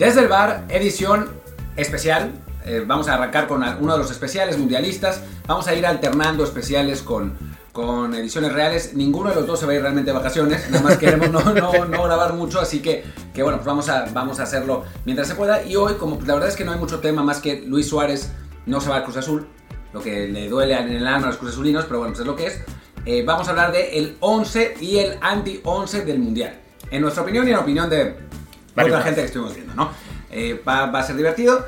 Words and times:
Desde 0.00 0.20
el 0.20 0.28
bar, 0.28 0.64
edición 0.70 1.28
especial. 1.76 2.32
Eh, 2.64 2.82
vamos 2.86 3.06
a 3.08 3.16
arrancar 3.16 3.46
con 3.46 3.62
uno 3.62 3.92
de 3.92 3.98
los 3.98 4.10
especiales 4.10 4.56
mundialistas. 4.56 5.20
Vamos 5.46 5.68
a 5.68 5.74
ir 5.74 5.84
alternando 5.84 6.42
especiales 6.42 7.02
con, 7.02 7.34
con 7.70 8.14
ediciones 8.14 8.54
reales. 8.54 8.94
Ninguno 8.94 9.28
de 9.28 9.34
los 9.34 9.46
dos 9.46 9.60
se 9.60 9.66
va 9.66 9.72
a 9.72 9.74
ir 9.74 9.82
realmente 9.82 10.10
de 10.10 10.16
vacaciones. 10.16 10.70
Nada 10.70 10.84
más 10.84 10.96
queremos 10.96 11.30
no, 11.30 11.42
no, 11.52 12.02
grabar 12.02 12.32
mucho. 12.32 12.62
Así 12.62 12.80
que, 12.80 13.04
que 13.34 13.42
bueno, 13.42 13.58
pues 13.58 13.66
vamos 13.66 13.90
a, 13.90 14.06
vamos 14.14 14.40
a 14.40 14.44
hacerlo 14.44 14.84
mientras 15.04 15.28
se 15.28 15.34
pueda. 15.34 15.62
Y 15.66 15.76
hoy, 15.76 15.92
como 15.96 16.18
la 16.24 16.32
verdad 16.32 16.48
es 16.48 16.56
que 16.56 16.64
no 16.64 16.72
hay 16.72 16.78
mucho 16.78 17.00
tema 17.00 17.22
más 17.22 17.40
que 17.40 17.60
Luis 17.60 17.86
Suárez 17.86 18.32
no 18.64 18.80
se 18.80 18.88
va 18.88 18.96
al 18.96 19.04
Cruz 19.04 19.18
Azul. 19.18 19.48
Lo 19.92 20.00
que 20.00 20.28
le 20.28 20.48
duele 20.48 20.78
en 20.78 20.88
el 20.88 21.06
alma 21.06 21.26
a 21.26 21.30
los 21.32 21.36
Cruz 21.36 21.50
Azulinos, 21.50 21.84
pero 21.84 21.98
bueno, 21.98 22.14
pues 22.14 22.20
es 22.20 22.26
lo 22.26 22.36
que 22.36 22.46
es. 22.46 22.58
Eh, 23.04 23.22
vamos 23.26 23.48
a 23.48 23.50
hablar 23.50 23.70
de 23.70 23.98
el 23.98 24.16
11 24.20 24.76
y 24.80 24.96
el 24.96 25.18
anti-11 25.20 26.04
del 26.04 26.20
Mundial. 26.20 26.58
En 26.90 27.02
nuestra 27.02 27.22
opinión 27.22 27.46
y 27.46 27.50
en 27.50 27.58
opinión 27.58 27.90
de 27.90 28.30
otra 28.76 29.02
gente 29.02 29.20
que 29.20 29.26
estuvimos 29.26 29.54
viendo, 29.54 29.74
¿no? 29.74 29.90
Eh, 30.30 30.62
va, 30.66 30.84
a 30.84 31.02
ser 31.02 31.16
divertido. 31.16 31.64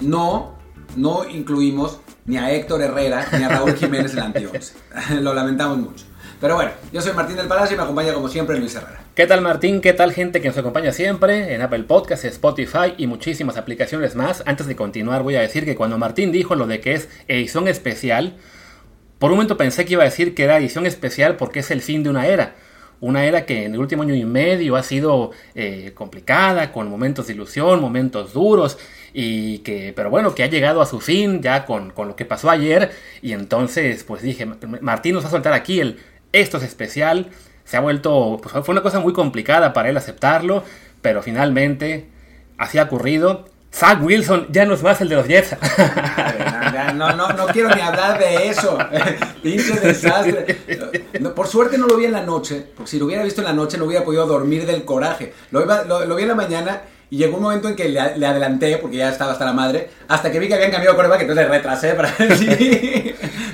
No, 0.00 0.58
no 0.96 1.28
incluimos 1.28 2.00
ni 2.24 2.36
a 2.36 2.52
Héctor 2.52 2.82
Herrera 2.82 3.26
ni 3.36 3.44
a 3.44 3.48
Raúl 3.48 3.74
Jiménez 3.76 4.12
en 4.12 4.18
el 4.18 4.24
anti-11. 4.24 4.72
Lo 5.20 5.34
lamentamos 5.34 5.78
mucho. 5.78 6.04
Pero 6.40 6.56
bueno, 6.56 6.72
yo 6.92 7.00
soy 7.00 7.12
Martín 7.12 7.36
del 7.36 7.46
Palacio 7.46 7.74
y 7.74 7.76
me 7.76 7.84
acompaña 7.84 8.12
como 8.12 8.28
siempre 8.28 8.58
Luis 8.58 8.74
Herrera. 8.74 9.00
¿Qué 9.14 9.28
tal 9.28 9.42
Martín? 9.42 9.80
¿Qué 9.80 9.92
tal 9.92 10.12
gente 10.12 10.40
que 10.40 10.48
nos 10.48 10.58
acompaña 10.58 10.90
siempre 10.90 11.54
en 11.54 11.62
Apple 11.62 11.84
Podcasts, 11.84 12.24
Spotify 12.24 12.94
y 12.96 13.06
muchísimas 13.06 13.56
aplicaciones 13.56 14.16
más? 14.16 14.42
Antes 14.44 14.66
de 14.66 14.74
continuar 14.74 15.22
voy 15.22 15.36
a 15.36 15.40
decir 15.40 15.64
que 15.64 15.76
cuando 15.76 15.98
Martín 15.98 16.32
dijo 16.32 16.56
lo 16.56 16.66
de 16.66 16.80
que 16.80 16.94
es 16.94 17.08
edición 17.28 17.68
especial, 17.68 18.38
por 19.20 19.30
un 19.30 19.36
momento 19.36 19.56
pensé 19.56 19.84
que 19.84 19.92
iba 19.92 20.02
a 20.02 20.06
decir 20.06 20.34
que 20.34 20.42
era 20.42 20.58
edición 20.58 20.84
especial 20.84 21.36
porque 21.36 21.60
es 21.60 21.70
el 21.70 21.80
fin 21.80 22.02
de 22.02 22.10
una 22.10 22.26
era. 22.26 22.56
Una 23.02 23.24
era 23.24 23.44
que 23.44 23.64
en 23.64 23.74
el 23.74 23.80
último 23.80 24.04
año 24.04 24.14
y 24.14 24.24
medio 24.24 24.76
ha 24.76 24.82
sido 24.82 25.32
eh, 25.54 25.90
complicada, 25.94 26.72
con 26.72 26.88
momentos 26.88 27.26
de 27.26 27.34
ilusión, 27.34 27.80
momentos 27.80 28.32
duros, 28.32 28.78
y 29.12 29.58
que, 29.58 29.92
pero 29.94 30.08
bueno, 30.08 30.34
que 30.34 30.44
ha 30.44 30.46
llegado 30.46 30.80
a 30.80 30.86
su 30.86 31.00
fin 31.00 31.42
ya 31.42 31.66
con, 31.66 31.90
con 31.90 32.08
lo 32.08 32.16
que 32.16 32.24
pasó 32.24 32.48
ayer. 32.48 32.92
Y 33.20 33.32
entonces, 33.32 34.04
pues 34.04 34.22
dije, 34.22 34.46
Martín 34.80 35.14
nos 35.14 35.24
va 35.24 35.28
a 35.28 35.32
soltar 35.32 35.52
aquí 35.52 35.80
el 35.80 35.98
esto 36.32 36.56
es 36.58 36.62
especial. 36.62 37.30
Se 37.64 37.76
ha 37.76 37.80
vuelto, 37.80 38.40
pues 38.42 38.64
fue 38.64 38.72
una 38.72 38.82
cosa 38.82 39.00
muy 39.00 39.12
complicada 39.12 39.72
para 39.72 39.90
él 39.90 39.96
aceptarlo, 39.96 40.64
pero 41.00 41.22
finalmente 41.22 42.06
así 42.58 42.78
ha 42.78 42.84
ocurrido. 42.84 43.46
Zach 43.72 44.02
Wilson 44.02 44.46
ya 44.50 44.64
no 44.64 44.74
es 44.74 44.82
más 44.82 45.00
el 45.00 45.08
de 45.08 45.16
los 45.16 45.26
Jets. 45.26 45.56
No, 46.94 47.12
no, 47.14 47.32
no 47.32 47.46
quiero 47.48 47.74
ni 47.74 47.80
hablar 47.80 48.18
de 48.18 48.48
eso. 48.48 48.78
Pinche 49.42 49.74
desastre. 49.80 50.58
por 51.34 51.46
suerte 51.46 51.78
no 51.78 51.86
lo 51.86 51.96
vi 51.96 52.06
en 52.06 52.12
la 52.12 52.22
noche, 52.22 52.64
porque 52.74 52.90
si 52.90 52.98
lo 52.98 53.06
hubiera 53.06 53.22
visto 53.22 53.40
en 53.40 53.46
la 53.46 53.52
noche 53.52 53.78
no 53.78 53.84
hubiera 53.84 54.04
podido 54.04 54.26
dormir 54.26 54.66
del 54.66 54.84
coraje. 54.84 55.32
Lo, 55.50 55.64
lo, 55.64 56.16
vi 56.16 56.22
en 56.22 56.28
la 56.28 56.34
mañana 56.34 56.82
y 57.10 57.18
llegó 57.18 57.36
un 57.36 57.42
momento 57.42 57.68
en 57.68 57.76
que 57.76 57.88
le, 57.88 58.00
adelanté, 58.00 58.78
porque 58.78 58.96
ya 58.96 59.10
estaba 59.10 59.32
hasta 59.32 59.44
la 59.44 59.52
madre, 59.52 59.90
hasta 60.08 60.30
que 60.30 60.38
vi 60.38 60.48
que 60.48 60.54
habían 60.54 60.70
cambiado 60.70 60.96
que 60.96 61.02
entonces 61.02 61.36
le 61.36 61.48
retrasé 61.48 61.94
para 61.94 62.14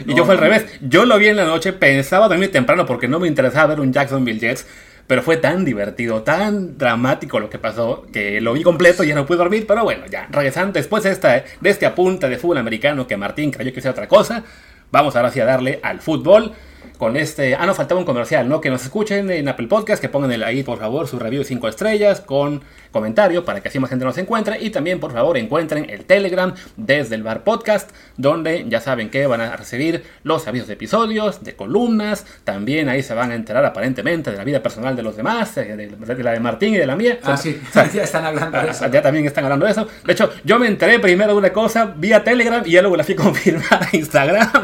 Y 0.06 0.14
yo 0.14 0.24
fue 0.24 0.34
al 0.34 0.40
revés. 0.40 0.66
Yo 0.80 1.04
lo 1.04 1.18
vi 1.18 1.28
en 1.28 1.36
la 1.36 1.44
noche, 1.44 1.72
pensaba 1.72 2.28
dormir 2.28 2.52
temprano 2.52 2.86
porque 2.86 3.08
no 3.08 3.18
me 3.18 3.26
interesaba 3.26 3.66
ver 3.66 3.80
un 3.80 3.92
Jacksonville 3.92 4.38
Jets. 4.38 4.66
Pero 5.08 5.22
fue 5.22 5.38
tan 5.38 5.64
divertido, 5.64 6.22
tan 6.22 6.78
dramático 6.78 7.40
lo 7.40 7.50
que 7.50 7.58
pasó, 7.58 8.06
que 8.12 8.40
lo 8.40 8.52
vi 8.52 8.62
completo 8.62 9.02
y 9.02 9.08
ya 9.08 9.16
no 9.16 9.26
pude 9.26 9.38
dormir. 9.38 9.66
Pero 9.66 9.82
bueno, 9.82 10.04
ya, 10.06 10.28
regresando 10.30 10.74
después 10.74 11.02
de, 11.02 11.10
esta, 11.10 11.44
de 11.60 11.70
este 11.70 11.86
apunte 11.86 12.28
de 12.28 12.38
fútbol 12.38 12.58
americano 12.58 13.06
que 13.06 13.16
Martín 13.16 13.50
creyó 13.50 13.72
que 13.72 13.80
sea 13.80 13.90
otra 13.90 14.06
cosa, 14.06 14.44
vamos 14.92 15.16
ahora 15.16 15.32
sí 15.32 15.40
a 15.40 15.44
darle 15.44 15.80
al 15.82 16.00
fútbol 16.00 16.52
con 16.96 17.16
este. 17.16 17.54
Ah, 17.54 17.66
no, 17.66 17.74
faltaba 17.74 17.98
un 17.98 18.06
comercial, 18.06 18.48
¿no? 18.48 18.60
Que 18.60 18.70
nos 18.70 18.82
escuchen 18.82 19.30
en 19.30 19.48
Apple 19.48 19.66
Podcast, 19.66 20.00
que 20.00 20.08
pongan 20.08 20.42
ahí, 20.42 20.62
por 20.62 20.78
favor, 20.78 21.06
su 21.08 21.18
review 21.18 21.42
de 21.42 21.48
5 21.48 21.68
estrellas 21.68 22.20
con 22.20 22.62
comentario 22.90 23.44
para 23.44 23.60
que 23.60 23.68
así 23.68 23.78
más 23.78 23.90
gente 23.90 24.04
nos 24.04 24.18
encuentre. 24.18 24.58
Y 24.60 24.70
también, 24.70 25.00
por 25.00 25.12
favor, 25.12 25.36
encuentren 25.36 25.88
el 25.90 26.04
Telegram 26.04 26.54
desde 26.76 27.14
el 27.14 27.22
Bar 27.22 27.44
Podcast, 27.44 27.90
donde 28.16 28.64
ya 28.68 28.80
saben 28.80 29.10
que 29.10 29.26
van 29.26 29.40
a 29.40 29.56
recibir 29.56 30.04
los 30.22 30.46
avisos 30.46 30.68
de 30.68 30.74
episodios, 30.74 31.44
de 31.44 31.54
columnas. 31.54 32.24
También 32.44 32.88
ahí 32.88 33.02
se 33.02 33.14
van 33.14 33.30
a 33.30 33.34
enterar 33.34 33.64
aparentemente 33.64 34.30
de 34.30 34.36
la 34.36 34.44
vida 34.44 34.62
personal 34.62 34.96
de 34.96 35.02
los 35.02 35.16
demás, 35.16 35.56
eh, 35.58 35.76
de, 35.76 36.22
la 36.22 36.32
de 36.32 36.40
Martín 36.40 36.74
y 36.74 36.78
de 36.78 36.86
la 36.86 36.96
mía. 36.96 37.18
Ah, 37.22 37.36
sí, 37.36 37.60
ya 37.94 38.02
están 38.02 38.24
hablando 38.24 38.60
de 38.60 38.70
eso. 38.70 38.86
Ya 38.88 39.02
también 39.02 39.26
están 39.26 39.44
hablando 39.44 39.66
de 39.66 39.72
eso. 39.72 39.86
De 40.04 40.12
hecho, 40.12 40.30
yo 40.44 40.58
me 40.58 40.66
enteré 40.66 40.98
primero 40.98 41.32
de 41.32 41.38
una 41.38 41.52
cosa 41.52 41.92
vía 41.96 42.24
Telegram 42.24 42.62
y 42.64 42.72
ya 42.72 42.82
luego 42.82 42.96
la 42.96 43.04
fui 43.04 43.14
a 43.14 43.18
confirmar 43.18 43.82
a 43.82 43.96
Instagram. 43.96 44.48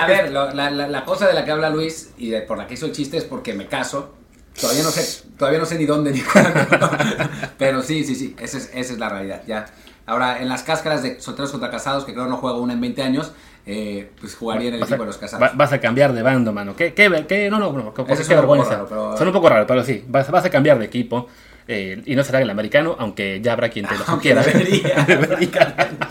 A 0.00 0.06
ver, 0.06 0.30
la, 0.30 0.70
la, 0.70 1.04
cosa 1.04 1.26
de 1.26 1.34
la 1.34 1.44
que 1.44 1.50
habla 1.64 1.76
Luis 1.76 2.10
y 2.18 2.32
por 2.40 2.58
la 2.58 2.66
que 2.66 2.74
hizo 2.74 2.86
el 2.86 2.92
chiste 2.92 3.16
es 3.16 3.24
porque 3.24 3.54
me 3.54 3.66
caso 3.66 4.14
Todavía 4.58 4.82
no 4.82 4.90
sé, 4.90 5.28
todavía 5.38 5.58
no 5.58 5.66
sé 5.66 5.78
ni 5.78 5.86
dónde 5.86 6.12
ni 6.12 6.20
cuándo. 6.32 6.50
Pero 7.56 7.82
sí, 7.82 8.04
sí, 8.04 8.14
sí, 8.14 8.36
esa 8.38 8.58
es, 8.58 8.70
esa 8.74 8.92
es 8.92 8.98
la 8.98 9.08
realidad. 9.08 9.42
Ya. 9.46 9.66
Ahora, 10.06 10.40
en 10.40 10.48
las 10.48 10.62
cáscaras 10.62 11.02
de 11.02 11.20
solteros 11.20 11.50
contra 11.50 11.70
casados, 11.70 12.04
que 12.04 12.12
creo 12.12 12.26
no 12.26 12.36
juego 12.36 12.60
una 12.60 12.72
en 12.72 12.80
20 12.80 13.02
años, 13.02 13.32
eh, 13.64 14.10
pues 14.20 14.34
jugaría 14.34 14.68
en 14.68 14.74
el 14.74 14.82
equipo 14.82 14.98
de 14.98 15.06
los 15.06 15.18
casados. 15.18 15.56
vas 15.56 15.72
a 15.72 15.80
cambiar 15.80 16.12
de 16.12 16.22
bando, 16.22 16.52
mano. 16.52 16.74
¿Qué, 16.74 16.92
qué, 16.92 17.24
qué? 17.28 17.48
No, 17.48 17.58
no, 17.58 17.72
no. 17.72 17.94
Qué, 17.94 18.04
qué 18.04 18.34
vergüenza. 18.34 18.86
Son 18.88 19.26
un 19.26 19.32
poco 19.32 19.48
raros, 19.48 19.66
pero 19.68 19.84
sí. 19.84 20.04
Vas, 20.08 20.30
vas 20.30 20.44
a 20.44 20.50
cambiar 20.50 20.78
de 20.78 20.86
equipo. 20.86 21.28
Eh, 21.68 22.02
y 22.04 22.16
no 22.16 22.24
será 22.24 22.40
el 22.40 22.50
americano, 22.50 22.96
aunque 22.98 23.40
ya 23.40 23.52
habrá 23.52 23.68
quien 23.68 23.86
te 23.86 23.96
lo 23.96 24.04
quiera. 24.20 24.42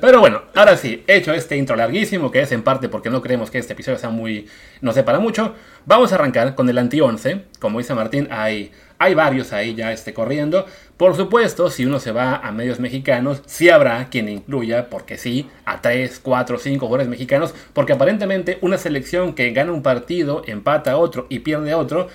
Pero 0.00 0.20
bueno, 0.20 0.42
ahora 0.54 0.76
sí, 0.76 1.02
hecho 1.06 1.32
este 1.32 1.56
intro 1.56 1.76
larguísimo, 1.76 2.30
que 2.30 2.40
es 2.40 2.52
en 2.52 2.62
parte 2.62 2.88
porque 2.88 3.10
no 3.10 3.22
creemos 3.22 3.50
que 3.50 3.58
este 3.58 3.72
episodio 3.72 3.98
sea 3.98 4.10
muy. 4.10 4.46
no 4.80 4.92
para 5.04 5.18
mucho, 5.18 5.54
vamos 5.86 6.12
a 6.12 6.16
arrancar 6.16 6.54
con 6.54 6.68
el 6.68 6.78
anti-11. 6.78 7.42
Como 7.58 7.78
dice 7.78 7.94
Martín, 7.94 8.28
hay, 8.30 8.72
hay 8.98 9.14
varios 9.14 9.52
ahí 9.52 9.74
ya 9.74 9.92
este, 9.92 10.14
corriendo. 10.14 10.66
Por 10.96 11.16
supuesto, 11.16 11.70
si 11.70 11.84
uno 11.84 11.98
se 11.98 12.12
va 12.12 12.36
a 12.36 12.52
medios 12.52 12.78
mexicanos, 12.78 13.42
sí 13.46 13.68
habrá 13.68 14.08
quien 14.10 14.28
incluya, 14.28 14.88
porque 14.88 15.18
sí, 15.18 15.48
a 15.64 15.80
3, 15.80 16.20
4, 16.22 16.58
5 16.58 16.86
jugadores 16.86 17.08
mexicanos, 17.08 17.54
porque 17.72 17.92
aparentemente 17.92 18.58
una 18.60 18.78
selección 18.78 19.34
que 19.34 19.50
gana 19.50 19.72
un 19.72 19.82
partido, 19.82 20.42
empata 20.46 20.92
a 20.92 20.96
otro 20.96 21.26
y 21.28 21.40
pierde 21.40 21.72
a 21.72 21.78
otro 21.78 22.08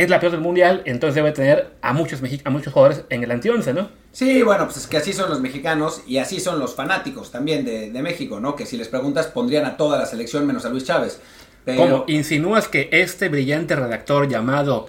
es 0.00 0.08
la 0.08 0.18
peor 0.18 0.32
del 0.32 0.40
mundial, 0.40 0.82
entonces 0.86 1.14
debe 1.14 1.32
tener 1.32 1.74
a 1.82 1.92
muchos, 1.92 2.20
a 2.44 2.50
muchos 2.50 2.72
jugadores 2.72 3.04
en 3.10 3.22
el 3.22 3.30
anti-11, 3.30 3.74
¿no? 3.74 3.90
Sí, 4.12 4.42
bueno, 4.42 4.64
pues 4.64 4.78
es 4.78 4.86
que 4.86 4.96
así 4.96 5.12
son 5.12 5.28
los 5.28 5.40
mexicanos 5.40 6.02
y 6.06 6.16
así 6.16 6.40
son 6.40 6.58
los 6.58 6.74
fanáticos 6.74 7.30
también 7.30 7.64
de, 7.66 8.02
México, 8.02 8.40
¿no? 8.40 8.56
Que 8.56 8.64
si 8.64 8.78
les 8.78 8.88
preguntas 8.88 9.26
pondrían 9.26 9.66
a 9.66 9.76
toda 9.76 9.98
la 9.98 10.06
selección 10.06 10.46
menos 10.46 10.64
a 10.64 10.70
Luis 10.70 10.84
Chávez. 10.84 11.20
Pero... 11.66 11.82
¿Cómo 11.82 12.04
insinúas 12.08 12.66
que 12.66 12.88
este 12.92 13.28
brillante 13.28 13.76
redactor 13.76 14.26
llamado 14.26 14.88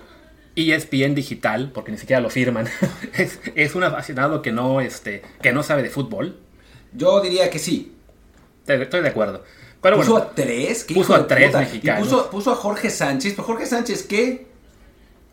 ESPN 0.55 1.13
Digital, 1.13 1.72
porque 1.73 1.91
ni 1.91 1.97
siquiera 1.97 2.22
lo 2.22 2.29
firman, 2.29 2.69
es, 3.55 3.75
un 3.75 3.83
apasionado 3.83 4.41
que 4.41 4.53
no, 4.53 4.79
este, 4.79 5.23
que 5.41 5.51
no 5.51 5.61
sabe 5.61 5.83
de 5.83 5.89
fútbol? 5.89 6.38
Yo 6.93 7.19
diría 7.19 7.49
que 7.49 7.59
sí. 7.59 7.95
Estoy 8.66 9.01
de 9.01 9.09
acuerdo. 9.09 9.43
¿Puso 9.81 10.16
a 10.16 10.31
tres? 10.33 10.85
Puso 10.93 11.16
a 11.16 11.28
tres 11.28 11.53
mexicanos. 11.53 12.07
puso, 12.07 12.29
puso, 12.29 12.51
a 12.51 12.55
Jorge 12.55 12.89
Sánchez. 12.89 13.33
¿Pero 13.33 13.43
Jorge 13.43 13.66
Sánchez 13.66 14.03
qué? 14.03 14.50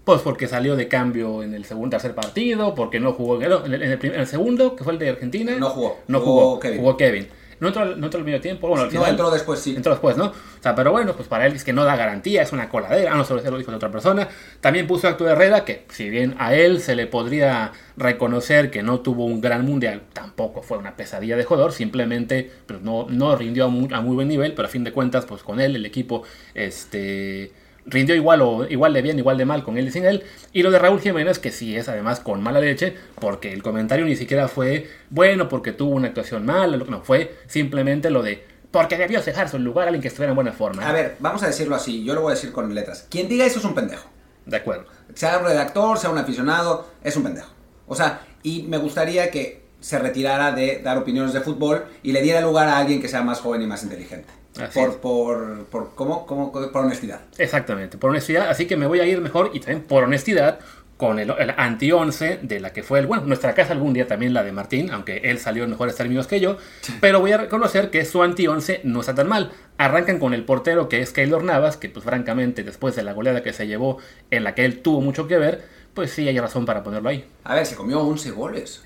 Pues 0.08 0.22
porque 0.22 0.48
salió 0.48 0.74
de 0.74 0.88
cambio 0.88 1.42
en 1.42 1.52
el 1.52 1.66
segundo 1.66 1.91
tercer 1.91 2.14
partido, 2.14 2.74
porque 2.74 2.98
no 2.98 3.12
jugó 3.12 3.36
en 3.42 3.74
el, 3.74 3.82
en 3.82 4.14
el, 4.14 4.26
segundo, 4.26 4.74
que 4.74 4.82
fue 4.82 4.94
el 4.94 4.98
de 4.98 5.10
Argentina. 5.10 5.54
No 5.58 5.69
jugó. 5.69 5.98
No 6.08 6.20
jugó, 6.20 6.58
Kevin. 6.58 6.78
Jugó 6.78 6.96
Kevin. 6.96 7.28
No 7.60 7.69
entró, 7.69 7.84
no 7.84 8.06
entró 8.06 8.19
al 8.19 8.24
medio 8.24 8.41
tiempo. 8.41 8.69
Bueno, 8.69 8.84
al 8.84 8.91
final, 8.91 9.04
no 9.04 9.10
entró 9.10 9.30
después, 9.30 9.60
sí. 9.60 9.76
Entró 9.76 9.92
después, 9.92 10.16
¿no? 10.16 10.28
O 10.28 10.62
sea, 10.62 10.74
pero 10.74 10.92
bueno, 10.92 11.12
pues 11.12 11.28
para 11.28 11.44
él 11.44 11.52
es 11.52 11.62
que 11.62 11.74
no 11.74 11.84
da 11.84 11.94
garantía, 11.94 12.41
es 12.41 12.52
una 12.52 12.70
coladera. 12.70 13.12
Ah, 13.12 13.16
no, 13.16 13.24
solo 13.26 13.42
se 13.42 13.50
lo 13.50 13.58
dijo 13.58 13.70
de 13.70 13.76
otra 13.76 13.91
persona. 13.91 14.28
También 14.62 14.86
puso 14.86 15.08
a 15.08 15.10
Arturo 15.10 15.28
Herrera, 15.28 15.66
que 15.66 15.84
si 15.91 16.08
bien 16.08 16.36
a 16.38 16.54
él 16.54 16.80
se 16.80 16.94
le 16.94 17.06
podría 17.06 17.72
reconocer 17.98 18.70
que 18.70 18.82
no 18.82 19.00
tuvo 19.00 19.26
un 19.26 19.42
gran 19.42 19.66
mundial, 19.66 20.04
tampoco 20.14 20.62
fue 20.62 20.78
una 20.78 20.96
pesadilla 20.96 21.37
de 21.37 21.44
jugador, 21.44 21.72
simplemente 21.72 22.50
pues, 22.64 22.81
no, 22.81 23.08
no 23.10 23.37
rindió 23.37 23.66
a 23.66 23.69
muy, 23.69 23.93
a 23.93 24.00
muy 24.00 24.14
buen 24.14 24.28
nivel, 24.28 24.55
pero 24.55 24.69
a 24.69 24.70
fin 24.70 24.84
de 24.84 24.93
cuentas, 24.93 25.26
pues 25.26 25.43
con 25.43 25.60
él, 25.60 25.76
el 25.76 25.84
equipo, 25.84 26.22
este 26.55 27.52
rindió 27.88 28.14
igual 28.14 28.43
o 28.43 28.67
igual 28.69 28.93
de 28.93 29.02
bien, 29.02 29.19
igual 29.19 29.38
de 29.38 29.44
mal 29.44 29.64
con 29.64 29.79
él 29.79 29.88
y 29.88 29.90
sin 29.90 30.05
él. 30.05 30.25
Y 30.52 30.62
lo 30.62 30.70
de 30.70 30.79
Raúl 30.79 31.00
Jiménez, 31.00 31.38
que 31.38 31.50
sí 31.50 31.76
es 31.76 31.88
además 31.88 32.20
con 32.20 32.43
mala 32.43 32.61
leche, 32.61 32.96
porque 33.20 33.52
el 33.52 33.62
comentario 33.62 34.05
ni 34.05 34.17
siquiera 34.17 34.49
fue 34.49 34.88
bueno 35.11 35.49
porque 35.49 35.73
tuvo 35.73 35.94
una 35.94 36.08
actuación 36.08 36.44
mala, 36.44 36.76
no, 36.76 37.02
fue 37.02 37.37
simplemente 37.46 38.11
lo 38.11 38.23
de 38.23 38.46
porque 38.70 38.99
debió 38.99 39.23
dejar 39.23 39.49
su 39.49 39.58
lugar 39.58 39.85
a 39.85 39.88
alguien 39.88 40.02
que 40.02 40.08
estuviera 40.08 40.32
en 40.32 40.37
buena 40.37 40.52
forma. 40.52 40.87
A 40.87 40.93
ver, 40.93 41.17
vamos 41.20 41.43
a 41.43 41.46
decirlo 41.46 41.75
así, 41.75 42.05
yo 42.05 42.14
lo 42.14 42.20
voy 42.20 42.32
a 42.32 42.35
decir 42.35 42.52
con 42.52 42.73
letras. 42.75 43.06
Quien 43.08 43.26
diga 43.26 43.46
eso 43.46 43.58
es 43.61 43.64
un 43.64 43.75
pendejo. 43.75 44.11
De 44.44 44.58
acuerdo. 44.58 44.84
Sea 45.14 45.38
un 45.38 45.44
redactor, 45.44 45.99
sea 45.99 46.11
un 46.11 46.19
aficionado, 46.19 46.87
es 47.02 47.17
un 47.17 47.23
pendejo. 47.23 47.49
O 47.87 47.94
sea, 47.94 48.20
y 48.43 48.64
me 48.64 48.76
gustaría 48.76 49.31
que 49.31 49.67
se 49.81 49.99
retirara 49.99 50.52
de 50.52 50.82
dar 50.82 50.99
opiniones 50.99 51.32
de 51.32 51.41
fútbol 51.41 51.87
y 52.02 52.12
le 52.12 52.20
diera 52.20 52.43
lugar 52.43 52.69
a 52.69 52.76
alguien 52.76 53.00
que 53.00 53.08
sea 53.08 53.23
más 53.23 53.41
joven 53.41 53.62
y 53.62 53.67
más 53.67 53.82
inteligente 53.82 54.38
por, 54.75 54.99
por, 54.99 55.64
por, 55.66 55.94
¿cómo, 55.94 56.26
cómo, 56.26 56.52
por 56.52 56.76
honestidad. 56.76 57.20
Exactamente, 57.38 57.99
por 57.99 58.10
honestidad. 58.10 58.49
Así 58.49 58.66
que 58.66 58.76
me 58.76 58.87
voy 58.87 59.00
a 59.00 59.06
ir 59.06 59.20
mejor 59.20 59.50
y 59.55 59.60
también 59.60 59.82
por 59.82 60.05
honestidad 60.05 60.60
con 60.99 61.20
el, 61.20 61.31
anti-11 61.31 62.40
de 62.40 62.58
la 62.58 62.72
que 62.72 62.82
fue 62.82 62.99
el, 62.99 63.06
bueno, 63.06 63.25
nuestra 63.25 63.55
casa 63.55 63.72
algún 63.72 63.94
día 63.94 64.08
también 64.08 64.34
la 64.34 64.43
de 64.43 64.50
Martín, 64.50 64.90
aunque 64.90 65.19
él 65.25 65.38
salió 65.38 65.62
en 65.62 65.70
mejores 65.70 65.94
términos 65.94 66.26
que 66.26 66.40
yo, 66.40 66.56
pero 67.00 67.20
voy 67.20 67.31
a 67.31 67.38
reconocer 67.38 67.90
que 67.90 68.05
su 68.05 68.20
anti-11 68.20 68.81
no 68.82 69.00
está 69.00 69.14
tan 69.14 69.28
mal. 69.28 69.52
Arrancan 69.78 70.19
con 70.19 70.34
el 70.34 70.44
portero 70.44 70.88
que 70.88 71.00
es 71.00 71.12
Keylor 71.12 71.44
Navas, 71.44 71.76
que 71.76 71.88
pues 71.88 72.05
francamente 72.05 72.64
después 72.64 72.96
de 72.96 73.05
la 73.05 73.12
goleada 73.12 73.44
que 73.44 73.52
se 73.52 73.69
llevó 73.69 73.99
en 74.32 74.43
la 74.43 74.56
que 74.56 74.64
él 74.64 74.82
tuvo 74.82 75.00
mucho 75.00 75.28
que 75.28 75.38
ver, 75.38 75.64
pues 75.94 76.10
sí 76.10 76.26
hay 76.26 76.38
razón 76.38 76.66
para 76.66 76.82
ponerlo 76.82 77.08
ahí. 77.08 77.25
A 77.44 77.55
ver, 77.55 77.64
se 77.64 77.76
comió 77.76 78.00
11 78.00 78.32
goles. 78.32 78.82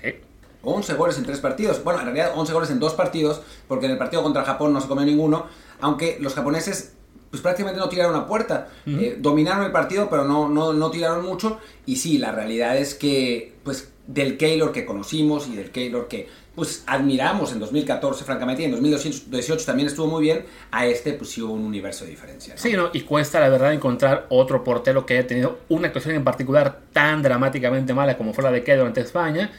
11 0.63 0.93
goles 0.93 1.17
en 1.17 1.25
tres 1.25 1.39
partidos. 1.39 1.83
Bueno, 1.83 1.99
en 1.99 2.05
realidad 2.05 2.31
11 2.35 2.53
goles 2.53 2.69
en 2.69 2.79
dos 2.79 2.93
partidos, 2.93 3.41
porque 3.67 3.87
en 3.87 3.93
el 3.93 3.97
partido 3.97 4.23
contra 4.23 4.43
Japón 4.43 4.71
no 4.71 4.79
se 4.79 4.87
comió 4.87 5.05
ninguno, 5.05 5.47
aunque 5.79 6.17
los 6.19 6.33
japoneses 6.33 6.93
pues 7.33 7.41
prácticamente 7.41 7.79
no 7.79 7.89
tiraron 7.89 8.15
a 8.15 8.27
puerta. 8.27 8.69
Eh, 8.85 9.17
dominaron 9.19 9.65
el 9.65 9.71
partido, 9.71 10.07
pero 10.07 10.23
no, 10.23 10.47
no, 10.47 10.71
no 10.71 10.91
tiraron 10.91 11.25
mucho. 11.25 11.59
Y 11.83 11.95
sí, 11.95 12.19
la 12.19 12.31
realidad 12.31 12.77
es 12.77 12.93
que, 12.93 13.55
pues, 13.63 13.91
del 14.05 14.37
Keylor 14.37 14.71
que 14.71 14.85
conocimos 14.85 15.47
y 15.47 15.55
del 15.55 15.71
Keylor 15.71 16.07
que, 16.07 16.27
pues, 16.53 16.83
admiramos 16.85 17.51
en 17.51 17.59
2014, 17.59 18.23
francamente, 18.23 18.61
y 18.61 18.65
en 18.65 18.71
2018 18.73 19.65
también 19.65 19.87
estuvo 19.87 20.05
muy 20.05 20.21
bien, 20.21 20.45
a 20.69 20.85
este, 20.85 21.13
pues, 21.13 21.31
sí 21.31 21.41
hubo 21.41 21.53
un 21.53 21.65
universo 21.65 22.03
de 22.05 22.11
diferencia. 22.11 22.55
Sí, 22.55 22.73
¿no? 22.73 22.91
y 22.93 23.01
cuesta, 23.01 23.39
la 23.39 23.49
verdad, 23.49 23.73
encontrar 23.73 24.27
otro 24.29 24.63
portero 24.63 25.07
que 25.07 25.17
haya 25.17 25.25
tenido 25.25 25.57
una 25.69 25.87
actuación 25.87 26.13
en 26.13 26.23
particular 26.23 26.81
tan 26.93 27.23
dramáticamente 27.23 27.95
mala 27.95 28.15
como 28.15 28.35
fue 28.35 28.43
la 28.43 28.51
de 28.51 28.63
Keylor 28.63 28.85
ante 28.85 29.01
España 29.01 29.51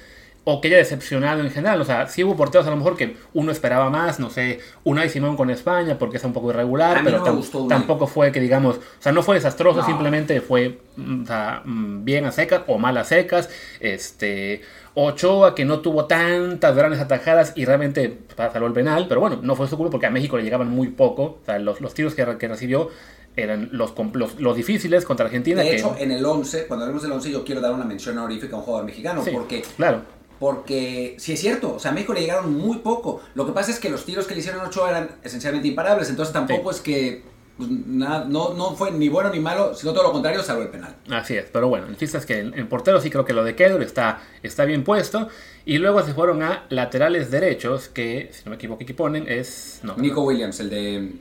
o 0.45 0.61
que 0.61 0.69
haya 0.69 0.77
decepcionado 0.77 1.41
en 1.41 1.51
general. 1.51 1.81
O 1.81 1.85
sea, 1.85 2.07
sí 2.07 2.23
hubo 2.23 2.37
porteros 2.37 2.67
a 2.67 2.71
lo 2.71 2.77
mejor 2.77 2.97
que 2.97 3.17
uno 3.33 3.51
esperaba 3.51 3.91
más, 3.91 4.21
no 4.21 4.31
sé, 4.31 4.61
Unai 4.85 5.09
Simón 5.09 5.37
con 5.37 5.51
España 5.51 5.99
porque 5.99 6.19
es 6.19 6.25
un 6.25 6.33
poco 6.33 6.51
irregular, 6.51 7.01
pero 7.03 7.23
tampoco 7.69 8.07
fue 8.07 8.31
que 8.31 8.41
digamos, 8.41 8.77
o 8.77 9.03
sea, 9.03 9.13
no 9.13 9.23
fue 9.23 9.37
desastroso, 9.37 9.83
simplemente 9.85 10.41
fue 10.41 10.79
mm, 10.97 11.23
o 11.23 11.27
sea, 11.27 11.63
mm, 11.65 12.05
bien 12.05 12.27
a 12.27 12.33
secas 12.33 12.63
o 12.67 12.79
mal 12.79 12.97
a 12.99 13.05
secas. 13.05 13.49
Este, 13.81 14.61
Ochoa 14.95 15.55
que 15.55 15.65
no 15.65 15.81
tuvo 15.81 16.05
tantas 16.05 16.77
grandes 16.77 17.01
atajadas 17.01 17.53
y 17.57 17.65
realmente 17.65 18.19
salvó 18.37 18.67
el 18.67 18.73
penal, 18.73 19.07
pero 19.09 19.21
bueno, 19.21 19.41
no 19.43 19.57
fue 19.57 19.67
su 19.67 19.77
culpa 19.77 19.93
porque 19.93 20.07
a 20.07 20.11
México 20.11 20.37
le 20.37 20.45
llegaban 20.45 20.69
muy 20.69 20.89
poco, 20.89 21.39
o 21.43 21.45
sea, 21.45 21.59
los, 21.59 21.81
los 21.81 21.95
tiros 21.95 22.15
que, 22.15 22.25
que 22.39 22.49
recibió 22.49 22.91
eran 23.37 23.71
los, 23.73 23.95
los, 24.39 24.57
difíciles 24.57 25.05
contra 25.05 25.27
Argentina. 25.27 25.61
De 25.63 25.75
hecho, 25.75 25.97
en 25.99 26.13
el 26.13 26.25
11, 26.25 26.69
cuando 26.69 26.85
hablemos 26.85 27.03
del 27.03 27.11
11, 27.11 27.33
yo 27.33 27.45
quiero 27.45 27.61
dar 27.61 27.73
una 27.73 27.85
mención 27.85 28.17
honorífica 28.17 28.55
a 28.55 28.61
un 28.61 28.65
jugador 28.65 28.87
mexicano, 28.87 29.25
porque 29.33 29.63
claro 29.77 30.03
porque 30.45 31.15
sí 31.17 31.33
es 31.33 31.41
cierto, 31.41 31.77
o 31.77 31.79
sea, 31.79 31.91
a 31.91 31.95
México 31.95 32.13
le 32.13 32.21
llegaron 32.21 32.53
muy 32.53 32.77
poco. 32.81 33.23
Lo 33.35 33.47
que 33.47 33.53
pasa 33.53 33.71
es 33.71 33.81
que 33.81 33.89
los 33.89 34.05
tiros 34.05 34.27
que 34.27 34.35
le 34.35 34.41
hicieron 34.41 34.61
Ochoa 34.61 34.91
eran 34.91 35.13
esencialmente 35.25 35.69
imparables, 35.69 36.11
entonces 36.11 36.35
tampoco 36.35 36.71
es 36.71 36.83
que 36.83 37.23
pues, 37.57 37.71
no, 37.71 38.27
no 38.27 38.75
fue 38.77 38.91
ni 38.93 39.09
bueno 39.09 39.31
ni 39.31 39.41
malo, 39.41 39.75
sino 39.75 39.95
todo 39.95 40.03
lo 40.03 40.13
contrario, 40.13 40.43
salvo 40.43 40.61
el 40.61 40.69
penal. 40.69 40.97
Así 41.09 41.35
es, 41.35 41.47
pero 41.51 41.69
bueno, 41.69 41.87
el 41.87 41.97
chiste 41.97 42.19
es 42.19 42.27
que 42.27 42.41
en 42.41 42.69
portero 42.69 43.01
sí 43.01 43.09
creo 43.09 43.25
que 43.25 43.33
lo 43.33 43.43
de 43.43 43.57
Kedor 43.57 43.83
está, 43.83 44.21
está 44.43 44.67
bien 44.67 44.85
puesto. 44.85 45.29
Y 45.65 45.79
luego 45.79 46.03
se 46.03 46.13
fueron 46.13 46.43
a 46.43 46.67
laterales 46.69 47.31
derechos, 47.31 47.89
que 47.89 48.29
si 48.31 48.45
no 48.45 48.51
me 48.51 48.57
equivoco, 48.57 48.83
aquí 48.83 48.93
ponen 48.93 49.27
es. 49.27 49.81
Nico 49.97 50.25
Williams, 50.25 50.61
el 50.61 50.69
de. 50.69 51.13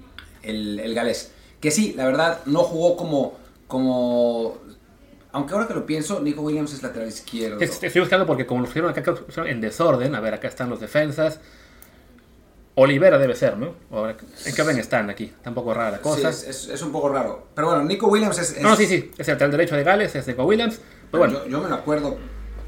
El, 0.42 0.82
el 0.82 0.94
galés. 0.94 1.32
Que 1.62 1.72
sí, 1.72 1.94
la 1.96 2.08
verdad, 2.08 2.42
no 2.46 2.64
jugó 2.64 2.98
como. 2.98 3.38
como 3.68 4.58
aunque 5.34 5.56
ahora 5.56 5.68
que 5.68 5.74
lo 5.74 5.86
pienso, 5.86 6.22
Nico 6.22 6.42
Williams 6.42 6.74
es 6.74 6.84
lateral 6.84 7.10
izquierdo. 7.10 7.60
Estoy 7.60 8.00
buscando 8.00 8.26
porque 8.26 8.46
como 8.46 8.62
lo 8.62 8.68
pusieron 8.68 8.92
acá 8.92 9.04
en 9.46 9.62
desorden, 9.62 10.14
a 10.14 10.20
ver, 10.20 10.36
acá 10.36 10.48
están 10.48 10.70
los 10.70 10.80
defensas. 10.80 11.40
Olivera 12.76 13.18
debe 13.18 13.36
ser, 13.36 13.58
¿no? 13.58 13.74
¿En 14.46 14.56
qué 14.56 14.62
orden 14.62 14.78
están 14.78 15.10
aquí? 15.10 15.34
Tampoco 15.44 15.74
rara 15.74 15.92
la 15.92 16.02
cosa. 16.02 16.32
Sí, 16.32 16.72
es, 16.72 16.82
un 16.84 16.92
poco 16.92 17.10
raro. 17.10 17.48
Pero 17.56 17.68
bueno, 17.68 17.84
Nico 17.84 18.08
Williams 18.08 18.38
es, 18.38 18.62
No, 18.62 18.76
sí, 18.76 18.86
sí. 18.86 19.12
Es 19.18 19.28
el 19.28 19.34
lateral 19.34 19.52
derecho 19.52 19.76
de 19.76 19.84
Gales, 19.84 20.16
es 20.16 20.28
Nico 20.28 20.44
Williams. 20.44 20.80
Pero 21.12 21.24
bueno. 21.24 21.46
Yo, 21.48 21.62
me 21.62 21.70
lo 21.70 21.76
acuerdo. 21.76 22.18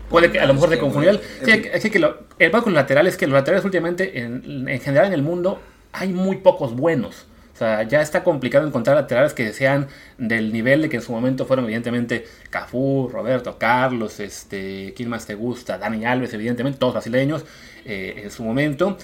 Puede 0.09 0.31
que 0.31 0.39
a 0.39 0.45
lo 0.47 0.56
mejor 0.56 0.69
de 0.69 0.79
confundir. 0.79 1.21
Sí, 1.79 1.89
que 1.91 2.00
lo, 2.00 2.09
el 2.09 2.50
problema 2.50 2.62
con 2.63 2.73
los 2.73 2.81
laterales 2.81 3.13
es 3.13 3.17
que 3.19 3.27
los 3.27 3.33
laterales 3.33 3.63
últimamente, 3.63 4.19
en, 4.19 4.67
en 4.67 4.79
general 4.79 5.07
en 5.07 5.13
el 5.13 5.21
mundo, 5.21 5.59
hay 5.91 6.13
muy 6.13 6.38
pocos 6.38 6.75
buenos. 6.75 7.27
O 7.56 7.57
sea, 7.57 7.84
ya 7.84 8.02
está 8.02 8.22
complicado 8.22 8.68
encontrar 8.68 8.98
laterales 8.98 9.34
que 9.34 9.54
sean 9.54 9.88
del 10.18 10.52
nivel 10.52 10.81
de 10.81 10.90
que 10.90 10.98
en 10.98 11.02
su 11.02 11.13
momento 11.13 11.46
fueron, 11.46 11.63
evidentemente, 11.63 12.25
Cafú, 12.50 13.10
Roberto, 13.10 13.57
Carlos, 13.57 14.19
este, 14.19 14.94
¿quién 14.94 15.07
más 15.07 15.25
te 15.25 15.36
gusta? 15.36 15.78
Dani 15.78 16.04
Alves, 16.04 16.34
evidentemente, 16.34 16.78
todos 16.78 16.96
brasileños 16.96 17.46
eh, 17.86 18.24
en 18.25 18.30
su 18.30 18.44
momento. 18.44 18.98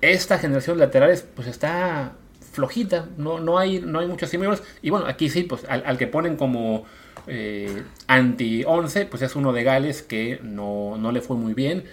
Esta 0.00 0.38
generación 0.38 0.78
de 0.78 0.86
laterales, 0.86 1.26
pues 1.36 1.48
está 1.48 2.12
flojita, 2.50 3.06
no, 3.18 3.40
no, 3.40 3.58
hay, 3.58 3.80
no 3.80 3.98
hay 3.98 4.06
muchos 4.06 4.30
símbolos. 4.30 4.62
Y 4.80 4.88
bueno, 4.88 5.04
aquí 5.04 5.28
sí, 5.28 5.42
pues 5.42 5.66
al, 5.68 5.98
que 5.98 6.06
ponen 6.06 6.38
como 6.38 6.86
eh, 7.26 7.82
anti-11, 8.06 9.06
pues 9.06 9.20
es 9.20 9.36
uno 9.36 9.52
de 9.52 9.64
Gales 9.64 10.00
que 10.00 10.40
no, 10.42 10.96
no 10.96 11.12
le 11.12 11.20
fue 11.20 11.36
muy 11.36 11.52
bien 11.52 11.84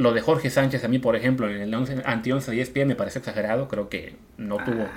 lo 0.00 0.12
de 0.14 0.20
Jorge 0.22 0.48
Sánchez 0.50 0.82
a 0.84 0.88
mí, 0.88 0.98
por 0.98 1.14
ejemplo, 1.14 1.48
en 1.48 1.60
el 1.60 1.74
anti-11 1.74 2.46
de 2.46 2.60
ESPN 2.62 2.88
me 2.88 2.94
parece 2.94 3.18
exagerado. 3.18 3.68
Creo 3.68 3.88
que 3.88 4.16
no 4.38 4.56
tuvo... 4.56 4.88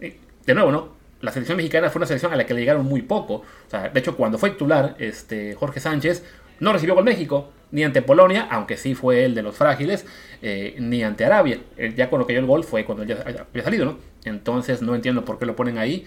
Eh, 0.00 0.18
de 0.44 0.54
nuevo, 0.54 0.70
¿no? 0.70 0.88
La 1.22 1.32
selección 1.32 1.56
mexicana 1.56 1.88
fue 1.88 2.00
una 2.00 2.06
selección 2.06 2.32
a 2.32 2.36
la 2.36 2.44
que 2.44 2.52
le 2.52 2.60
llegaron 2.60 2.84
muy 2.84 3.00
poco. 3.00 3.36
O 3.36 3.70
sea, 3.70 3.88
de 3.88 3.98
hecho, 3.98 4.16
cuando 4.16 4.36
fue 4.36 4.50
titular 4.50 4.96
este, 4.98 5.54
Jorge 5.54 5.80
Sánchez, 5.80 6.24
no 6.60 6.74
recibió 6.74 6.94
gol 6.94 7.04
México, 7.04 7.50
ni 7.70 7.84
ante 7.84 8.02
Polonia, 8.02 8.46
aunque 8.50 8.76
sí 8.76 8.94
fue 8.94 9.24
el 9.24 9.34
de 9.34 9.42
los 9.42 9.56
frágiles, 9.56 10.04
eh, 10.42 10.76
ni 10.78 11.02
ante 11.02 11.24
Arabia. 11.24 11.60
Eh, 11.78 11.94
ya 11.96 12.10
cuando 12.10 12.26
cayó 12.26 12.40
el 12.40 12.46
gol 12.46 12.64
fue 12.64 12.84
cuando 12.84 13.04
ya 13.04 13.24
había 13.50 13.64
salido, 13.64 13.86
¿no? 13.86 13.98
Entonces 14.24 14.82
no 14.82 14.94
entiendo 14.94 15.24
por 15.24 15.38
qué 15.38 15.46
lo 15.46 15.56
ponen 15.56 15.78
ahí 15.78 16.06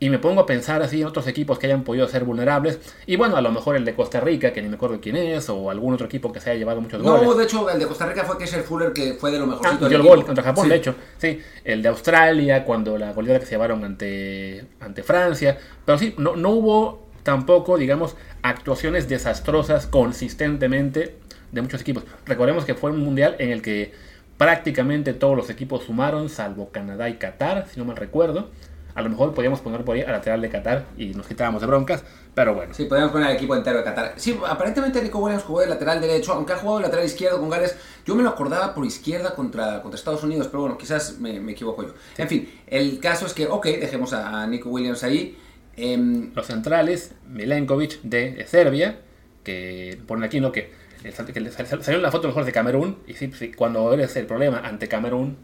y 0.00 0.10
me 0.10 0.18
pongo 0.18 0.40
a 0.40 0.46
pensar 0.46 0.82
así 0.82 1.00
en 1.00 1.06
otros 1.06 1.26
equipos 1.28 1.58
que 1.58 1.66
hayan 1.66 1.84
podido 1.84 2.06
ser 2.08 2.24
vulnerables. 2.24 2.78
Y 3.06 3.16
bueno, 3.16 3.36
a 3.36 3.40
lo 3.40 3.52
mejor 3.52 3.76
el 3.76 3.84
de 3.84 3.94
Costa 3.94 4.20
Rica, 4.20 4.52
que 4.52 4.60
ni 4.60 4.68
me 4.68 4.76
acuerdo 4.76 5.00
quién 5.00 5.16
es, 5.16 5.48
o 5.48 5.70
algún 5.70 5.94
otro 5.94 6.06
equipo 6.06 6.32
que 6.32 6.40
se 6.40 6.50
haya 6.50 6.58
llevado 6.58 6.80
muchos 6.80 7.02
goles. 7.02 7.22
No, 7.22 7.34
de 7.34 7.44
hecho, 7.44 7.70
el 7.70 7.78
de 7.78 7.86
Costa 7.86 8.06
Rica 8.06 8.24
fue 8.24 8.36
Kesher 8.36 8.62
Fuller, 8.62 8.92
que 8.92 9.14
fue 9.14 9.30
de 9.30 9.38
lo 9.38 9.46
mejorcito. 9.46 9.86
Ah, 9.86 9.88
el 9.88 10.02
gol 10.02 10.24
contra 10.24 10.42
Japón, 10.44 10.68
de 10.68 10.76
hecho. 10.76 10.94
Sí, 11.18 11.40
el 11.64 11.80
de 11.80 11.88
Australia, 11.88 12.64
cuando 12.64 12.98
la 12.98 13.12
goleada 13.12 13.40
que 13.40 13.46
se 13.46 13.52
llevaron 13.52 13.84
ante, 13.84 14.66
ante 14.80 15.02
Francia. 15.02 15.58
Pero 15.84 15.96
sí, 15.96 16.14
no, 16.18 16.36
no 16.36 16.50
hubo 16.50 17.04
tampoco, 17.22 17.78
digamos, 17.78 18.16
actuaciones 18.42 19.08
desastrosas 19.08 19.86
consistentemente 19.86 21.16
de 21.52 21.62
muchos 21.62 21.80
equipos. 21.80 22.04
Recordemos 22.26 22.64
que 22.64 22.74
fue 22.74 22.90
un 22.90 23.00
mundial 23.00 23.36
en 23.38 23.50
el 23.50 23.62
que 23.62 23.92
prácticamente 24.36 25.14
todos 25.14 25.36
los 25.36 25.50
equipos 25.50 25.84
sumaron, 25.84 26.28
salvo 26.28 26.70
Canadá 26.70 27.08
y 27.08 27.14
Qatar, 27.14 27.68
si 27.72 27.78
no 27.78 27.86
mal 27.86 27.96
recuerdo. 27.96 28.50
A 28.94 29.02
lo 29.02 29.10
mejor 29.10 29.34
podríamos 29.34 29.60
poner 29.60 29.84
por 29.84 29.96
ahí 29.96 30.02
a 30.02 30.12
lateral 30.12 30.40
de 30.40 30.48
Qatar 30.48 30.86
y 30.96 31.06
nos 31.14 31.26
quitábamos 31.26 31.60
de 31.60 31.66
broncas, 31.66 32.04
pero 32.32 32.54
bueno. 32.54 32.72
Sí, 32.74 32.84
podríamos 32.84 33.12
poner 33.12 33.28
al 33.28 33.34
equipo 33.34 33.56
entero 33.56 33.78
de 33.78 33.84
Qatar. 33.84 34.14
Sí, 34.16 34.38
aparentemente 34.46 35.02
Nico 35.02 35.18
Williams 35.18 35.42
jugó 35.42 35.60
de 35.60 35.66
lateral 35.66 36.00
derecho, 36.00 36.32
aunque 36.32 36.52
ha 36.52 36.56
jugado 36.56 36.78
de 36.78 36.84
lateral 36.84 37.04
izquierdo 37.04 37.40
con 37.40 37.50
Gales. 37.50 37.76
Yo 38.06 38.14
me 38.14 38.22
lo 38.22 38.28
acordaba 38.28 38.72
por 38.72 38.84
izquierda 38.86 39.34
contra, 39.34 39.82
contra 39.82 39.98
Estados 39.98 40.22
Unidos, 40.22 40.46
pero 40.46 40.60
bueno, 40.60 40.78
quizás 40.78 41.18
me, 41.18 41.36
equivoco 41.50 41.82
yo. 41.82 41.94
En 42.18 42.28
fin, 42.28 42.48
el 42.68 43.00
caso 43.00 43.26
es 43.26 43.34
que, 43.34 43.46
ok, 43.46 43.66
dejemos 43.66 44.12
a, 44.12 44.46
Nico 44.46 44.70
Williams 44.70 45.02
ahí. 45.02 45.36
Em, 45.76 46.32
Los 46.32 46.46
centrales, 46.46 47.14
Milenkovic 47.28 48.00
de 48.02 48.46
Serbia, 48.46 49.00
que 49.42 50.00
ponen 50.06 50.22
aquí 50.22 50.38
lo 50.38 50.52
que, 50.52 50.70
que 51.02 51.10
salió 51.12 51.96
en 51.96 52.02
la 52.02 52.12
foto 52.12 52.28
mejor 52.28 52.44
de 52.44 52.52
Camerún, 52.52 52.98
y 53.08 53.14
sí, 53.14 53.32
sí, 53.36 53.50
cuando 53.50 53.92
eres 53.92 54.14
el 54.14 54.26
problema 54.26 54.60
ante 54.60 54.86
Camerún, 54.86 55.36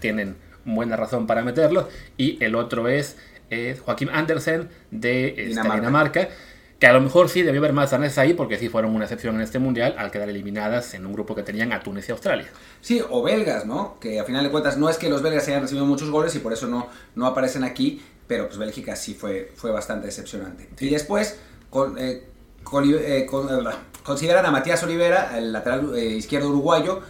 tienen 0.00 0.36
buena 0.64 0.96
razón 0.96 1.26
para 1.26 1.42
meterlo. 1.42 1.88
Y 2.16 2.42
el 2.44 2.54
otro 2.54 2.88
es 2.88 3.16
Joaquín 3.84 4.10
Andersen 4.10 4.68
de 4.90 5.28
este, 5.28 5.62
Dinamarca. 5.62 6.28
que 6.78 6.86
a 6.86 6.92
lo 6.92 7.00
mejor 7.00 7.28
sí 7.28 7.42
debió 7.42 7.60
haber 7.60 7.72
más 7.72 7.90
daneses 7.90 8.18
ahí 8.18 8.32
porque 8.34 8.58
sí 8.58 8.68
fueron 8.68 8.94
una 8.94 9.04
excepción 9.04 9.34
en 9.34 9.40
este 9.42 9.58
mundial 9.58 9.94
al 9.98 10.10
quedar 10.10 10.28
eliminadas 10.28 10.94
en 10.94 11.04
un 11.04 11.12
grupo 11.12 11.34
que 11.34 11.42
tenían 11.42 11.72
a 11.72 11.80
Túnez 11.80 12.08
y 12.08 12.12
Australia. 12.12 12.46
Sí, 12.80 13.02
o 13.10 13.22
belgas, 13.22 13.66
¿no? 13.66 13.98
Que 14.00 14.20
a 14.20 14.24
final 14.24 14.44
de 14.44 14.50
cuentas 14.50 14.78
no 14.78 14.88
es 14.88 14.96
que 14.96 15.08
los 15.08 15.20
belgas 15.20 15.46
hayan 15.48 15.62
recibido 15.62 15.84
muchos 15.84 16.10
goles 16.10 16.34
y 16.36 16.38
por 16.38 16.52
eso 16.52 16.68
no, 16.68 16.88
no 17.16 17.26
aparecen 17.26 17.64
aquí, 17.64 18.00
pero 18.26 18.46
pues 18.46 18.58
Bélgica 18.58 18.94
sí 18.94 19.14
fue, 19.14 19.50
fue 19.56 19.72
bastante 19.72 20.06
decepcionante. 20.06 20.68
Y 20.78 20.88
después 20.88 21.38
con, 21.70 21.98
eh, 21.98 22.22
eh, 22.84 23.26
consideran 24.04 24.46
a 24.46 24.50
Matías 24.50 24.82
Olivera, 24.82 25.36
el 25.38 25.52
lateral 25.52 25.94
eh, 25.96 26.06
izquierdo 26.06 26.48
uruguayo, 26.50 27.00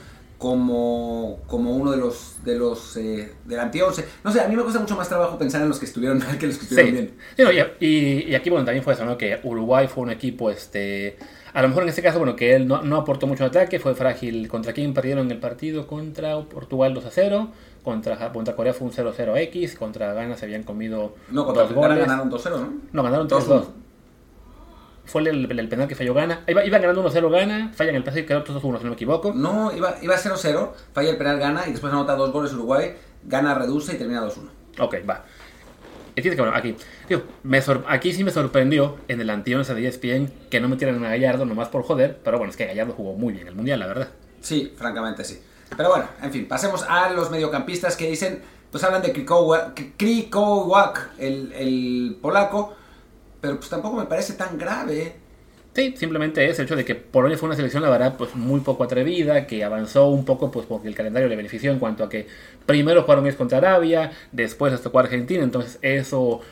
como, 0.40 1.38
como 1.46 1.76
uno 1.76 1.90
de 1.90 1.98
los 1.98 2.42
de 2.42 2.58
los 2.58 2.96
eh, 2.96 3.30
del 3.44 3.60
anti 3.60 3.82
11. 3.82 4.06
No 4.24 4.32
sé, 4.32 4.40
a 4.40 4.48
mí 4.48 4.56
me 4.56 4.62
cuesta 4.62 4.80
mucho 4.80 4.96
más 4.96 5.06
trabajo 5.06 5.36
pensar 5.36 5.60
en 5.60 5.68
los 5.68 5.78
que 5.78 5.84
estuvieron 5.84 6.18
mal 6.18 6.38
que 6.38 6.46
los 6.46 6.56
que 6.56 6.62
estuvieron 6.64 7.10
bien. 7.36 7.68
y, 7.78 8.30
y, 8.30 8.34
aquí 8.34 8.48
bueno, 8.48 8.64
también 8.64 8.82
fue 8.82 8.94
eso, 8.94 9.04
¿no? 9.04 9.18
Que 9.18 9.38
Uruguay 9.42 9.86
fue 9.86 10.02
un 10.02 10.10
equipo, 10.10 10.50
este, 10.50 11.18
a 11.52 11.60
lo 11.60 11.68
mejor 11.68 11.82
en 11.82 11.90
este 11.90 12.00
caso, 12.00 12.16
bueno, 12.16 12.36
que 12.36 12.54
él 12.54 12.66
no, 12.66 12.80
no 12.80 12.96
aportó 12.96 13.26
mucho 13.26 13.44
ataque, 13.44 13.78
fue 13.78 13.94
frágil. 13.94 14.48
¿Contra 14.48 14.72
quién 14.72 14.94
perdieron 14.94 15.30
el 15.30 15.38
partido? 15.38 15.86
Contra 15.86 16.40
Portugal 16.40 16.94
2 16.94 17.04
a 17.04 17.10
0. 17.10 17.48
Contra, 17.84 18.32
contra 18.32 18.56
Corea 18.56 18.72
fue 18.72 18.88
un 18.88 18.94
0-0X. 18.94 19.76
Contra 19.76 20.14
Ghana 20.14 20.38
se 20.38 20.46
habían 20.46 20.62
comido. 20.62 21.16
No, 21.30 21.44
contra 21.44 21.64
dos 21.64 21.74
goles. 21.74 21.98
ganaron 21.98 22.30
2-0, 22.30 22.50
¿no? 22.50 22.72
No, 22.92 23.02
ganaron 23.02 23.28
3-2 23.28 23.64
fue 25.10 25.22
el, 25.22 25.68
penal 25.68 25.88
que 25.88 25.96
falló 25.96 26.14
Gana. 26.14 26.44
Iba, 26.46 26.64
iba 26.64 26.78
ganando 26.78 27.04
1-0 27.10 27.30
Gana, 27.30 27.72
fallan 27.74 27.96
el 27.96 28.04
pase 28.04 28.20
y 28.20 28.26
quedó 28.26 28.44
2-1, 28.44 28.60
si 28.60 28.84
no 28.84 28.90
me 28.90 28.94
equivoco. 28.94 29.32
No, 29.34 29.74
iba, 29.76 29.96
iba 30.00 30.16
0-0, 30.16 30.70
falla 30.92 31.10
el 31.10 31.16
penal 31.16 31.38
Gana 31.40 31.64
y 31.66 31.72
después 31.72 31.92
anota 31.92 32.14
dos 32.14 32.30
goles 32.32 32.52
Uruguay, 32.52 32.94
Gana 33.24 33.54
reduce 33.54 33.94
y 33.94 33.98
termina 33.98 34.22
2-1. 34.22 34.48
Ok, 34.78 34.96
va. 35.08 35.24
Entiendes 36.14 36.36
que 36.36 36.42
bueno, 36.42 36.56
aquí, 36.56 36.76
tío, 37.08 37.22
me 37.42 37.60
aquí 37.88 38.12
sí 38.12 38.22
me 38.22 38.30
sorprendió 38.30 38.98
en 39.08 39.20
el 39.20 39.30
anti 39.30 39.52
de 39.52 39.88
ESPN 39.88 40.30
que 40.48 40.60
no 40.60 40.68
metieran 40.68 41.04
a 41.04 41.08
Gallardo 41.08 41.44
nomás 41.44 41.68
por 41.68 41.82
joder, 41.82 42.20
pero 42.22 42.38
bueno, 42.38 42.50
es 42.50 42.56
que 42.56 42.66
Gallardo 42.66 42.92
jugó 42.92 43.14
muy 43.14 43.32
bien 43.32 43.48
el 43.48 43.56
mundial, 43.56 43.80
la 43.80 43.88
verdad. 43.88 44.08
Sí, 44.40 44.72
francamente 44.76 45.24
sí. 45.24 45.40
Pero 45.76 45.88
bueno, 45.88 46.06
en 46.22 46.30
fin, 46.32 46.46
pasemos 46.46 46.84
a 46.88 47.10
los 47.10 47.30
mediocampistas 47.30 47.96
que 47.96 48.08
dicen, 48.08 48.42
pues 48.70 48.84
hablan 48.84 49.02
de 49.02 49.12
Krikowak, 49.12 51.10
el, 51.18 51.52
el 51.52 52.18
polaco, 52.20 52.76
pero 53.40 53.56
pues 53.56 53.68
tampoco 53.68 53.96
me 53.96 54.06
parece 54.06 54.34
tan 54.34 54.58
grave. 54.58 55.14
Sí, 55.72 55.94
simplemente 55.96 56.48
es 56.48 56.58
el 56.58 56.64
hecho 56.64 56.74
de 56.74 56.84
que 56.84 56.96
Polonia 56.96 57.38
fue 57.38 57.48
una 57.48 57.54
selección, 57.54 57.82
la 57.82 57.90
verdad, 57.90 58.16
pues 58.18 58.34
muy 58.34 58.60
poco 58.60 58.82
atrevida, 58.82 59.46
que 59.46 59.62
avanzó 59.62 60.08
un 60.08 60.24
poco 60.24 60.50
pues 60.50 60.66
porque 60.66 60.88
el 60.88 60.96
calendario 60.96 61.28
le 61.28 61.36
benefició 61.36 61.70
en 61.70 61.78
cuanto 61.78 62.02
a 62.02 62.08
que 62.08 62.26
primero 62.66 63.02
jugaron 63.02 63.26
es 63.28 63.36
contra 63.36 63.58
Arabia, 63.58 64.10
después 64.32 64.72
les 64.72 64.82
tocó 64.82 64.98
Argentina, 64.98 65.44
entonces 65.44 65.78
eso... 65.82 66.20
O 66.22 66.42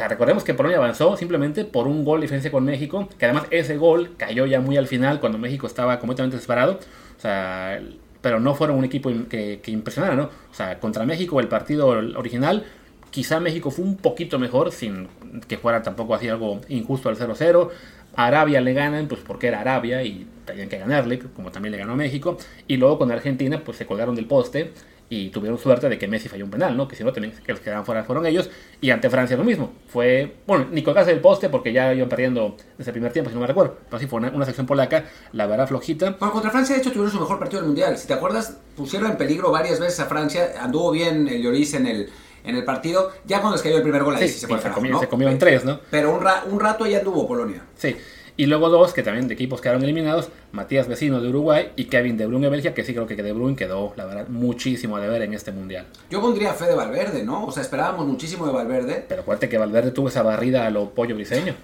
sea, 0.00 0.08
recordemos 0.08 0.44
que 0.44 0.54
Polonia 0.54 0.78
avanzó 0.78 1.16
simplemente 1.16 1.64
por 1.64 1.88
un 1.88 2.04
gol 2.04 2.20
de 2.20 2.24
diferencia 2.24 2.52
con 2.52 2.64
México, 2.64 3.08
que 3.18 3.24
además 3.24 3.46
ese 3.50 3.76
gol 3.76 4.14
cayó 4.16 4.46
ya 4.46 4.60
muy 4.60 4.76
al 4.76 4.86
final 4.86 5.18
cuando 5.18 5.38
México 5.38 5.66
estaba 5.66 5.98
completamente 5.98 6.36
disparado. 6.36 6.78
O 7.16 7.20
sea, 7.20 7.80
pero 8.20 8.38
no 8.38 8.54
fueron 8.54 8.78
un 8.78 8.84
equipo 8.84 9.10
que 9.28 9.60
impresionara, 9.66 10.14
¿no? 10.14 10.24
O 10.24 10.54
sea, 10.54 10.78
contra 10.78 11.04
México 11.04 11.40
el 11.40 11.48
partido 11.48 11.88
original 11.88 12.64
Quizá 13.10 13.40
México 13.40 13.70
fue 13.70 13.84
un 13.84 13.96
poquito 13.96 14.38
mejor, 14.38 14.72
sin 14.72 15.08
que 15.46 15.58
fuera 15.58 15.82
tampoco 15.82 16.14
así 16.14 16.28
algo 16.28 16.60
injusto 16.68 17.08
al 17.08 17.16
0-0. 17.16 17.70
Arabia 18.16 18.60
le 18.60 18.72
ganan, 18.72 19.06
pues 19.06 19.20
porque 19.24 19.46
era 19.46 19.60
Arabia 19.60 20.02
y 20.02 20.26
tenían 20.44 20.68
que 20.68 20.78
ganarle, 20.78 21.18
como 21.18 21.50
también 21.50 21.72
le 21.72 21.78
ganó 21.78 21.92
a 21.92 21.96
México. 21.96 22.36
Y 22.66 22.76
luego 22.76 22.98
con 22.98 23.12
Argentina, 23.12 23.62
pues 23.64 23.78
se 23.78 23.86
colgaron 23.86 24.14
del 24.14 24.26
poste 24.26 24.72
y 25.10 25.30
tuvieron 25.30 25.58
suerte 25.58 25.88
de 25.88 25.98
que 25.98 26.06
Messi 26.06 26.28
falló 26.28 26.44
un 26.44 26.50
penal, 26.50 26.76
¿no? 26.76 26.86
Que 26.86 26.94
si 26.94 27.02
no, 27.02 27.12
que 27.12 27.20
los 27.20 27.58
que 27.58 27.64
quedaban 27.64 27.84
fuera 27.86 28.04
fueron 28.04 28.26
ellos. 28.26 28.50
Y 28.80 28.90
ante 28.90 29.08
Francia 29.08 29.36
lo 29.36 29.44
mismo. 29.44 29.72
Fue, 29.86 30.36
bueno, 30.46 30.66
ni 30.70 30.82
colgarse 30.82 31.10
del 31.10 31.20
poste 31.20 31.48
porque 31.48 31.72
ya 31.72 31.94
iban 31.94 32.08
perdiendo 32.08 32.56
desde 32.76 32.90
el 32.90 32.92
primer 32.92 33.12
tiempo, 33.12 33.30
si 33.30 33.34
no 33.34 33.40
me 33.40 33.46
recuerdo. 33.46 33.78
Pero 33.88 33.98
sí 33.98 34.06
fue 34.06 34.20
una, 34.20 34.44
sección 34.44 34.66
polaca, 34.66 35.06
la 35.32 35.46
verdad, 35.46 35.66
flojita. 35.66 36.16
Bueno, 36.18 36.32
contra 36.32 36.50
Francia, 36.50 36.74
de 36.74 36.82
hecho, 36.82 36.90
tuvieron 36.90 37.10
su 37.10 37.20
mejor 37.20 37.38
partido 37.38 37.60
del 37.60 37.68
Mundial. 37.68 37.96
Si 37.96 38.06
te 38.06 38.14
acuerdas, 38.14 38.58
pusieron 38.76 39.10
en 39.10 39.16
peligro 39.16 39.50
varias 39.50 39.80
veces 39.80 40.00
a 40.00 40.06
Francia. 40.06 40.52
Anduvo 40.60 40.90
bien 40.90 41.26
el 41.28 41.42
Lloris 41.42 41.74
en 41.74 41.86
el 41.86 42.10
en 42.44 42.56
el 42.56 42.64
partido. 42.64 43.10
Ya 43.26 43.40
cuando 43.40 43.56
les 43.56 43.62
cayó 43.62 43.76
el 43.76 43.82
primer 43.82 44.02
gol, 44.04 44.16
ahí 44.16 44.28
sí, 44.28 44.40
se, 44.40 44.46
fue 44.46 44.60
se, 44.60 44.70
comió, 44.70 44.98
se 44.98 45.08
comió 45.08 45.28
en 45.28 45.38
tres, 45.38 45.64
¿no? 45.64 45.80
Pero 45.90 46.14
un, 46.14 46.24
un 46.52 46.60
rato 46.60 46.86
ya 46.86 46.98
anduvo 46.98 47.26
Polonia. 47.26 47.62
Sí. 47.76 47.96
Y 48.38 48.46
luego 48.46 48.68
dos 48.68 48.92
que 48.92 49.02
también 49.02 49.26
de 49.26 49.34
equipos 49.34 49.60
quedaron 49.60 49.82
eliminados, 49.82 50.28
Matías 50.52 50.86
Vecino 50.86 51.20
de 51.20 51.28
Uruguay 51.28 51.72
y 51.74 51.86
Kevin 51.86 52.16
De 52.16 52.24
Bruyne 52.24 52.46
de 52.46 52.50
Bélgica, 52.50 52.72
que 52.72 52.84
sí 52.84 52.94
creo 52.94 53.04
que 53.04 53.16
De 53.16 53.32
Bruyne 53.32 53.56
quedó, 53.56 53.92
la 53.96 54.04
verdad, 54.04 54.28
muchísimo 54.28 54.96
a 54.96 55.00
deber 55.00 55.22
en 55.22 55.34
este 55.34 55.50
mundial. 55.50 55.86
Yo 56.08 56.20
pondría 56.20 56.52
fe 56.52 56.66
de 56.66 56.76
Valverde, 56.76 57.24
¿no? 57.24 57.46
O 57.46 57.50
sea, 57.50 57.64
esperábamos 57.64 58.06
muchísimo 58.06 58.46
de 58.46 58.52
Valverde. 58.52 59.04
Pero 59.08 59.22
acuérdate 59.22 59.48
que 59.48 59.58
Valverde 59.58 59.90
tuvo 59.90 60.06
esa 60.06 60.22
barrida 60.22 60.66
a 60.66 60.70
lo 60.70 60.90
pollo 60.90 61.16
briseño. 61.16 61.56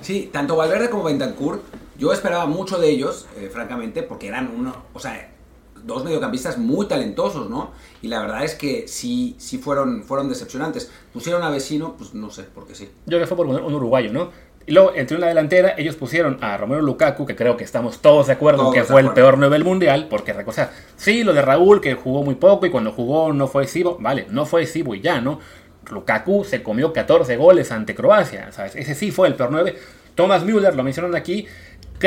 Sí, 0.00 0.30
tanto 0.32 0.56
Valverde 0.56 0.88
como 0.88 1.04
Bentancur, 1.04 1.60
yo 1.98 2.14
esperaba 2.14 2.46
mucho 2.46 2.78
de 2.78 2.88
ellos, 2.88 3.26
eh, 3.36 3.50
francamente, 3.52 4.02
porque 4.02 4.28
eran 4.28 4.50
uno, 4.56 4.74
o 4.94 4.98
sea, 5.00 5.31
dos 5.84 6.04
mediocampistas 6.04 6.58
muy 6.58 6.86
talentosos, 6.86 7.48
¿no? 7.48 7.72
Y 8.00 8.08
la 8.08 8.20
verdad 8.20 8.44
es 8.44 8.54
que 8.54 8.86
sí, 8.88 9.34
sí 9.38 9.58
fueron, 9.58 10.02
fueron 10.04 10.28
decepcionantes. 10.28 10.90
Pusieron 11.12 11.42
a 11.42 11.50
Vecino, 11.50 11.94
pues 11.96 12.14
no 12.14 12.30
sé, 12.30 12.44
porque 12.54 12.74
sí. 12.74 12.84
Yo 13.06 13.18
creo 13.18 13.20
que 13.20 13.26
fue 13.26 13.36
por 13.36 13.46
un, 13.46 13.74
uruguayo, 13.74 14.12
¿no? 14.12 14.30
Y 14.64 14.72
luego, 14.72 14.92
entre 14.94 15.16
una 15.16 15.26
delantera, 15.26 15.74
ellos 15.76 15.96
pusieron 15.96 16.38
a 16.40 16.56
Romero 16.56 16.82
Lukaku, 16.82 17.26
que 17.26 17.34
creo 17.34 17.56
que 17.56 17.64
estamos 17.64 18.00
todos 18.00 18.28
de 18.28 18.34
acuerdo 18.34 18.68
en 18.68 18.72
que 18.72 18.84
fue 18.84 19.00
el 19.00 19.12
peor 19.12 19.36
9 19.36 19.52
del 19.54 19.64
mundial, 19.64 20.06
porque, 20.08 20.32
o 20.32 20.52
sea, 20.52 20.70
sí, 20.96 21.24
lo 21.24 21.32
de 21.32 21.42
Raúl, 21.42 21.80
que 21.80 21.94
jugó 21.94 22.22
muy 22.22 22.36
poco 22.36 22.64
y 22.66 22.70
cuando 22.70 22.92
jugó 22.92 23.32
no 23.32 23.48
fue 23.48 23.66
Sibo, 23.66 23.98
vale, 23.98 24.26
no 24.30 24.46
fue 24.46 24.66
Sibo 24.66 24.94
y 24.94 25.00
ya, 25.00 25.20
¿no? 25.20 25.40
Lukaku 25.90 26.44
se 26.44 26.62
comió 26.62 26.92
14 26.92 27.36
goles 27.36 27.72
ante 27.72 27.94
Croacia, 27.94 28.52
¿sabes? 28.52 28.76
Ese 28.76 28.94
sí 28.94 29.10
fue 29.10 29.26
el 29.26 29.34
peor 29.34 29.50
9. 29.50 29.76
Thomas 30.14 30.44
Müller, 30.44 30.74
lo 30.74 30.82
mencionan 30.82 31.14
aquí, 31.14 31.46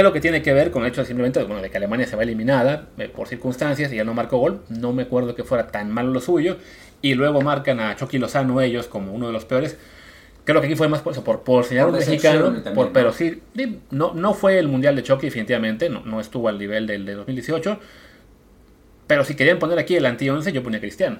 lo 0.03 0.13
que 0.13 0.21
tiene 0.21 0.41
que 0.41 0.53
ver 0.53 0.71
con 0.71 0.83
el 0.83 0.89
hecho 0.89 1.01
de 1.01 1.07
simplemente 1.07 1.43
bueno, 1.43 1.61
de 1.61 1.69
que 1.69 1.77
Alemania 1.77 2.07
se 2.07 2.15
va 2.15 2.23
eliminada 2.23 2.87
eh, 2.97 3.09
por 3.09 3.27
circunstancias 3.27 3.91
y 3.91 3.95
ya 3.95 4.03
no 4.03 4.13
marcó 4.13 4.37
gol. 4.37 4.61
No 4.69 4.93
me 4.93 5.03
acuerdo 5.03 5.35
que 5.35 5.43
fuera 5.43 5.67
tan 5.67 5.91
malo 5.91 6.11
lo 6.11 6.21
suyo. 6.21 6.57
Y 7.01 7.13
luego 7.13 7.41
marcan 7.41 7.79
a 7.79 7.95
Chucky 7.95 8.17
Lozano 8.17 8.61
ellos 8.61 8.87
como 8.87 9.13
uno 9.13 9.27
de 9.27 9.33
los 9.33 9.45
peores. 9.45 9.77
Creo 10.43 10.61
que 10.61 10.67
aquí 10.67 10.75
fue 10.75 10.87
más 10.87 11.01
por, 11.01 11.21
por, 11.23 11.41
por 11.41 11.65
señalar 11.65 11.91
un 11.91 11.99
mexicano, 11.99 12.63
pero 12.93 13.11
sí, 13.11 13.41
no, 13.89 14.13
no 14.13 14.33
fue 14.35 14.59
el 14.59 14.67
Mundial 14.67 14.95
de 14.95 15.01
Chucky, 15.01 15.25
definitivamente, 15.25 15.89
no, 15.89 16.01
no 16.05 16.21
estuvo 16.21 16.47
al 16.49 16.59
nivel 16.59 16.85
del 16.85 17.03
de 17.03 17.15
2018. 17.15 17.79
Pero 19.07 19.23
si 19.23 19.35
querían 19.35 19.57
poner 19.57 19.79
aquí 19.79 19.95
el 19.95 20.05
anti-11, 20.05 20.51
yo 20.51 20.61
ponía 20.61 20.79
Cristiano. 20.79 21.17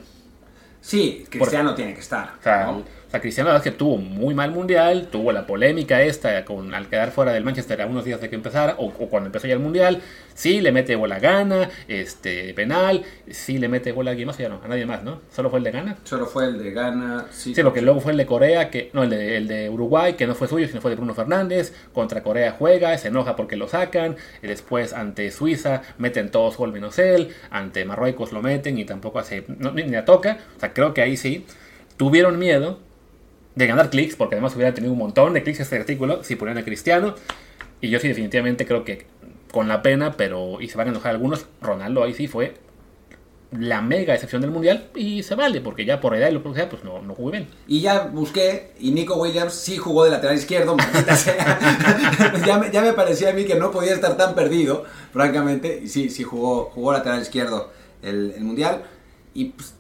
Sí, 0.79 1.25
Cristiano 1.29 1.73
tiene 1.73 1.95
que 1.95 2.01
estar. 2.01 2.33
Cristiano 3.21 3.49
la 3.49 3.53
verdad 3.53 3.67
es 3.67 3.73
que 3.73 3.77
tuvo 3.77 3.97
muy 3.97 4.33
mal 4.33 4.51
mundial, 4.51 5.07
tuvo 5.11 5.31
la 5.31 5.47
polémica 5.47 6.01
esta 6.01 6.43
con, 6.45 6.73
al 6.73 6.87
quedar 6.87 7.11
fuera 7.11 7.33
del 7.33 7.43
Manchester 7.43 7.81
a 7.81 7.85
unos 7.85 8.05
días 8.05 8.21
de 8.21 8.29
que 8.29 8.35
empezara, 8.35 8.75
o, 8.77 8.91
cuando 8.91 9.27
empezó 9.27 9.47
ya 9.47 9.53
el 9.53 9.59
mundial, 9.59 10.01
sí 10.33 10.61
le 10.61 10.71
mete 10.71 10.95
gol 10.95 11.11
a 11.11 11.19
Gana, 11.19 11.69
este, 11.87 12.53
penal, 12.53 13.03
sí 13.29 13.57
le 13.57 13.67
mete 13.67 13.91
gol 13.91 14.07
a 14.07 14.11
alguien 14.11 14.27
más, 14.27 14.37
ya 14.37 14.49
no, 14.49 14.61
a 14.63 14.67
nadie 14.67 14.85
más, 14.85 15.03
¿no? 15.03 15.21
¿Solo 15.33 15.49
fue 15.49 15.59
el 15.59 15.65
de 15.65 15.71
Gana? 15.71 15.97
Solo 16.03 16.25
fue 16.25 16.45
el 16.45 16.61
de 16.61 16.71
Gana, 16.71 17.25
sí. 17.31 17.55
Sí, 17.55 17.63
lo 17.63 17.73
que 17.73 17.81
luego 17.81 18.01
fue 18.01 18.11
el 18.11 18.17
de 18.17 18.25
Corea, 18.25 18.69
que 18.69 18.89
no, 18.93 19.03
el 19.03 19.09
de, 19.09 19.37
el 19.37 19.47
de 19.47 19.69
Uruguay, 19.69 20.13
que 20.13 20.27
no 20.27 20.35
fue 20.35 20.47
suyo, 20.47 20.67
sino 20.67 20.81
fue 20.81 20.91
de 20.91 20.97
Bruno 20.97 21.13
Fernández, 21.13 21.73
contra 21.93 22.21
Corea 22.21 22.55
juega, 22.57 22.97
se 22.97 23.07
enoja 23.07 23.35
porque 23.35 23.55
lo 23.55 23.67
sacan, 23.67 24.17
y 24.43 24.47
después 24.47 24.93
ante 24.93 25.31
Suiza 25.31 25.81
meten 25.97 26.31
todos 26.31 26.57
gol 26.57 26.71
menos 26.71 26.99
él, 26.99 27.29
ante 27.49 27.85
Marruecos 27.85 28.31
lo 28.31 28.41
meten 28.41 28.77
y 28.77 28.85
tampoco 28.85 29.19
hace, 29.19 29.45
ni, 29.47 29.83
ni 29.83 29.91
la 29.91 30.05
toca, 30.05 30.39
o 30.57 30.59
sea, 30.59 30.73
creo 30.73 30.93
que 30.93 31.01
ahí 31.01 31.17
sí 31.17 31.45
tuvieron 31.97 32.37
miedo 32.37 32.84
de 33.55 33.67
ganar 33.67 33.89
clics, 33.89 34.15
porque 34.15 34.35
además 34.35 34.55
hubiera 34.55 34.73
tenido 34.73 34.93
un 34.93 34.99
montón 34.99 35.33
de 35.33 35.43
clics 35.43 35.59
este 35.59 35.77
artículo 35.77 36.23
si 36.23 36.35
ponían 36.35 36.57
a 36.57 36.63
Cristiano. 36.63 37.15
Y 37.81 37.89
yo 37.89 37.99
sí 37.99 38.07
definitivamente 38.07 38.65
creo 38.65 38.83
que 38.83 39.05
con 39.51 39.67
la 39.67 39.81
pena, 39.81 40.13
pero 40.17 40.61
y 40.61 40.67
se 40.67 40.77
van 40.77 40.87
a 40.87 40.91
enojar 40.91 41.11
algunos, 41.11 41.45
Ronaldo 41.61 42.03
ahí 42.03 42.13
sí 42.13 42.27
fue 42.27 42.55
la 43.51 43.81
mega 43.81 44.13
excepción 44.13 44.41
del 44.41 44.51
mundial 44.51 44.89
y 44.95 45.23
se 45.23 45.35
vale, 45.35 45.61
porque 45.61 45.85
ya 45.85 46.01
por 46.01 46.15
edad 46.15 46.29
y 46.29 46.33
lo 46.33 46.43
que 46.43 46.53
sea, 46.53 46.69
pues 46.69 46.83
no, 46.83 47.01
no 47.01 47.15
jugó 47.15 47.31
bien. 47.31 47.47
Y 47.67 47.81
ya 47.81 48.07
busqué, 48.07 48.71
y 48.79 48.91
Nico 48.91 49.15
Williams 49.15 49.53
sí 49.53 49.77
jugó 49.77 50.03
de 50.03 50.11
lateral 50.11 50.35
izquierdo, 50.35 50.75
ya, 52.45 52.57
me, 52.57 52.71
ya 52.71 52.81
me 52.81 52.93
parecía 52.93 53.29
a 53.29 53.33
mí 53.33 53.45
que 53.45 53.55
no 53.55 53.71
podía 53.71 53.93
estar 53.93 54.17
tan 54.17 54.35
perdido, 54.35 54.83
francamente, 55.13 55.81
y 55.83 55.87
sí, 55.87 56.09
sí 56.09 56.23
jugó, 56.23 56.65
jugó 56.73 56.91
lateral 56.91 57.21
izquierdo 57.21 57.71
el, 58.01 58.33
el 58.35 58.43
mundial. 58.43 58.83
Y 59.33 59.45
pues, 59.45 59.73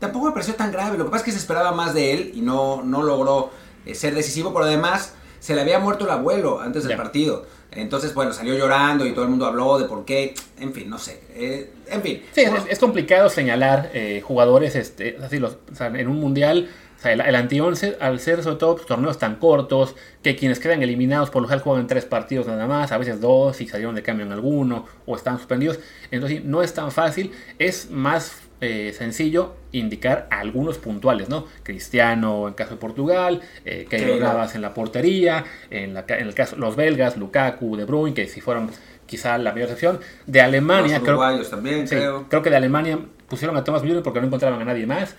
tampoco 0.00 0.26
me 0.26 0.32
pareció 0.32 0.54
tan 0.54 0.72
grave. 0.72 0.98
Lo 0.98 1.04
que 1.04 1.10
pasa 1.10 1.22
es 1.22 1.26
que 1.26 1.32
se 1.32 1.38
esperaba 1.38 1.70
más 1.70 1.94
de 1.94 2.12
él 2.12 2.32
y 2.34 2.40
no, 2.40 2.82
no 2.82 3.04
logró 3.04 3.50
eh, 3.86 3.94
ser 3.94 4.14
decisivo, 4.14 4.52
pero 4.52 4.64
además 4.64 5.14
se 5.38 5.54
le 5.54 5.60
había 5.60 5.78
muerto 5.78 6.04
el 6.06 6.10
abuelo 6.10 6.60
antes 6.60 6.82
del 6.84 6.96
partido. 6.96 7.46
Entonces, 7.70 8.14
bueno, 8.14 8.32
salió 8.32 8.54
llorando 8.54 9.06
y 9.06 9.12
todo 9.12 9.24
el 9.24 9.30
mundo 9.30 9.46
habló 9.46 9.78
de 9.78 9.84
por 9.86 10.04
qué. 10.04 10.34
En 10.58 10.72
fin, 10.72 10.90
no 10.90 10.98
sé. 10.98 11.22
Eh, 11.34 11.70
en 11.88 12.02
fin. 12.02 12.22
Sí, 12.32 12.42
es, 12.68 12.78
complicado 12.80 13.28
señalar 13.28 13.90
eh, 13.94 14.22
jugadores 14.24 14.74
este, 14.74 15.16
así 15.22 15.38
los, 15.38 15.56
en 15.78 16.08
un 16.08 16.18
mundial. 16.18 16.68
el, 17.04 17.34
anti-11, 17.34 17.96
al 18.00 18.18
ser 18.18 18.42
sobre 18.42 18.56
todo 18.56 18.74
pues, 18.74 18.86
torneos 18.86 19.18
tan 19.18 19.36
cortos, 19.36 19.94
que 20.20 20.34
quienes 20.34 20.58
quedan 20.58 20.82
eliminados 20.82 21.30
por 21.30 21.42
lo 21.42 21.48
general 21.48 21.62
juegan 21.62 21.86
tres 21.86 22.04
partidos 22.04 22.48
nada 22.48 22.66
más, 22.66 22.90
a 22.90 22.98
veces 22.98 23.20
dos, 23.20 23.60
y 23.60 23.68
salieron 23.68 23.94
de 23.94 24.02
cambio 24.02 24.26
en 24.26 24.32
alguno, 24.32 24.86
o 25.06 25.14
están 25.14 25.38
suspendidos. 25.38 25.78
Entonces, 26.10 26.44
no 26.44 26.62
es 26.62 26.74
tan 26.74 26.90
fácil. 26.90 27.32
Es 27.58 27.88
más 27.90 28.32
eh, 28.60 28.94
sencillo 28.96 29.54
indicar 29.72 30.26
algunos 30.30 30.78
puntuales, 30.78 31.28
¿no? 31.28 31.46
Cristiano 31.62 32.48
en 32.48 32.54
caso 32.54 32.72
de 32.72 32.76
Portugal, 32.76 33.40
eh, 33.64 33.86
Keylor 33.88 34.20
Navas 34.20 34.54
en 34.54 34.62
la 34.62 34.74
portería, 34.74 35.44
en, 35.70 35.96
el 35.96 36.34
caso 36.34 36.56
los 36.56 36.76
belgas, 36.76 37.16
Lukaku, 37.16 37.76
De 37.76 37.84
Bruyne, 37.84 38.14
que 38.14 38.28
si 38.28 38.40
fueron 38.40 38.70
quizá 39.06 39.38
la 39.38 39.52
mayor 39.52 39.68
excepción. 39.68 40.00
De 40.26 40.40
Alemania, 40.40 40.98
los 40.98 41.04
creo, 41.04 41.50
también, 41.50 41.86
creo. 41.86 42.26
creo 42.28 42.42
que 42.42 42.50
de 42.50 42.56
Alemania 42.56 42.98
pusieron 43.28 43.56
a 43.56 43.64
Thomas 43.64 43.82
Müller 43.82 44.02
porque 44.02 44.20
no 44.20 44.26
encontraban 44.26 44.60
a 44.60 44.64
nadie 44.64 44.86
más. 44.86 45.14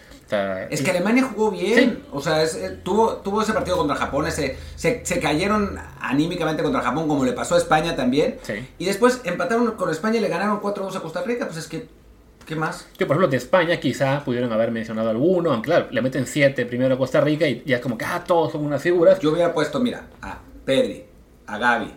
es 0.70 0.82
que 0.82 0.92
Alemania 0.92 1.24
jugó 1.24 1.52
bien. 1.52 2.04
O 2.12 2.22
sea, 2.22 2.44
eh, 2.44 2.80
tuvo, 2.84 3.18
tuvo 3.18 3.42
ese 3.42 3.54
partido 3.54 3.78
contra 3.78 3.96
Japón. 3.96 4.28
Ese, 4.28 4.58
se, 4.76 5.04
se, 5.04 5.20
cayeron 5.20 5.80
anímicamente 6.00 6.62
contra 6.62 6.82
Japón, 6.82 7.08
como 7.08 7.26
le 7.26 7.34
pasó 7.34 7.56
a 7.56 7.58
España 7.58 7.96
también. 7.96 8.38
Y 8.78 8.86
después 8.86 9.22
empataron 9.24 9.72
con 9.72 9.90
España 9.90 10.18
y 10.18 10.22
le 10.22 10.28
ganaron 10.30 10.62
4-2 10.62 10.96
a 10.96 11.02
Costa 11.02 11.24
Rica. 11.24 11.46
Pues 11.46 11.58
es 11.58 11.68
que 11.68 12.01
¿Qué 12.46 12.56
más? 12.56 12.88
Que 12.98 13.06
por 13.06 13.16
ejemplo 13.16 13.30
de 13.30 13.38
España 13.38 13.80
quizá 13.80 14.24
pudieron 14.24 14.52
haber 14.52 14.72
mencionado 14.72 15.10
alguno, 15.10 15.52
aunque 15.52 15.68
claro, 15.68 15.88
le 15.92 16.02
meten 16.02 16.26
siete 16.26 16.66
primero 16.66 16.96
a 16.96 16.98
Costa 16.98 17.22
Rica 17.22 17.48
y 17.48 17.64
ya 17.66 17.78
es 17.78 17.82
como 17.82 17.98
que 17.98 18.06
ah, 18.06 18.24
todos 18.26 18.52
son 18.52 18.66
unas 18.66 18.82
figuras. 18.82 19.20
Yo 19.20 19.32
hubiera 19.32 19.54
puesto, 19.54 19.80
mira, 19.80 20.08
a 20.22 20.40
Pedri, 20.66 21.06
a 21.48 21.58
Gaby, 21.58 21.94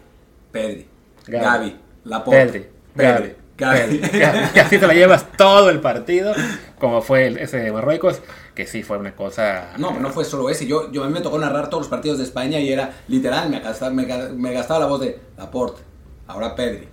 Pedri, 0.52 0.86
Gaby, 1.26 1.76
Laporte, 2.04 2.70
Pedri, 2.94 3.34
Gaby, 3.56 3.98
Gaby. 3.98 4.50
Y 4.54 4.58
así 4.58 4.78
te 4.78 4.86
la 4.86 4.94
llevas 4.94 5.32
todo 5.32 5.70
el 5.70 5.80
partido, 5.80 6.32
como 6.78 7.02
fue 7.02 7.42
ese 7.42 7.58
de 7.58 7.72
Marruecos, 7.72 8.20
que 8.54 8.66
sí 8.66 8.82
fue 8.82 8.98
una 8.98 9.14
cosa... 9.16 9.72
No, 9.78 9.98
no 9.98 10.10
fue 10.10 10.24
solo 10.24 10.48
ese. 10.50 10.66
Yo, 10.66 10.92
yo 10.92 11.02
a 11.04 11.06
mí 11.06 11.12
me 11.12 11.20
tocó 11.20 11.38
narrar 11.38 11.70
todos 11.70 11.84
los 11.84 11.90
partidos 11.90 12.18
de 12.18 12.24
España 12.24 12.58
y 12.60 12.72
era 12.72 12.94
literal, 13.08 13.48
me 13.50 13.60
gastaba, 13.60 13.90
me, 13.92 14.06
me 14.06 14.52
gastaba 14.52 14.80
la 14.80 14.86
voz 14.86 15.00
de 15.00 15.18
Laporte, 15.36 15.82
ahora 16.26 16.54
Pedri, 16.54 16.88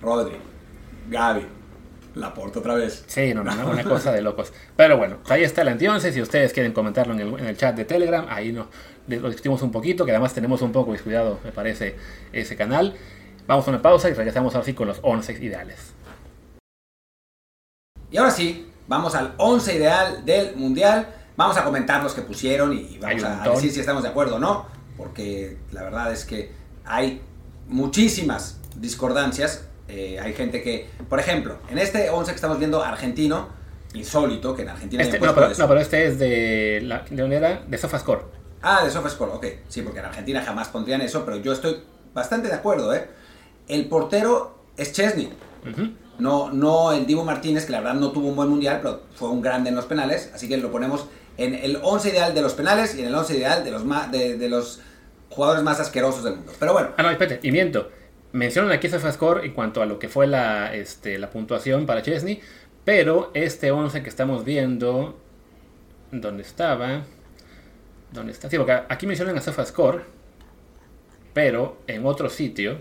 Rodri, 0.00 0.36
Gaby, 1.08 1.46
la 2.14 2.34
porta 2.34 2.60
otra 2.60 2.74
vez. 2.74 3.04
Sí, 3.06 3.32
no, 3.34 3.42
no, 3.42 3.52
una 3.70 3.84
cosa 3.84 4.12
de 4.12 4.22
locos. 4.22 4.52
Pero 4.76 4.96
bueno, 4.96 5.18
ahí 5.28 5.42
está 5.42 5.62
el 5.62 5.68
anti-11. 5.68 6.12
Si 6.12 6.22
ustedes 6.22 6.52
quieren 6.52 6.72
comentarlo 6.72 7.14
en 7.14 7.46
el, 7.46 7.56
chat 7.56 7.74
de 7.76 7.84
Telegram, 7.84 8.26
ahí 8.28 8.52
no, 8.52 8.68
lo 9.06 9.28
discutimos 9.28 9.62
un 9.62 9.70
poquito, 9.70 10.04
que 10.04 10.12
además 10.12 10.34
tenemos 10.34 10.62
un 10.62 10.72
poco 10.72 10.92
descuidado, 10.92 11.38
me 11.44 11.52
parece, 11.52 11.96
ese 12.32 12.56
canal. 12.56 12.94
Vamos 13.46 13.66
a 13.66 13.70
una 13.70 13.82
pausa 13.82 14.08
y 14.08 14.14
regresamos 14.14 14.54
así 14.54 14.74
con 14.74 14.88
los 14.88 14.98
11 15.02 15.32
ideales. 15.44 15.92
Y 18.10 18.16
ahora 18.18 18.30
sí, 18.30 18.70
vamos 18.86 19.14
al 19.14 19.34
11 19.38 19.74
ideal 19.74 20.24
del 20.24 20.56
Mundial. 20.56 21.08
Vamos 21.36 21.56
a 21.56 21.64
comentar 21.64 22.02
los 22.02 22.12
que 22.12 22.22
pusieron 22.22 22.76
y 22.76 22.98
vamos 22.98 23.24
a 23.24 23.48
decir 23.50 23.72
si 23.72 23.80
estamos 23.80 24.02
de 24.02 24.10
acuerdo 24.10 24.36
o 24.36 24.38
no, 24.38 24.66
porque 24.96 25.56
la 25.72 25.82
verdad 25.82 26.12
es 26.12 26.26
que 26.26 26.52
hay 26.84 27.22
muchísimas 27.68 28.58
discordancias. 28.76 29.64
Eh, 29.88 30.18
hay 30.20 30.32
gente 30.32 30.62
que, 30.62 30.88
por 31.08 31.20
ejemplo, 31.20 31.56
en 31.68 31.78
este 31.78 32.08
11 32.10 32.30
que 32.32 32.36
estamos 32.36 32.58
viendo 32.58 32.82
argentino, 32.82 33.48
insólito, 33.94 34.54
que 34.54 34.62
en 34.62 34.70
Argentina... 34.70 35.02
Este, 35.02 35.18
no, 35.18 35.34
pero, 35.34 35.48
no, 35.50 35.68
pero 35.68 35.80
este 35.80 36.06
es 36.06 36.18
de. 36.18 36.80
La, 36.82 37.04
¿De 37.10 37.20
dónde 37.20 37.36
era? 37.36 37.62
De 37.66 37.76
SofaScore. 37.76 38.22
Ah, 38.62 38.84
de 38.84 38.90
SofaScore, 38.90 39.32
ok. 39.32 39.46
Sí, 39.68 39.82
porque 39.82 39.98
en 39.98 40.06
Argentina 40.06 40.42
jamás 40.42 40.68
pondrían 40.68 41.00
eso, 41.02 41.24
pero 41.24 41.36
yo 41.38 41.52
estoy 41.52 41.78
bastante 42.14 42.48
de 42.48 42.54
acuerdo, 42.54 42.94
¿eh? 42.94 43.06
El 43.68 43.86
portero 43.88 44.58
es 44.76 44.92
Chesney. 44.92 45.32
No, 46.18 46.52
no 46.52 46.92
el 46.92 47.06
Divo 47.06 47.24
Martínez, 47.24 47.66
que 47.66 47.72
la 47.72 47.80
verdad 47.80 47.94
no 47.94 48.12
tuvo 48.12 48.28
un 48.28 48.36
buen 48.36 48.48
mundial, 48.48 48.80
pero 48.82 49.02
fue 49.14 49.28
un 49.28 49.40
grande 49.42 49.70
en 49.70 49.76
los 49.76 49.86
penales. 49.86 50.30
Así 50.34 50.48
que 50.48 50.56
lo 50.56 50.70
ponemos 50.70 51.06
en 51.36 51.54
el 51.54 51.78
11 51.82 52.10
ideal 52.10 52.34
de 52.34 52.42
los 52.42 52.54
penales 52.54 52.94
y 52.94 53.00
en 53.00 53.08
el 53.08 53.14
11 53.14 53.36
ideal 53.36 53.64
de 53.64 53.70
los, 53.70 53.82
de, 54.10 54.36
de 54.36 54.48
los 54.48 54.80
jugadores 55.30 55.62
más 55.62 55.80
asquerosos 55.80 56.22
del 56.24 56.36
mundo. 56.36 56.52
Pero 56.58 56.72
bueno, 56.72 56.90
Ah, 56.96 57.02
no, 57.02 57.10
espérate, 57.10 57.46
y 57.46 57.50
miento. 57.50 57.90
Mencionan 58.32 58.72
aquí 58.72 58.88
SofaScore 58.88 59.44
en 59.44 59.52
cuanto 59.52 59.82
a 59.82 59.86
lo 59.86 59.98
que 59.98 60.08
fue 60.08 60.26
la, 60.26 60.74
este, 60.74 61.18
la 61.18 61.28
puntuación 61.30 61.84
para 61.84 62.02
Chesney, 62.02 62.40
pero 62.84 63.30
este 63.34 63.70
11 63.70 64.02
que 64.02 64.08
estamos 64.08 64.44
viendo, 64.44 65.18
¿dónde 66.10 66.42
estaba? 66.42 67.02
¿Dónde 68.10 68.32
está? 68.32 68.48
Sí, 68.48 68.56
porque 68.56 68.72
aquí 68.88 69.06
mencionan 69.06 69.36
a 69.36 69.40
SofaScore, 69.40 70.02
pero 71.34 71.82
en 71.86 72.06
otro 72.06 72.28
sitio 72.30 72.78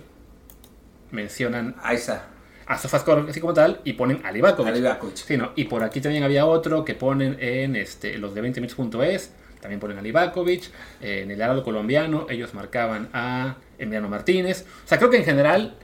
mencionan 1.12 1.76
ahí 1.84 1.98
está. 1.98 2.28
a 2.66 2.78
SofaScore 2.78 3.30
así 3.30 3.42
como 3.42 3.54
tal 3.54 3.82
y 3.84 3.94
ponen 3.94 4.22
a 4.26 4.32
Livakovic. 4.32 5.16
Sí, 5.16 5.36
no, 5.38 5.52
y 5.56 5.66
por 5.66 5.84
aquí 5.84 6.00
también 6.00 6.24
había 6.24 6.46
otro 6.46 6.86
que 6.86 6.96
ponen 6.96 7.38
en 7.40 7.76
este, 7.76 8.18
los 8.18 8.34
de 8.34 8.42
20minutos.es, 8.42 9.34
también 9.62 9.80
ponen 9.80 9.98
a 9.98 10.02
Livakovic, 10.02 10.64
eh, 11.02 11.22
en 11.24 11.32
el 11.32 11.40
Heraldo 11.40 11.64
colombiano 11.64 12.26
ellos 12.30 12.54
marcaban 12.54 13.10
a 13.14 13.56
Emiliano 13.78 14.10
Martínez. 14.10 14.66
O 14.84 14.88
sea, 14.88 14.98
creo 14.98 15.10
que 15.10 15.18
en 15.18 15.24
general, 15.26 15.76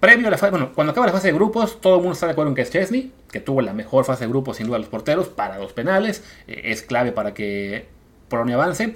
previo 0.00 0.28
a 0.28 0.30
la 0.30 0.38
fase, 0.38 0.50
bueno, 0.50 0.72
cuando 0.74 0.90
acaba 0.92 1.06
la 1.06 1.12
fase 1.12 1.28
de 1.28 1.34
grupos, 1.34 1.80
todo 1.80 1.96
el 1.96 2.00
mundo 2.00 2.14
está 2.14 2.26
de 2.26 2.32
acuerdo 2.32 2.50
en 2.50 2.54
que 2.54 2.62
es 2.62 2.70
Chesney, 2.70 3.12
que 3.30 3.40
tuvo 3.40 3.60
la 3.62 3.72
mejor 3.72 4.04
fase 4.04 4.24
de 4.24 4.30
grupos 4.30 4.56
sin 4.56 4.66
duda 4.66 4.78
los 4.78 4.88
porteros, 4.88 5.28
para 5.28 5.58
los 5.58 5.72
penales, 5.72 6.22
eh, 6.46 6.62
es 6.64 6.82
clave 6.82 7.12
para 7.12 7.34
que 7.34 7.86
Polonia 8.28 8.54
avance, 8.56 8.94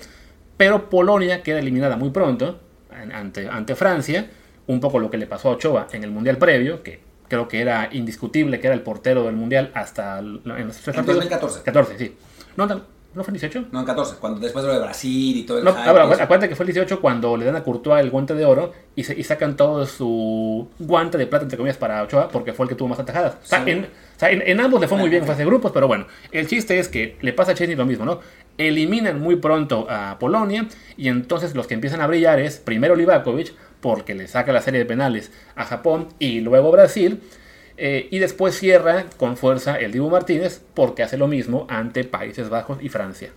pero 0.56 0.88
Polonia 0.90 1.42
queda 1.42 1.58
eliminada 1.58 1.96
muy 1.96 2.10
pronto 2.10 2.60
an- 2.90 3.12
ante, 3.12 3.48
ante 3.48 3.74
Francia, 3.74 4.30
un 4.66 4.80
poco 4.80 4.98
lo 4.98 5.10
que 5.10 5.16
le 5.18 5.26
pasó 5.26 5.48
a 5.48 5.52
Ochoa 5.52 5.88
en 5.92 6.04
el 6.04 6.10
Mundial 6.10 6.38
previo, 6.38 6.82
que 6.82 7.00
creo 7.28 7.48
que 7.48 7.60
era 7.60 7.88
indiscutible 7.92 8.60
que 8.60 8.66
era 8.66 8.74
el 8.74 8.82
portero 8.82 9.24
del 9.24 9.36
Mundial 9.36 9.70
hasta 9.74 10.18
en 10.18 10.32
los 10.44 10.44
tres 10.44 10.88
En 10.88 10.94
partidos. 11.04 11.06
2014. 11.16 11.62
14, 11.62 11.98
sí. 11.98 12.16
¿No, 12.56 12.66
no, 13.12 13.18
¿no 13.18 13.24
fue 13.24 13.30
en 13.32 13.40
18? 13.40 13.64
No, 13.72 13.80
en 13.80 13.86
14, 13.86 14.16
cuando 14.20 14.40
después 14.40 14.64
de 14.64 14.68
lo 14.68 14.74
de 14.78 14.84
Brasil 14.84 15.36
y 15.38 15.42
todo 15.42 15.58
el 15.58 15.64
No, 15.64 15.72
hype 15.74 15.88
acuérdate 16.22 16.48
que 16.48 16.56
fue 16.56 16.64
el 16.64 16.72
18 16.72 17.00
cuando 17.00 17.36
le 17.36 17.44
dan 17.44 17.56
a 17.56 17.62
Courtois 17.62 18.00
el 18.02 18.10
guante 18.10 18.34
de 18.34 18.44
oro 18.44 18.72
y, 18.94 19.04
se- 19.04 19.18
y 19.18 19.24
sacan 19.24 19.56
todo 19.56 19.84
su 19.86 20.68
guante 20.78 21.18
de 21.18 21.26
plata, 21.26 21.42
entre 21.44 21.56
comillas, 21.58 21.76
para 21.76 22.02
Ochoa, 22.02 22.28
porque 22.28 22.52
fue 22.52 22.64
el 22.64 22.68
que 22.70 22.74
tuvo 22.76 22.88
más 22.88 22.98
atajadas. 23.00 23.34
O 23.42 23.46
sea, 23.46 23.64
Sí. 23.64 23.70
en, 23.70 23.84
o 23.84 24.18
sea, 24.18 24.30
en- 24.30 24.42
en 24.46 24.60
ambos 24.60 24.80
le 24.80 24.88
fue 24.88 24.96
muy 24.98 25.08
bien 25.08 25.22
en 25.22 25.26
fase 25.26 25.40
de 25.40 25.46
grupos, 25.46 25.72
pero 25.72 25.86
bueno, 25.88 26.06
el 26.32 26.46
chiste 26.46 26.78
es 26.78 26.88
que 26.88 27.16
le 27.20 27.32
pasa 27.32 27.52
a 27.52 27.54
Chesney 27.54 27.76
lo 27.76 27.86
mismo, 27.86 28.04
¿no? 28.04 28.20
Eliminan 28.58 29.20
muy 29.20 29.36
pronto 29.36 29.86
a 29.88 30.18
Polonia 30.18 30.66
y 30.96 31.08
entonces 31.08 31.54
los 31.54 31.66
que 31.66 31.74
empiezan 31.74 32.00
a 32.02 32.06
brillar 32.06 32.38
es 32.38 32.58
primero 32.58 32.94
Livakovic, 32.94 33.54
porque 33.80 34.14
le 34.14 34.28
saca 34.28 34.52
la 34.52 34.60
serie 34.60 34.78
de 34.80 34.84
penales 34.86 35.32
a 35.56 35.64
Japón 35.64 36.08
y 36.18 36.40
luego 36.40 36.70
Brasil. 36.70 37.20
Eh, 37.80 38.08
y 38.10 38.18
después 38.18 38.56
cierra 38.58 39.06
con 39.16 39.36
fuerza 39.36 39.76
el 39.78 39.90
Dibu 39.92 40.10
Martínez 40.10 40.62
porque 40.74 41.02
hace 41.02 41.16
lo 41.16 41.26
mismo 41.26 41.66
ante 41.68 42.04
Países 42.04 42.48
Bajos 42.50 42.78
y 42.82 42.88
Francia. 42.90 43.30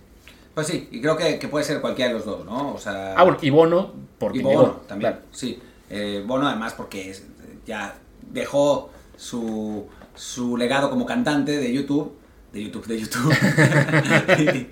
Pues 0.54 0.68
sí, 0.68 0.88
y 0.92 1.00
creo 1.00 1.16
que, 1.16 1.38
que 1.40 1.48
puede 1.48 1.64
ser 1.64 1.80
cualquiera 1.80 2.12
de 2.12 2.18
los 2.18 2.24
dos, 2.26 2.44
¿no? 2.44 2.74
O 2.74 2.78
sea, 2.78 3.14
Ah, 3.16 3.24
bueno, 3.24 3.38
y 3.42 3.50
Bono 3.50 3.92
porque 4.18 4.38
y 4.38 4.42
Bono 4.42 4.60
llegó, 4.60 4.72
también, 4.86 5.12
claro. 5.12 5.26
sí. 5.32 5.60
Eh, 5.90 6.22
Bono 6.24 6.46
además 6.46 6.74
porque 6.74 7.10
es- 7.10 7.24
ya 7.66 7.96
dejó 8.30 8.90
su, 9.16 9.88
su 10.14 10.56
legado 10.56 10.90
como 10.90 11.06
cantante 11.06 11.56
de 11.56 11.72
YouTube, 11.72 12.12
de 12.52 12.62
YouTube, 12.64 12.86
de 12.86 13.00
YouTube. 13.00 13.34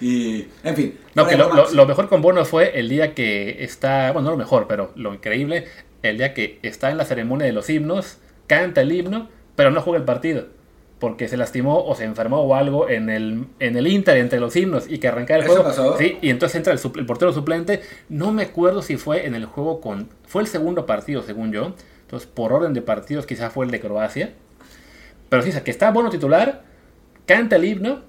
y, 0.00 0.06
y, 0.06 0.48
en 0.64 0.76
fin. 0.76 0.98
No, 1.14 1.26
que 1.26 1.36
lo- 1.36 1.70
lo 1.70 1.86
mejor 1.86 2.08
con 2.08 2.20
Bono 2.22 2.44
fue 2.44 2.78
el 2.78 2.88
día 2.88 3.14
que 3.14 3.64
está, 3.64 4.12
bueno, 4.12 4.26
no 4.26 4.30
lo 4.32 4.36
mejor, 4.38 4.66
pero 4.68 4.92
lo 4.96 5.14
increíble, 5.14 5.66
el 6.02 6.18
día 6.18 6.34
que 6.34 6.58
está 6.62 6.90
en 6.90 6.98
la 6.98 7.04
ceremonia 7.04 7.46
de 7.46 7.52
los 7.52 7.70
himnos, 7.70 8.18
canta 8.46 8.80
el 8.82 8.92
himno, 8.92 9.28
pero 9.56 9.70
no 9.70 9.80
juega 9.80 9.98
el 9.98 10.04
partido. 10.04 10.46
Porque 10.98 11.26
se 11.26 11.36
lastimó 11.36 11.84
o 11.84 11.96
se 11.96 12.04
enfermó 12.04 12.42
o 12.42 12.54
algo 12.54 12.88
en 12.88 13.10
el, 13.10 13.46
en 13.58 13.76
el 13.76 13.88
Inter 13.88 14.18
entre 14.18 14.38
los 14.38 14.54
himnos 14.54 14.84
y 14.88 14.98
que 14.98 15.08
arrancara 15.08 15.40
el 15.40 15.46
¿Eso 15.46 15.54
juego. 15.54 15.68
pasó? 15.68 15.98
Sí, 15.98 16.16
y 16.22 16.30
entonces 16.30 16.56
entra 16.56 16.72
el, 16.72 17.06
portero 17.06 17.32
suplente. 17.32 17.82
No 18.08 18.32
me 18.32 18.44
acuerdo 18.44 18.82
si 18.82 18.96
fue 18.96 19.26
en 19.26 19.34
el 19.34 19.46
juego 19.46 19.80
con. 19.80 20.08
Fue 20.26 20.42
el 20.42 20.48
segundo 20.48 20.86
partido, 20.86 21.22
según 21.22 21.50
yo. 21.52 21.74
Entonces, 22.02 22.28
por 22.32 22.52
orden 22.52 22.72
de 22.72 22.82
partidos, 22.82 23.26
quizá 23.26 23.50
fue 23.50 23.64
el 23.64 23.72
de 23.72 23.80
Croacia. 23.80 24.32
Pero 25.28 25.42
sí, 25.42 25.48
o 25.48 25.52
sea, 25.52 25.64
que 25.64 25.70
está 25.70 25.90
Bono 25.90 26.10
titular, 26.10 26.62
canta 27.26 27.56
el 27.56 27.64
himno. 27.64 28.00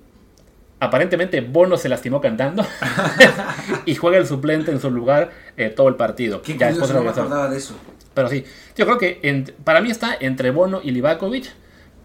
Aparentemente 0.80 1.40
Bono 1.40 1.78
se 1.78 1.88
lastimó 1.88 2.20
cantando 2.20 2.66
y 3.86 3.96
juega 3.96 4.18
el 4.18 4.28
suplente 4.28 4.72
en 4.72 4.82
su 4.82 4.92
lugar 4.92 5.32
eh, 5.56 5.70
todo 5.70 5.88
el 5.88 5.96
partido. 5.96 6.42
Qué 6.42 6.58
Ya 6.58 6.68
curioso, 6.68 6.82
después 6.82 6.94
no 6.94 7.04
me 7.04 7.10
acordaba 7.10 7.50
de 7.50 7.58
eso. 7.58 7.76
Pero 8.14 8.30
sí, 8.30 8.44
yo 8.78 8.86
creo 8.86 8.98
que 8.98 9.20
en- 9.24 9.46
para 9.64 9.82
mí 9.82 9.90
está 9.92 10.16
entre 10.20 10.52
Bono 10.52 10.82
y 10.84 10.92
Livakovic, 10.92 11.52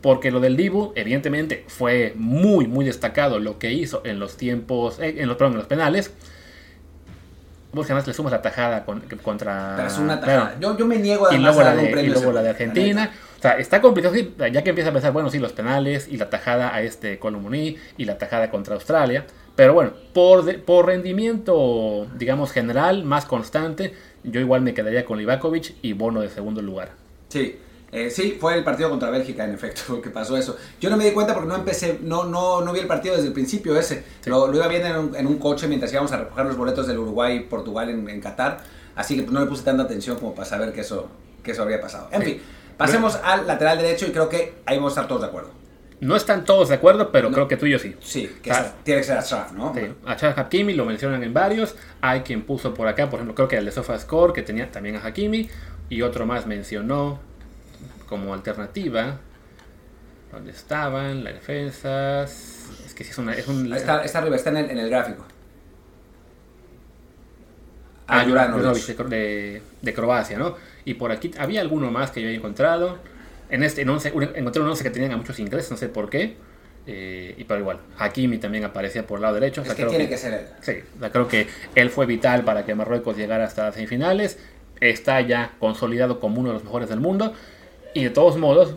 porque 0.01 0.31
lo 0.31 0.41
del 0.41 0.57
Dibu, 0.57 0.93
evidentemente, 0.95 1.65
fue 1.69 2.13
muy, 2.17 2.67
muy 2.67 2.85
destacado 2.85 3.39
lo 3.41 3.59
que 3.59 3.73
hizo 3.73 4.01
en 4.05 4.19
los 4.21 4.37
tiempos, 4.37 4.99
eh, 5.01 5.17
en 5.19 5.29
los, 5.29 5.37
perdón, 5.37 5.55
en 5.55 5.59
los 5.59 5.67
penales. 5.67 6.13
Vos 7.71 7.85
además 7.87 8.07
le 8.07 8.15
sumas 8.15 8.33
la 8.33 8.41
tajada 8.41 8.85
con- 8.87 9.03
contra. 9.23 9.75
Pero 9.77 9.89
es 9.89 9.99
una 9.99 10.21
claro. 10.21 10.41
tajada. 10.43 10.61
Yo, 10.61 10.79
yo 10.79 10.87
me 10.87 10.99
niego 10.99 11.27
Y 11.31 11.35
además 11.35 11.55
luego, 11.57 11.61
a 11.61 11.65
la 11.65 11.69
darle 11.71 11.83
un 11.83 11.87
de, 11.89 11.93
premio 11.93 12.09
y 12.09 12.11
a 12.13 12.17
luego 12.19 12.33
la 12.33 12.43
de 12.43 12.49
Argentina. 12.51 13.11
O 13.39 13.43
sea, 13.43 13.59
está 13.59 13.81
complicado, 13.83 14.15
sí, 14.15 14.35
ya 14.53 14.63
que 14.65 14.71
empieza 14.71 14.89
a 14.91 14.93
pensar, 14.93 15.13
bueno, 15.13 15.31
sí, 15.31 15.39
los 15.39 15.53
penales 15.53 16.09
y 16.11 16.17
la 16.17 16.31
tajada 16.31 16.75
a 16.75 16.81
este 16.83 17.19
Colomboní 17.19 17.77
y 17.99 18.05
la 18.07 18.17
tajada 18.17 18.51
contra 18.51 18.75
Australia. 18.75 19.27
Pero 19.55 19.75
bueno, 19.75 19.93
por, 20.15 20.45
de- 20.45 20.55
por 20.55 20.87
rendimiento, 20.87 22.07
digamos, 22.17 22.53
general, 22.53 23.05
más 23.05 23.27
constante, 23.27 23.93
yo 24.25 24.41
igual 24.41 24.63
me 24.63 24.75
quedaría 24.75 25.05
con 25.05 25.19
Livakovic 25.19 25.75
y 25.83 25.93
Bono 25.93 26.21
de 26.21 26.29
segundo 26.29 26.63
lugar. 26.63 26.91
Sí, 27.29 27.57
eh, 27.91 28.11
sí, 28.11 28.37
fue 28.39 28.55
el 28.55 28.65
partido 28.65 28.91
contra 28.91 29.11
Bélgica, 29.11 29.45
en 29.45 29.53
efecto, 29.55 30.01
que 30.03 30.11
pasó 30.11 30.37
eso. 30.37 30.57
Yo 30.81 30.91
no 30.91 30.97
me 30.97 31.05
di 31.05 31.13
cuenta 31.13 31.33
porque 31.35 31.49
no 31.49 31.55
empecé, 31.57 31.99
no, 32.03 32.25
no, 32.25 32.61
no 32.63 32.73
vi 32.73 32.81
el 32.81 32.87
partido 32.87 33.15
desde 33.15 33.29
el 33.29 33.33
principio 33.35 33.79
ese. 33.79 34.05
Sí. 34.21 34.31
Lo, 34.31 34.47
lo 34.47 34.57
iba 34.57 34.69
viendo 34.69 34.89
en 34.89 34.97
un, 34.97 35.17
en 35.17 35.27
un 35.27 35.39
coche 35.39 35.67
mientras 35.69 35.93
íbamos 35.93 36.13
a 36.13 36.19
recoger 36.19 36.47
los 36.47 36.57
boletos 36.57 36.87
del 36.87 36.99
Uruguay 36.99 37.37
y 37.37 37.41
Portugal 37.41 37.89
en, 37.91 38.09
en 38.09 38.21
Qatar. 38.21 38.59
Así 38.95 39.17
que 39.17 39.31
no 39.31 39.41
le 39.41 39.47
puse 39.47 39.63
tanta 39.63 39.85
atención 39.85 40.17
como 40.19 40.35
para 40.35 40.47
saber 40.49 40.73
que 40.73 40.81
eso, 40.83 41.09
que 41.43 41.53
eso 41.53 41.63
habría 41.63 41.81
pasado. 41.81 42.09
En 42.13 42.23
Sí. 42.23 42.33
fin, 42.33 42.43
pasemos 42.77 43.17
al 43.23 43.47
lateral 43.47 43.79
derecho 43.79 44.07
y 44.07 44.11
creo 44.11 44.29
que 44.29 44.55
ahí 44.67 44.77
vamos 44.77 44.93
a 44.93 44.95
estar 45.03 45.09
todos 45.09 45.21
de 45.23 45.29
acuerdo. 45.29 45.51
No 46.01 46.15
están 46.15 46.45
todos 46.45 46.69
de 46.69 46.77
acuerdo, 46.77 47.11
pero 47.11 47.31
creo 47.33 47.49
que 47.49 47.57
tú 47.57 47.67
y 47.67 47.73
yo 47.73 47.79
sí. 47.81 47.97
Sí, 48.01 48.31
que 48.41 48.53
tiene 48.85 49.01
que 49.01 49.05
ser 49.07 49.19
Ashraf, 49.19 49.51
¿no? 49.53 49.75
Sí, 49.75 49.81
Hakimi 50.37 50.75
lo 50.75 50.85
mencionan 50.85 51.25
en 51.25 51.35
varios. 51.35 51.75
Hay 52.01 52.21
quien 52.21 52.43
puso 52.43 52.73
por 52.73 52.87
acá, 52.87 53.11
por 53.11 53.19
ejemplo, 53.19 53.35
creo 53.35 53.49
que 53.49 53.57
el 53.57 53.65
de 53.65 53.73
SofaScore, 53.73 54.33
que 54.33 54.43
tenía 54.43 54.71
también 54.71 54.95
a 54.97 55.05
Hakimi. 55.05 55.49
Y 55.91 56.03
otro 56.03 56.25
más 56.27 56.47
mencionó 56.47 57.19
como 58.09 58.33
alternativa. 58.33 59.19
¿Dónde 60.31 60.53
estaban? 60.53 61.25
Las 61.25 61.35
defensas. 61.35 62.69
Es 62.87 62.95
que 62.95 63.03
sí 63.03 63.11
es 63.11 63.19
una. 63.19 63.33
Es 63.35 63.49
un, 63.49 63.73
Está, 63.75 64.05
está 64.05 64.19
arriba, 64.19 64.37
está 64.37 64.51
en 64.51 64.59
el, 64.59 64.71
en 64.71 64.79
el 64.79 64.91
gráfico. 64.91 65.25
Ah, 68.07 68.21
Ah, 68.21 68.25
Juranovic. 68.25 68.87
De, 68.87 69.05
de- 69.17 69.63
de 69.83 69.95
Croacia, 69.95 70.39
¿no? 70.39 70.57
Y 70.85 70.95
por 70.95 71.13
aquí 71.13 71.31
había 71.39 71.61
alguno 71.61 71.91
más 71.91 72.11
que 72.11 72.21
yo 72.23 72.29
había 72.29 72.39
encontrado. 72.39 72.99
En 73.51 73.63
este 73.63 73.83
en 73.83 73.89
once- 73.91 74.09
encontré 74.35 74.63
un 74.63 74.69
11 74.69 74.83
que 74.85 74.91
tenían 74.91 75.13
a 75.13 75.17
muchos 75.17 75.39
ingleses, 75.39 75.71
no 75.71 75.77
sé 75.77 75.89
por 75.89 76.11
qué. 76.11 76.37
Eh, 76.87 77.35
y 77.37 77.45
pero 77.45 77.61
igual, 77.61 77.79
Hakimi 77.99 78.39
también 78.39 78.65
aparecía 78.65 79.07
por 79.07 79.19
el 79.19 79.23
lado 79.23 79.35
derecho. 79.35 79.61
o 79.61 79.65
Es 79.65 79.69
sea, 79.69 79.77
que 79.77 79.83
creo 79.83 79.91
tiene 79.91 80.09
que 80.09 80.17
ser 80.17 80.33
él. 80.35 80.47
Sí, 80.63 80.73
o 80.97 81.01
sea, 81.01 81.11
creo 81.11 81.29
que 81.29 81.47
él 81.75 81.91
fue 81.91 82.07
vital 82.07 82.45
para 82.45 82.65
que 82.65 82.75
Marruecos 82.75 83.17
llegara 83.17 83.45
hasta 83.45 83.65
las 83.67 83.75
semifinales. 83.75 84.39
Está 84.81 85.21
ya 85.21 85.53
consolidado 85.59 86.19
como 86.21 86.41
uno 86.41 86.49
de 86.51 86.55
los 86.55 86.65
mejores 86.65 86.89
del 86.89 87.01
mundo. 87.01 87.35
Y 87.95 88.05
de 88.05 88.11
todos 88.11 88.37
modos, 88.39 88.77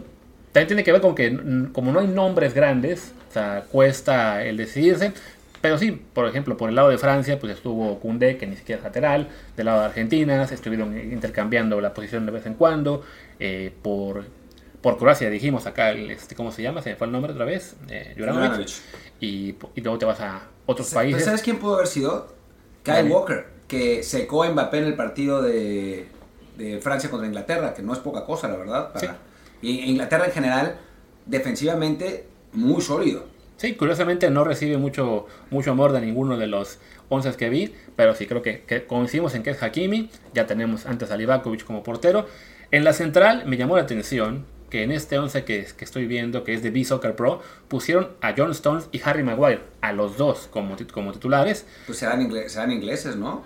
también 0.52 0.68
tiene 0.68 0.84
que 0.84 0.92
ver 0.92 1.00
con 1.02 1.16
que 1.16 1.32
mm, 1.32 1.72
como 1.72 1.92
no 1.94 2.00
hay 2.02 2.08
nombres 2.08 2.54
grandes, 2.54 3.14
o 3.30 3.34
sea, 3.34 3.64
cuesta 3.72 4.44
el 4.44 4.58
decidirse. 4.58 5.14
Pero 5.62 5.78
sí, 5.78 5.92
por 5.92 6.28
ejemplo, 6.28 6.58
por 6.58 6.70
el 6.70 6.76
lado 6.76 6.90
de 6.90 6.98
Francia, 6.98 7.40
pues 7.40 7.54
estuvo 7.54 8.00
Koundé, 8.00 8.36
que 8.38 8.48
ni 8.48 8.56
siquiera 8.58 8.80
es 8.80 8.84
lateral. 8.84 9.30
Del 9.56 9.68
lado 9.68 9.80
de 9.82 9.86
Argentina, 9.86 10.48
se 10.48 10.56
estuvieron 10.56 10.98
intercambiando 11.00 11.80
la 11.80 11.94
posición 11.94 12.26
de 12.26 12.32
vez 12.32 12.46
en 12.48 12.56
cuando. 12.56 13.04
Eh, 13.40 13.72
por, 13.84 14.26
por 14.82 14.98
Croacia 14.98 15.30
dijimos 15.30 15.66
acá, 15.68 15.92
el, 15.92 16.10
este, 16.12 16.36
¿cómo 16.36 16.52
se 16.52 16.62
llama? 16.64 16.82
Se 16.82 16.90
me 16.92 16.96
fue 16.96 17.08
el 17.08 17.14
nombre 17.14 17.32
otra 17.34 17.46
vez. 17.46 17.76
Eh, 17.90 18.14
Juranovic. 18.18 18.48
Juranovic. 18.50 18.70
Y, 19.20 19.56
y 19.76 19.82
luego 19.82 19.98
te 20.00 20.06
vas 20.06 20.20
a 20.22 20.48
otros 20.66 20.88
Pero 20.90 21.00
países. 21.02 21.26
¿Sabes 21.26 21.42
quién 21.42 21.58
pudo 21.60 21.76
haber 21.76 21.88
sido? 21.88 22.34
Kyle 22.84 22.96
Dale. 22.96 23.10
Walker, 23.10 23.46
que 23.68 24.02
secó 24.04 24.44
a 24.44 24.50
Mbappé 24.50 24.80
en 24.80 24.86
el 24.86 24.96
partido 24.96 25.42
de, 25.42 26.08
de 26.58 26.80
Francia 26.80 27.10
contra 27.12 27.28
Inglaterra, 27.28 27.74
que 27.74 27.84
no 27.84 27.94
es 27.94 28.00
poca 28.00 28.26
cosa, 28.26 28.48
la 28.48 28.58
verdad. 28.58 28.92
para- 28.94 29.18
Y 29.62 29.82
Inglaterra 29.92 30.26
en 30.26 30.32
general, 30.32 30.78
defensivamente, 31.28 32.26
muy 32.54 32.82
sólido. 32.82 33.26
Sí, 33.58 33.76
curiosamente 33.76 34.30
no 34.32 34.44
recibe 34.44 34.78
mucho, 34.78 35.28
mucho 35.52 35.72
amor 35.72 35.92
de 35.92 36.02
ninguno 36.02 36.36
de 36.38 36.48
los 36.48 36.80
11 37.10 37.34
que 37.34 37.50
vi, 37.50 37.74
pero 37.96 38.16
sí 38.16 38.26
creo 38.26 38.42
que, 38.42 38.62
que 38.64 38.86
coincidimos 38.88 39.36
en 39.36 39.44
que 39.44 39.52
es 39.52 39.62
Hakimi. 39.62 40.10
Ya 40.34 40.48
tenemos 40.48 40.88
antes 40.88 41.12
a 41.12 41.18
Livakovic 41.18 41.64
como 41.64 41.84
portero. 41.84 42.26
En 42.72 42.84
la 42.84 42.94
central 42.94 43.44
me 43.46 43.58
llamó 43.58 43.76
la 43.76 43.84
atención 43.84 44.46
que 44.72 44.82
en 44.84 44.92
este 44.92 45.20
11 45.20 45.44
que, 45.44 45.68
que 45.78 45.86
estoy 45.86 46.08
viendo, 46.08 46.44
que 46.44 46.54
es 46.54 46.64
de 46.64 46.72
B-Soccer 46.72 47.16
Pro, 47.16 47.42
pusieron 47.68 48.08
a 48.22 48.34
John 48.36 48.52
Stones 48.52 48.88
y 48.92 49.02
Harry 49.04 49.22
Maguire, 49.22 49.62
a 49.82 49.92
los 49.92 50.18
dos 50.18 50.48
como, 50.50 50.76
como 50.92 51.12
titulares. 51.12 51.68
Pues 51.86 52.00
serán, 52.00 52.28
serán 52.48 52.72
ingleses, 52.72 53.18
¿no? 53.18 53.44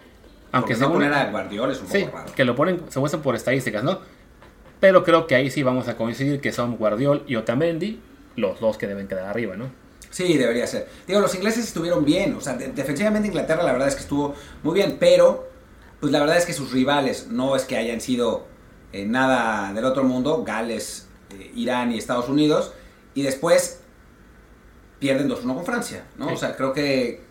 Aunque 0.52 0.76
se 0.76 0.82
no 0.82 0.94
poner 0.94 1.12
a 1.12 1.30
Guardiola 1.32 1.74
es 1.74 1.82
un 1.82 1.88
sí, 1.88 2.06
poco 2.06 2.18
raro. 2.18 2.32
que 2.34 2.46
lo 2.46 2.56
ponen, 2.56 2.80
se 2.90 3.00
muestran 3.00 3.22
por 3.22 3.36
estadísticas, 3.36 3.84
¿no? 3.84 4.00
Pero 4.80 5.04
creo 5.04 5.26
que 5.28 5.36
ahí 5.36 5.50
sí 5.50 5.64
vamos 5.64 5.88
a 5.88 5.98
coincidir 5.98 6.40
que 6.40 6.54
son 6.54 6.78
Guardiol 6.78 7.24
y 7.28 7.36
Otamendi 7.36 8.00
los 8.36 8.60
dos 8.60 8.78
que 8.78 8.88
deben 8.88 9.08
quedar 9.08 9.26
arriba, 9.26 9.58
¿no? 9.58 9.70
Sí, 10.12 10.38
debería 10.38 10.68
ser. 10.68 10.88
Digo, 11.08 11.20
los 11.20 11.34
ingleses 11.36 11.66
estuvieron 11.66 12.06
bien, 12.06 12.36
o 12.36 12.42
sea, 12.42 12.54
defensivamente 12.54 13.28
Inglaterra 13.28 13.64
la 13.64 13.74
verdad 13.74 13.88
es 13.88 13.96
que 13.96 14.02
estuvo 14.02 14.36
muy 14.64 14.76
bien, 14.76 14.98
pero 15.00 15.50
pues 16.00 16.12
la 16.12 16.20
verdad 16.20 16.38
es 16.38 16.46
que 16.46 16.54
sus 16.54 16.72
rivales 16.72 17.28
no 17.28 17.56
es 17.56 17.64
que 17.64 17.78
hayan 17.78 18.00
sido 18.00 18.46
eh, 18.94 19.06
nada 19.06 19.74
del 19.74 19.84
otro 19.84 20.04
mundo, 20.04 20.44
Gales, 20.46 21.05
eh, 21.32 21.52
Irán 21.56 21.92
y 21.92 21.98
Estados 21.98 22.30
Unidos, 22.30 22.74
y 23.14 23.24
después 23.24 23.82
pierden 25.00 25.30
2-1 25.30 25.56
con 25.56 25.66
Francia, 25.66 26.06
¿no? 26.18 26.30
Sí. 26.30 26.34
O 26.36 26.38
sea, 26.38 26.56
creo 26.56 26.74
que, 26.74 27.22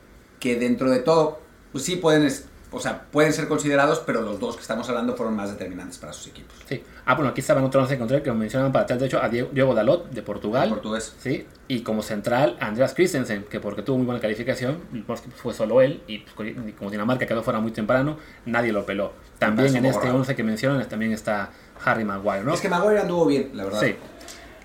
que 0.40 0.57
dentro 0.57 0.90
de 0.90 1.00
todo, 1.00 1.40
pues 1.72 1.85
sí 1.85 1.96
pueden, 1.96 2.30
o 2.70 2.80
sea, 2.80 3.04
pueden 3.11 3.33
ser 3.33 3.48
considerados, 3.48 4.02
pero 4.04 4.22
los 4.22 4.38
dos 4.40 4.57
que 4.57 4.62
estamos 4.62 4.88
hablando 4.88 5.16
fueron 5.16 5.37
más 5.37 5.50
determinantes 5.50 5.98
para 5.98 6.12
sus 6.12 6.26
equipos. 6.26 6.57
Sí. 6.68 6.83
Ah, 7.04 7.14
bueno, 7.14 7.30
aquí 7.30 7.40
estaban 7.40 7.62
otro 7.64 7.80
once 7.80 7.90
que 7.90 7.96
encontré 7.96 8.22
que 8.22 8.33
mencionaban 8.33 8.72
para 8.72 8.85
atrás, 8.85 8.98
de 8.98 9.07
hecho, 9.07 9.22
a 9.22 9.28
Diego, 9.28 9.50
Diego 9.52 9.74
Dalot, 9.74 10.11
de 10.11 10.22
Portugal. 10.22 10.68
Portugués. 10.68 11.14
Sí, 11.18 11.46
y 11.68 11.80
como 11.80 12.02
central, 12.02 12.57
Andreas 12.61 12.94
Christensen, 12.94 13.44
que 13.44 13.61
porque 13.61 13.83
tuvo 13.83 13.98
muy 13.98 14.07
buena 14.07 14.20
calificación, 14.20 14.80
porque 15.07 15.30
fue 15.30 15.54
solo 15.54 15.80
él, 15.80 16.02
y 16.07 16.18
pues, 16.18 16.54
como 16.78 16.90
Dinamarca 16.90 17.26
quedó 17.26 17.42
fuera 17.42 17.61
muy 17.61 17.72
temprano, 17.72 18.18
nadie 18.46 18.72
lo 18.72 18.85
peló. 18.85 19.12
También 19.38 19.74
en 19.76 19.87
este 19.87 20.07
raro. 20.07 20.18
11 20.18 20.35
que 20.35 20.42
mencionan 20.42 20.88
también 20.88 21.12
está 21.12 21.50
Harry 21.85 22.05
Maguire, 22.05 22.42
¿no? 22.44 22.55
Es 22.55 22.61
que 22.61 22.68
Maguire 22.68 23.01
anduvo 23.01 23.27
bien, 23.27 23.51
la 23.55 23.64
verdad. 23.64 23.81
Sí, 23.81 23.94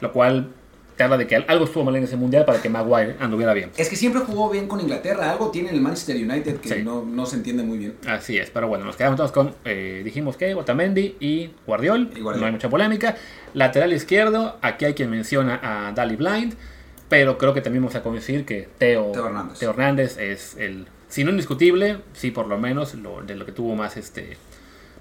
lo 0.02 0.12
cual 0.12 0.52
te 0.96 1.04
habla 1.04 1.18
de 1.18 1.28
que 1.28 1.38
algo 1.38 1.64
estuvo 1.64 1.86
mal 1.86 1.96
en 1.96 2.04
ese 2.04 2.18
mundial 2.18 2.44
para 2.44 2.62
que 2.62 2.68
Maguire 2.70 3.16
anduviera 3.22 3.54
bien. 3.54 3.72
Es 3.78 3.88
que 3.90 3.96
siempre 3.96 4.22
jugó 4.22 4.50
bien 4.50 4.68
con 4.68 4.82
Inglaterra, 4.82 5.32
algo 5.32 5.50
tiene 5.50 5.70
el 5.70 5.80
Manchester 5.80 6.18
United 6.18 6.58
que 6.58 6.68
Sí. 6.70 6.84
no, 6.84 7.06
no 7.06 7.26
se 7.26 7.38
entiende 7.38 7.64
muy 7.64 7.78
bien. 7.78 7.96
Así 8.06 8.38
es, 8.38 8.50
pero 8.50 8.68
bueno, 8.68 8.84
nos 8.84 8.98
quedamos 8.98 9.16
todos 9.16 9.32
con, 9.32 9.56
eh, 9.64 10.02
dijimos 10.04 10.36
que 10.36 10.54
Otamendi 10.56 11.16
y 11.22 11.52
Guardiol, 11.66 12.10
Y 12.16 12.20
Guardiol. 12.20 12.40
no 12.42 12.46
hay 12.48 12.52
mucha 12.52 12.70
polémica. 12.70 13.16
Lateral 13.54 13.94
izquierdo, 13.94 14.58
aquí 14.62 14.84
hay 14.86 14.94
quien 14.94 15.10
menciona 15.10 15.60
a 15.64 15.94
Dali 15.94 16.18
Blind, 16.18 16.56
pero 17.08 17.38
creo 17.38 17.54
que 17.54 17.62
también 17.62 17.82
vamos 17.84 17.96
a 17.96 18.04
coincidir 18.04 18.46
que 18.46 18.68
Teo, 18.78 19.12
Teo 19.14 19.26
Hernández. 19.28 19.58
Teo 19.60 19.70
Hernández 19.70 20.18
es 20.18 20.58
el, 20.58 20.86
si 21.08 21.24
no 21.24 21.30
indiscutible, 21.32 22.00
sí 22.12 22.32
por 22.32 22.48
lo 22.48 22.58
menos 22.60 22.94
lo, 22.96 23.22
de 23.24 23.36
lo 23.36 23.46
que 23.46 23.54
tuvo 23.54 23.74
más 23.74 23.96
este, 23.96 24.36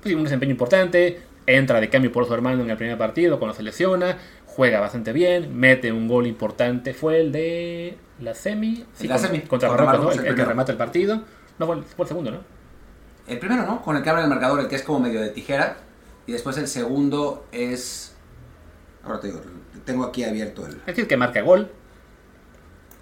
pues, 0.00 0.14
un 0.14 0.22
desempeño 0.22 0.52
importante, 0.52 1.18
entra 1.56 1.80
de 1.80 1.88
cambio 1.88 2.12
por 2.12 2.26
su 2.26 2.34
hermano 2.34 2.62
en 2.62 2.70
el 2.70 2.76
primer 2.76 2.98
partido 2.98 3.38
cuando 3.38 3.54
se 3.54 3.62
lesiona, 3.62 4.18
juega 4.46 4.80
bastante 4.80 5.12
bien, 5.12 5.56
mete 5.58 5.92
un 5.92 6.08
gol 6.08 6.26
importante, 6.26 6.94
fue 6.94 7.20
el 7.20 7.32
de 7.32 7.96
la 8.20 8.34
semi, 8.34 8.84
La 9.02 9.14
con- 9.16 9.18
semi, 9.24 9.40
contra 9.42 9.68
Marruecos, 9.70 10.00
¿no? 10.04 10.12
El, 10.12 10.18
el 10.20 10.26
el 10.26 10.34
que 10.34 10.44
remata 10.44 10.72
el 10.72 10.78
partido, 10.78 11.22
no 11.58 11.66
fue 11.66 11.76
el, 11.76 11.82
fue 11.84 12.04
el 12.04 12.08
segundo, 12.08 12.30
¿no? 12.30 12.38
El 13.26 13.38
primero, 13.38 13.64
¿no? 13.66 13.82
Con 13.82 13.96
el 13.96 14.02
que 14.02 14.10
abre 14.10 14.22
el 14.22 14.28
marcador, 14.28 14.60
el 14.60 14.68
que 14.68 14.76
es 14.76 14.82
como 14.82 15.00
medio 15.00 15.20
de 15.20 15.28
tijera. 15.30 15.76
Y 16.26 16.32
después 16.32 16.56
el 16.58 16.66
segundo 16.66 17.46
es. 17.52 18.14
Ahora 19.04 19.20
te 19.20 19.28
digo, 19.28 19.40
tengo 19.84 20.04
aquí 20.04 20.24
abierto 20.24 20.66
el. 20.66 20.74
Es 20.76 20.86
decir, 20.86 21.06
que 21.06 21.16
marca 21.16 21.40
gol. 21.42 21.70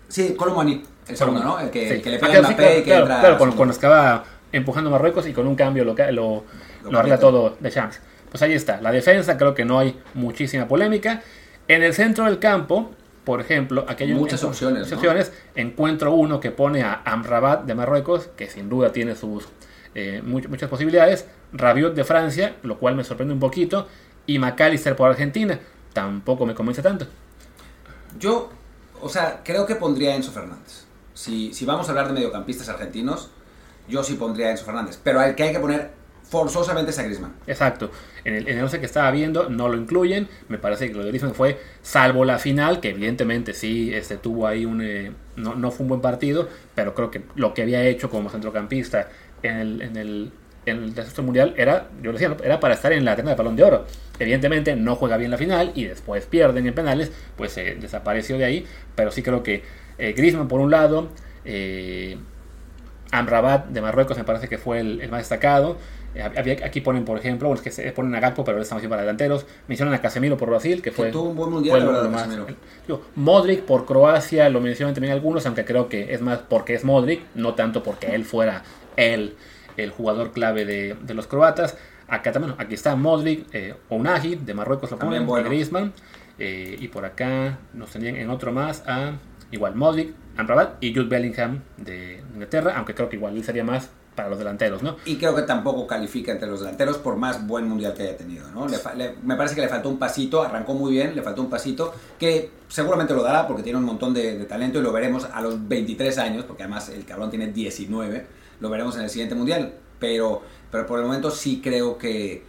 Sí, 0.08 0.34
Colomani, 0.36 0.82
el 1.08 1.16
segundo, 1.16 1.42
¿no? 1.42 1.58
El 1.60 1.70
que, 1.70 2.00
Sí. 2.02 2.10
le 2.10 2.16
Ah, 2.16 2.20
pega 2.20 2.34
sí, 2.34 2.40
Mbappé 2.40 2.56
claro, 2.56 2.72
y 2.72 2.76
que 2.78 2.84
claro, 2.84 3.02
entra. 3.02 3.20
claro, 3.20 3.38
cuando, 3.38 3.56
cuando 3.56 3.72
estaba 3.72 4.24
empujando 4.52 4.90
Marruecos 4.90 5.26
y 5.26 5.32
con 5.32 5.46
un 5.46 5.56
cambio 5.56 5.84
lo, 5.84 5.94
lo, 5.94 6.44
Lo 6.84 6.90
lo 6.90 6.98
arregla 6.98 7.18
todo 7.18 7.56
de 7.58 7.70
Champs. 7.70 8.00
Pues 8.36 8.42
ahí 8.42 8.52
está. 8.52 8.82
La 8.82 8.92
defensa 8.92 9.38
creo 9.38 9.54
que 9.54 9.64
no 9.64 9.78
hay 9.78 9.98
muchísima 10.12 10.68
polémica. 10.68 11.22
En 11.68 11.82
el 11.82 11.94
centro 11.94 12.26
del 12.26 12.38
campo, 12.38 12.90
por 13.24 13.40
ejemplo, 13.40 13.86
aquí 13.88 14.04
hay 14.04 14.12
un- 14.12 14.18
Muchas 14.18 14.44
opciones, 14.44 14.80
muchas 14.80 14.92
¿no? 14.92 14.98
opciones. 14.98 15.32
Encuentro 15.54 16.12
uno 16.12 16.38
que 16.38 16.50
pone 16.50 16.82
a 16.82 17.00
Amrabat 17.06 17.64
de 17.64 17.74
Marruecos, 17.74 18.28
que 18.36 18.50
sin 18.50 18.68
duda 18.68 18.92
tiene 18.92 19.14
sus 19.16 19.48
eh, 19.94 20.20
much- 20.22 20.48
muchas 20.48 20.68
posibilidades. 20.68 21.26
Rabiot 21.54 21.94
de 21.94 22.04
Francia, 22.04 22.56
lo 22.62 22.78
cual 22.78 22.94
me 22.94 23.04
sorprende 23.04 23.32
un 23.32 23.40
poquito. 23.40 23.88
Y 24.26 24.38
McAllister 24.38 24.94
por 24.94 25.08
Argentina. 25.08 25.58
Tampoco 25.94 26.44
me 26.44 26.54
convence 26.54 26.82
tanto. 26.82 27.06
Yo, 28.18 28.50
o 29.00 29.08
sea, 29.08 29.40
creo 29.44 29.64
que 29.64 29.76
pondría 29.76 30.12
a 30.12 30.16
Enzo 30.16 30.30
Fernández. 30.30 30.84
Si, 31.14 31.54
si 31.54 31.64
vamos 31.64 31.88
a 31.88 31.92
hablar 31.92 32.08
de 32.08 32.12
mediocampistas 32.12 32.68
argentinos, 32.68 33.30
yo 33.88 34.04
sí 34.04 34.12
pondría 34.16 34.48
a 34.48 34.50
Enzo 34.50 34.66
Fernández. 34.66 35.00
Pero 35.02 35.20
al 35.20 35.34
que 35.34 35.44
hay 35.44 35.52
que 35.52 35.60
poner 35.60 35.90
forzosamente 36.28 36.90
es 36.90 36.98
a 36.98 37.02
Griezmann. 37.04 37.34
Exacto. 37.46 37.90
En 38.24 38.34
el, 38.34 38.48
en 38.48 38.58
el 38.58 38.64
11 38.64 38.80
que 38.80 38.86
estaba 38.86 39.10
viendo 39.10 39.48
no 39.48 39.68
lo 39.68 39.76
incluyen. 39.76 40.28
Me 40.48 40.58
parece 40.58 40.88
que 40.88 40.94
lo 40.94 41.02
de 41.02 41.08
Griezmann 41.08 41.34
fue, 41.34 41.58
salvo 41.82 42.24
la 42.24 42.38
final, 42.38 42.80
que 42.80 42.90
evidentemente 42.90 43.54
sí 43.54 43.92
este, 43.94 44.16
tuvo 44.16 44.46
ahí 44.46 44.64
un... 44.64 44.80
eh, 44.82 45.12
no, 45.36 45.54
no 45.54 45.70
fue 45.70 45.84
un 45.84 45.88
buen 45.88 46.00
partido, 46.00 46.48
pero 46.74 46.94
creo 46.94 47.10
que 47.10 47.22
lo 47.34 47.54
que 47.54 47.62
había 47.62 47.82
hecho 47.84 48.10
como 48.10 48.30
centrocampista 48.30 49.08
en 49.42 49.56
el, 49.56 49.82
en 49.82 49.96
el, 49.96 50.32
en 50.66 50.76
el 50.82 50.94
desastre 50.94 51.22
mundial 51.22 51.54
era, 51.56 51.88
yo 52.02 52.12
decía, 52.12 52.28
¿no? 52.30 52.36
era 52.42 52.58
para 52.58 52.74
estar 52.74 52.92
en 52.92 53.04
la 53.04 53.14
terna 53.16 53.30
de 53.32 53.36
balón 53.36 53.54
de 53.56 53.62
oro. 53.64 53.86
Evidentemente 54.18 54.74
no 54.76 54.96
juega 54.96 55.16
bien 55.16 55.30
la 55.30 55.38
final 55.38 55.72
y 55.74 55.84
después 55.84 56.26
pierden 56.26 56.66
en 56.66 56.74
penales, 56.74 57.12
pues 57.36 57.52
se 57.52 57.74
desapareció 57.76 58.38
de 58.38 58.44
ahí. 58.46 58.66
Pero 58.94 59.10
sí 59.10 59.22
creo 59.22 59.42
que 59.42 59.62
eh, 59.98 60.12
Griezmann 60.12 60.48
por 60.48 60.60
un 60.60 60.70
lado... 60.70 61.10
eh, 61.44 62.18
Amrabat 63.12 63.66
de 63.68 63.80
Marruecos 63.80 64.16
me 64.18 64.24
parece 64.24 64.48
que 64.48 64.58
fue 64.58 64.80
el 64.80 65.08
más 65.10 65.20
destacado. 65.20 65.78
Eh, 66.16 66.62
aquí 66.64 66.80
ponen, 66.80 67.04
por 67.04 67.18
ejemplo, 67.18 67.48
bueno, 67.48 67.58
es 67.60 67.64
que 67.64 67.70
se 67.70 67.92
ponen 67.92 68.14
a 68.14 68.20
Gakpo, 68.20 68.44
pero 68.44 68.60
estamos 68.60 68.84
para 68.86 69.02
delanteros. 69.02 69.44
Mencionan 69.68 69.94
a 69.94 70.00
Casemiro 70.00 70.36
por 70.36 70.48
Brasil, 70.48 70.80
que 70.82 70.90
fue. 70.90 71.10
tuvo 71.12 71.30
un 71.30 71.36
buen 71.36 71.50
mundial, 71.50 71.82
fue 71.82 71.92
verdad, 71.92 72.08
más- 72.10 72.28
digo, 72.86 73.02
Modric 73.16 73.62
por 73.62 73.84
Croacia, 73.86 74.48
lo 74.48 74.60
mencionan 74.60 74.94
también 74.94 75.12
algunos, 75.12 75.44
aunque 75.46 75.64
creo 75.64 75.88
que 75.88 76.14
es 76.14 76.22
más 76.22 76.38
porque 76.38 76.74
es 76.74 76.84
Modric, 76.84 77.20
no 77.34 77.54
tanto 77.54 77.82
porque 77.82 78.14
él 78.14 78.24
fuera 78.24 78.62
él 78.96 79.36
el 79.76 79.90
jugador 79.90 80.32
clave 80.32 80.64
de, 80.64 80.96
de 81.02 81.14
los 81.14 81.26
croatas. 81.26 81.76
Acá 82.08 82.32
también, 82.32 82.54
aquí 82.58 82.74
está 82.74 82.96
Modric, 82.96 83.46
eh, 83.52 83.74
Ounahi 83.90 84.36
de 84.36 84.54
Marruecos 84.54 84.90
lo 84.90 84.98
ponen, 84.98 85.26
bueno. 85.26 85.48
Griezmann. 85.48 85.92
eh, 86.38 86.76
y 86.78 86.88
por 86.88 87.04
acá 87.04 87.58
nos 87.74 87.90
tenían 87.90 88.16
en 88.16 88.30
otro 88.30 88.52
más 88.52 88.84
a 88.86 89.12
igual 89.50 89.74
Modric, 89.74 90.14
Amrabat 90.36 90.82
y 90.82 90.94
Jude 90.94 91.08
Bellingham 91.08 91.62
de 91.76 92.22
Inglaterra, 92.32 92.74
aunque 92.76 92.94
creo 92.94 93.08
que 93.08 93.16
igual 93.16 93.36
él 93.36 93.44
sería 93.44 93.64
más 93.64 93.90
para 94.16 94.28
los 94.30 94.38
delanteros, 94.38 94.82
¿no? 94.82 94.96
Y 95.04 95.16
creo 95.16 95.34
que 95.36 95.42
tampoco 95.42 95.86
califica 95.86 96.32
entre 96.32 96.48
los 96.48 96.60
delanteros 96.60 96.96
por 96.98 97.16
más 97.16 97.46
buen 97.46 97.68
mundial 97.68 97.94
que 97.94 98.02
haya 98.02 98.16
tenido. 98.16 98.48
¿no? 98.50 98.66
Le 98.66 98.78
le- 98.96 99.14
me 99.22 99.36
parece 99.36 99.54
que 99.54 99.60
le 99.60 99.68
faltó 99.68 99.88
un 99.90 99.98
pasito, 99.98 100.42
arrancó 100.42 100.74
muy 100.74 100.90
bien, 100.92 101.14
le 101.14 101.22
faltó 101.22 101.42
un 101.42 101.50
pasito 101.50 101.94
que 102.18 102.50
seguramente 102.66 103.14
lo 103.14 103.22
dará 103.22 103.46
porque 103.46 103.62
tiene 103.62 103.78
un 103.78 103.84
montón 103.84 104.12
de, 104.14 104.36
de 104.38 104.44
talento 104.46 104.78
y 104.78 104.82
lo 104.82 104.90
veremos 104.92 105.28
a 105.32 105.40
los 105.42 105.68
23 105.68 106.16
años, 106.18 106.44
porque 106.44 106.62
además 106.64 106.88
el 106.88 107.04
cabrón 107.04 107.30
tiene 107.30 107.48
19, 107.48 108.26
lo 108.60 108.70
veremos 108.70 108.96
en 108.96 109.02
el 109.02 109.10
siguiente 109.10 109.34
mundial. 109.34 109.74
Pero, 110.00 110.42
pero 110.70 110.86
por 110.86 110.98
el 110.98 111.04
momento 111.06 111.30
sí 111.30 111.60
creo 111.62 111.96
que, 111.98 112.42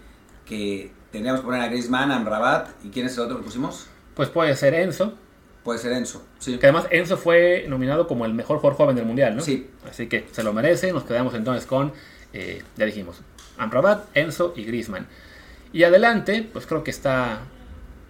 que 0.46 0.92
tendríamos 1.12 1.42
que 1.42 1.46
poner 1.46 1.62
a 1.62 1.68
Griezmann, 1.68 2.12
a 2.12 2.16
Amrabat 2.18 2.70
y 2.86 2.90
¿quién 2.90 3.06
es 3.06 3.14
el 3.18 3.24
otro 3.24 3.38
que 3.38 3.44
pusimos? 3.44 3.88
Pues 4.16 4.30
puede 4.30 4.56
ser 4.56 4.74
Enzo, 4.74 5.14
Puede 5.68 5.80
ser 5.80 5.92
Enzo, 5.92 6.26
sí. 6.40 6.58
que 6.60 6.66
además 6.66 6.88
Enzo 6.92 7.18
fue 7.18 7.66
nominado 7.68 8.08
como 8.08 8.26
el 8.26 8.34
mejor 8.34 8.60
jugador 8.60 8.78
joven 8.78 8.96
del 8.96 9.04
mundial, 9.04 9.36
¿no? 9.36 9.42
Sí. 9.42 9.70
Así 9.86 10.08
que 10.08 10.26
se 10.32 10.42
lo 10.42 10.54
merece, 10.54 10.94
nos 10.94 11.04
quedamos 11.04 11.34
entonces 11.34 11.66
con, 11.66 11.92
eh, 12.32 12.64
ya 12.78 12.86
dijimos, 12.86 13.18
Amrabat, 13.58 14.06
Enzo 14.14 14.54
y 14.56 14.64
Griezmann. 14.64 15.08
Y 15.74 15.84
adelante, 15.84 16.48
pues 16.54 16.66
creo 16.66 16.86
que 16.86 16.92
está 16.92 17.42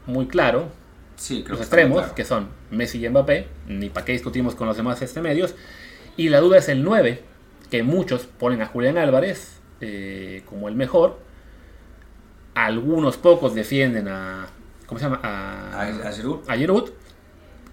muy 0.06 0.28
claro, 0.28 0.68
Sí, 1.16 1.42
creo 1.42 1.54
los 1.54 1.58
que 1.58 1.64
extremos, 1.64 1.98
claro. 1.98 2.14
que 2.14 2.26
son 2.26 2.50
Messi 2.70 3.04
y 3.04 3.10
Mbappé, 3.10 3.48
ni 3.68 3.90
para 3.90 4.06
qué 4.06 4.12
discutimos 4.12 4.54
con 4.54 4.68
los 4.68 4.78
demás 4.78 5.02
este 5.02 5.20
medios, 5.22 5.56
y 6.16 6.30
la 6.30 6.42
duda 6.42 6.60
es 6.60 6.70
el 6.70 6.84
9, 6.84 7.24
que 7.72 7.82
muchos 7.82 8.28
ponen 8.28 8.62
a 8.62 8.68
Julián 8.68 9.00
Álvarez 9.00 9.62
eh, 9.82 10.44
como 10.46 10.68
el 10.68 10.76
mejor, 10.76 11.18
algunos 12.54 13.18
pocos 13.18 13.56
defienden 13.56 14.10
a, 14.10 14.46
¿cómo 14.86 15.00
se 15.00 15.06
llama? 15.06 15.22
A, 15.24 15.82
a 15.82 16.12
Giroud. 16.12 16.48
a 16.48 16.56
Giroud. 16.56 16.92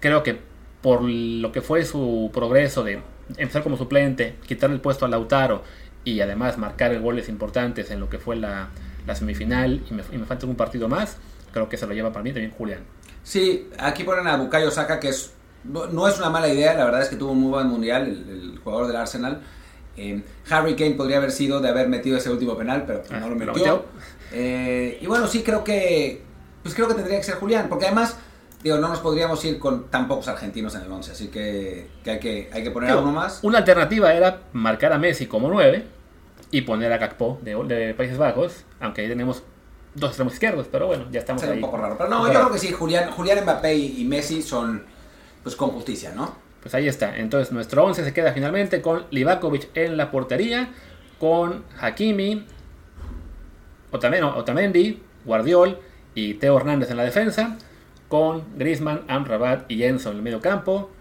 Creo 0.05 0.21
que 0.21 0.37
por 0.83 1.01
lo 1.01 1.51
que 1.51 1.61
fue 1.61 1.83
su 1.83 2.29
progreso 2.31 2.83
de 2.83 3.01
empezar 3.37 3.63
como 3.63 3.75
suplente, 3.75 4.35
quitar 4.47 4.69
el 4.69 4.79
puesto 4.79 5.03
a 5.03 5.07
Lautaro 5.07 5.63
y 6.03 6.19
además 6.21 6.59
marcar 6.59 6.95
goles 6.99 7.27
importantes 7.27 7.89
en 7.89 7.99
lo 7.99 8.07
que 8.07 8.19
fue 8.19 8.35
la, 8.35 8.69
la 9.07 9.15
semifinal 9.15 9.81
y 9.89 9.93
me, 9.95 10.03
y 10.11 10.17
me 10.19 10.27
falta 10.27 10.45
un 10.45 10.55
partido 10.55 10.87
más, 10.87 11.17
creo 11.51 11.67
que 11.69 11.77
se 11.77 11.87
lo 11.87 11.93
lleva 11.93 12.11
para 12.11 12.21
mí 12.21 12.29
también 12.31 12.51
Julián. 12.51 12.81
Sí, 13.23 13.67
aquí 13.79 14.03
ponen 14.03 14.27
a 14.27 14.37
Bukayo 14.37 14.69
Saka, 14.69 14.99
que 14.99 15.09
es, 15.09 15.33
no, 15.63 16.07
es 16.07 16.19
una 16.19 16.29
mala 16.29 16.49
idea, 16.49 16.75
la 16.75 16.85
verdad 16.85 17.01
es 17.01 17.09
que 17.09 17.15
tuvo 17.15 17.31
un 17.31 17.39
muy 17.41 17.49
buen 17.49 17.65
mundial, 17.65 18.03
el, 18.07 18.29
el 18.53 18.59
jugador 18.59 18.85
del 18.85 18.97
Arsenal. 18.97 19.41
Eh, 19.97 20.21
Harry 20.51 20.75
Kane 20.75 20.91
podría 20.93 21.17
haber 21.17 21.31
sido 21.31 21.61
de 21.61 21.69
haber 21.69 21.87
metido 21.87 22.15
ese 22.15 22.29
último 22.29 22.55
penal, 22.55 22.83
pero 22.85 23.01
Ah, 23.09 23.19
no 23.21 23.29
lo 23.29 23.33
lo 23.33 23.39
metió. 23.39 23.53
metió. 23.55 23.85
Eh, 24.33 24.99
y 25.01 25.07
bueno, 25.07 25.25
sí, 25.25 25.41
creo 25.41 25.63
que, 25.63 26.21
pues 26.61 26.75
creo 26.75 26.87
que 26.87 26.93
tendría 26.93 27.17
que 27.17 27.23
ser 27.23 27.35
Julián, 27.37 27.67
porque 27.69 27.85
además 27.87 28.17
digo, 28.65 28.79
no 28.79 28.87
nos 28.87 28.99
podríamos 28.99 29.45
ir 29.45 29.59
con 29.59 29.89
tan 29.89 30.07
pocos 30.07 30.27
argentinos 30.27 30.73
en 30.73 30.81
el 30.81 30.91
11, 30.91 31.11
así 31.11 31.27
que, 31.27 31.87
que 32.03 32.11
hay 32.11 32.19
que 32.19 32.49
hay 32.51 32.63
que 32.63 32.71
poner 32.71 32.89
a 32.89 32.97
uno 32.97 33.11
más. 33.11 33.39
Una 33.43 33.59
alternativa 33.59 34.11
era 34.11 34.41
marcar 34.53 34.91
a 34.91 34.97
Messi 34.97 35.27
como 35.27 35.49
9 35.49 35.85
y 36.49 36.61
poner 36.61 36.91
a 36.91 36.97
Gakpo 36.97 37.39
de, 37.43 37.55
de 37.63 37.93
Países 37.93 38.17
Bajos, 38.17 38.65
aunque 38.79 39.01
ahí 39.01 39.07
tenemos 39.07 39.43
dos 39.93 40.09
extremos 40.09 40.33
izquierdos, 40.33 40.67
pero 40.71 40.87
bueno, 40.87 41.05
ya 41.11 41.19
estamos 41.19 41.41
Sería 41.41 41.53
ahí. 41.53 41.63
un 41.63 41.69
poco 41.69 41.77
raro. 41.81 41.95
Pero 41.95 42.09
no, 42.09 42.25
yo 42.25 42.33
creo 42.33 42.51
que 42.51 42.57
sí, 42.57 42.71
Julián, 42.71 43.11
Julián 43.11 43.43
Mbappé 43.43 43.75
y, 43.75 44.01
y 44.01 44.05
Messi 44.05 44.41
son 44.41 44.83
pues 45.43 45.55
con 45.55 45.69
justicia, 45.69 46.11
¿no? 46.15 46.35
Pues 46.63 46.73
ahí 46.73 46.87
está. 46.87 47.15
Entonces 47.15 47.53
nuestro 47.53 47.85
11 47.85 48.03
se 48.03 48.13
queda 48.13 48.33
finalmente 48.33 48.81
con 48.81 49.05
Livakovic 49.11 49.69
en 49.77 49.95
la 49.95 50.09
portería, 50.09 50.69
con 51.19 51.63
Hakimi, 51.79 52.43
Otamendi, 53.91 55.03
Guardiol 55.23 55.79
y 56.15 56.33
Teo 56.35 56.57
Hernández 56.57 56.89
en 56.89 56.97
la 56.97 57.03
defensa, 57.03 57.57
con 58.07 58.43
Griezmann, 58.57 59.01
Amrabat 59.07 59.69
y 59.71 59.83
Enzo 59.83 60.11
en 60.11 60.17
el 60.17 60.21
medio 60.21 60.41
campo, 60.41 60.91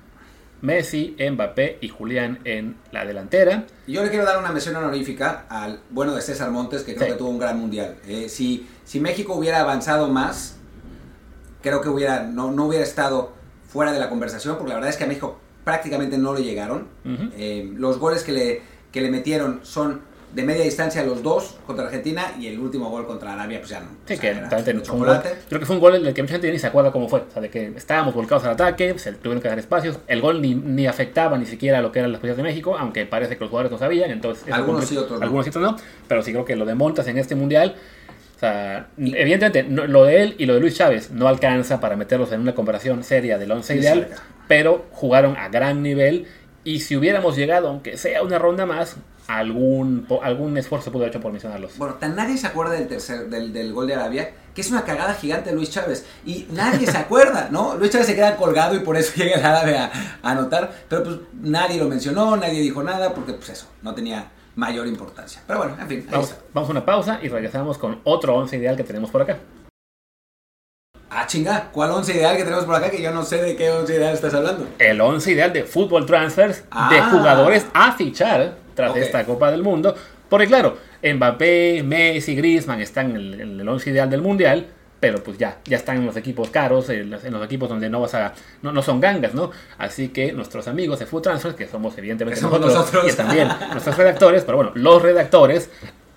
Messi, 0.62 1.14
Mbappé 1.18 1.78
y 1.82 1.88
Julián 1.88 2.38
en 2.44 2.76
la 2.90 3.04
delantera. 3.04 3.64
Yo 3.86 4.02
le 4.02 4.08
quiero 4.08 4.24
dar 4.24 4.38
una 4.38 4.50
mención 4.50 4.74
honorífica 4.76 5.44
al 5.50 5.80
bueno 5.90 6.14
de 6.14 6.22
César 6.22 6.50
Montes, 6.50 6.82
que 6.84 6.94
creo 6.94 7.06
Sí. 7.06 7.12
que 7.12 7.18
tuvo 7.18 7.28
un 7.28 7.38
gran 7.38 7.58
mundial. 7.58 7.96
Eh, 8.06 8.28
si, 8.30 8.66
si 8.84 8.98
México 9.00 9.34
hubiera 9.34 9.60
avanzado 9.60 10.08
más, 10.08 10.56
creo 11.62 11.80
que 11.82 11.88
hubiera, 11.90 12.22
no, 12.22 12.50
no 12.50 12.64
hubiera 12.66 12.84
estado 12.84 13.32
fuera 13.68 13.92
de 13.92 13.98
la 13.98 14.08
conversación, 14.08 14.56
porque 14.56 14.70
la 14.70 14.76
verdad 14.76 14.90
es 14.90 14.96
que 14.96 15.04
a 15.04 15.06
México 15.06 15.38
prácticamente 15.64 16.16
no 16.16 16.32
le 16.34 16.42
llegaron. 16.42 16.88
Eh, 17.36 17.70
los 17.76 17.98
goles 17.98 18.22
que 18.22 18.32
le, 18.32 18.62
que 18.92 19.00
le 19.02 19.10
metieron 19.10 19.60
son 19.64 20.00
de 20.34 20.42
media 20.42 20.64
distancia 20.64 21.02
los 21.04 21.22
dos 21.22 21.56
contra 21.66 21.84
Argentina 21.86 22.32
y 22.38 22.48
el 22.48 22.58
último 22.58 22.90
gol 22.90 23.06
contra 23.06 23.32
Arabia, 23.34 23.58
pues 23.60 23.70
ya 23.70 23.80
no. 23.80 23.86
Sí, 24.06 24.14
o 24.14 24.16
sea, 24.16 24.18
que 24.20 24.28
era 24.28 24.48
fue 24.48 24.58
un 24.58 24.64
gol- 24.64 24.82
chocolate. 24.82 25.34
creo 25.48 25.60
que 25.60 25.66
fue 25.66 25.76
un 25.76 25.80
gol 25.80 26.02
del 26.02 26.12
que 26.14 26.22
mucha 26.22 26.32
gente 26.34 26.50
ni 26.52 26.58
se 26.58 26.66
acuerda 26.66 26.90
cómo 26.92 27.08
fue. 27.08 27.20
O 27.20 27.30
sea, 27.32 27.40
de 27.40 27.50
que 27.50 27.66
estábamos 27.76 28.14
volcados 28.14 28.44
al 28.44 28.50
ataque, 28.52 28.98
se 28.98 29.12
tuvieron 29.12 29.40
que 29.40 29.48
dar 29.48 29.58
espacios. 29.58 29.98
El 30.08 30.20
gol 30.20 30.42
ni, 30.42 30.54
ni 30.54 30.86
afectaba 30.86 31.38
ni 31.38 31.46
siquiera 31.46 31.80
lo 31.80 31.92
que 31.92 32.00
eran 32.00 32.10
las 32.12 32.20
posiciones 32.20 32.36
de 32.38 32.42
México, 32.42 32.76
aunque 32.78 33.06
parece 33.06 33.36
que 33.36 33.40
los 33.44 33.50
jugadores 33.50 33.70
no 33.72 33.78
sabían. 33.78 34.10
Entonces, 34.10 34.44
Algunos 34.52 34.84
sí, 34.86 34.96
otros 34.96 35.20
no. 35.20 35.24
Algunos 35.24 35.44
sí, 35.46 35.50
otros 35.50 35.62
no. 35.62 35.76
Pero 36.08 36.22
sí 36.22 36.32
creo 36.32 36.44
que 36.44 36.56
lo 36.56 36.64
de 36.66 36.74
Montas 36.74 37.06
en 37.06 37.18
este 37.18 37.34
mundial. 37.34 37.76
O 38.36 38.38
sea, 38.40 38.88
evidentemente, 38.98 39.62
no- 39.62 39.86
lo 39.86 40.04
de 40.04 40.22
él 40.22 40.34
y 40.38 40.46
lo 40.46 40.54
de 40.54 40.60
Luis 40.60 40.74
Chávez 40.76 41.10
no 41.12 41.28
alcanza 41.28 41.80
para 41.80 41.96
meterlos 41.96 42.32
en 42.32 42.40
una 42.40 42.54
comparación 42.54 43.04
seria 43.04 43.38
del 43.38 43.50
11 43.52 43.74
Ni 43.74 43.80
ideal, 43.80 44.06
cerca. 44.08 44.22
pero 44.48 44.86
jugaron 44.90 45.36
a 45.36 45.48
gran 45.48 45.82
nivel. 45.82 46.26
Y 46.64 46.80
si 46.80 46.96
hubiéramos 46.96 47.36
llegado, 47.36 47.68
aunque 47.68 47.96
sea 47.96 48.22
una 48.22 48.38
ronda 48.38 48.66
más, 48.66 48.96
algún, 49.26 50.06
algún 50.22 50.56
esfuerzo 50.58 50.90
pudo 50.92 51.02
haber 51.04 51.10
hecho 51.14 51.20
por 51.22 51.32
mencionarlos. 51.32 51.76
Bueno, 51.78 51.94
tan 51.94 52.14
nadie 52.16 52.36
se 52.38 52.46
acuerda 52.46 52.74
del 52.74 52.88
tercer, 52.88 53.28
del, 53.30 53.52
del 53.52 53.72
gol 53.72 53.86
de 53.86 53.94
Arabia, 53.94 54.30
que 54.54 54.60
es 54.60 54.70
una 54.70 54.84
cagada 54.84 55.14
gigante 55.14 55.50
de 55.50 55.56
Luis 55.56 55.70
Chávez. 55.70 56.06
Y 56.24 56.46
nadie 56.50 56.86
se 56.86 56.96
acuerda, 56.98 57.48
¿no? 57.50 57.74
Luis 57.76 57.90
Chávez 57.90 58.06
se 58.06 58.14
queda 58.14 58.36
colgado 58.36 58.74
y 58.76 58.80
por 58.80 58.96
eso 58.96 59.12
llega 59.16 59.36
el 59.36 59.44
árabe 59.44 59.78
a, 59.78 59.90
a 60.22 60.30
anotar. 60.30 60.72
Pero 60.88 61.02
pues 61.04 61.16
nadie 61.40 61.78
lo 61.78 61.88
mencionó, 61.88 62.36
nadie 62.36 62.60
dijo 62.60 62.82
nada, 62.82 63.14
porque 63.14 63.32
pues 63.32 63.48
eso, 63.50 63.66
no 63.82 63.94
tenía 63.94 64.30
mayor 64.56 64.86
importancia. 64.86 65.42
Pero 65.46 65.58
bueno, 65.60 65.76
en 65.80 65.88
fin, 65.88 66.06
Vamos, 66.10 66.34
vamos 66.52 66.68
a 66.68 66.72
una 66.72 66.84
pausa 66.84 67.18
y 67.22 67.28
regresamos 67.28 67.76
con 67.78 68.00
otro 68.04 68.34
11 68.36 68.56
ideal 68.58 68.76
que 68.76 68.84
tenemos 68.84 69.10
por 69.10 69.22
acá. 69.22 69.38
Ah, 71.10 71.26
chinga, 71.28 71.70
¿cuál 71.72 71.92
once 71.92 72.12
ideal 72.12 72.36
que 72.36 72.42
tenemos 72.42 72.64
por 72.64 72.74
acá? 72.74 72.90
Que 72.90 73.00
yo 73.00 73.12
no 73.12 73.22
sé 73.22 73.40
de 73.40 73.54
qué 73.54 73.70
once 73.70 73.94
ideal 73.94 74.14
estás 74.14 74.34
hablando. 74.34 74.66
El 74.80 75.00
11 75.00 75.30
ideal 75.30 75.52
de 75.52 75.62
fútbol 75.62 76.06
transfers 76.06 76.62
de 76.62 76.68
Ah. 76.72 77.08
jugadores 77.12 77.66
a 77.72 77.92
fichar 77.92 78.56
tras 78.74 78.96
esta 78.96 79.24
Copa 79.24 79.50
del 79.50 79.62
Mundo. 79.62 79.94
Porque 80.28 80.46
claro, 80.46 80.76
Mbappé, 81.02 81.82
Messi, 81.84 82.34
Griezmann 82.34 82.80
están 82.80 83.10
en 83.10 83.16
el, 83.16 83.40
en 83.40 83.60
el 83.60 83.68
11 83.68 83.90
ideal 83.90 84.10
del 84.10 84.22
Mundial, 84.22 84.66
pero 85.04 85.22
pues 85.22 85.36
ya, 85.36 85.58
ya 85.66 85.76
están 85.76 85.98
en 85.98 86.06
los 86.06 86.16
equipos 86.16 86.48
caros, 86.48 86.88
en 86.88 87.10
los, 87.10 87.22
en 87.24 87.32
los 87.32 87.44
equipos 87.44 87.68
donde 87.68 87.90
no 87.90 88.00
vas 88.00 88.14
a, 88.14 88.32
no, 88.62 88.72
no 88.72 88.80
son 88.80 89.00
gangas, 89.00 89.34
¿no? 89.34 89.50
Así 89.76 90.08
que 90.08 90.32
nuestros 90.32 90.66
amigos 90.66 90.98
de 90.98 91.04
Food 91.04 91.20
Transfers, 91.20 91.54
que 91.54 91.68
somos 91.68 91.96
evidentemente 91.98 92.40
somos 92.40 92.58
nosotros, 92.58 93.04
nosotros. 93.04 93.12
y 93.12 93.16
también 93.16 93.48
nuestros 93.70 93.98
redactores, 93.98 94.44
pero 94.44 94.56
bueno, 94.56 94.72
los 94.74 95.02
redactores, 95.02 95.68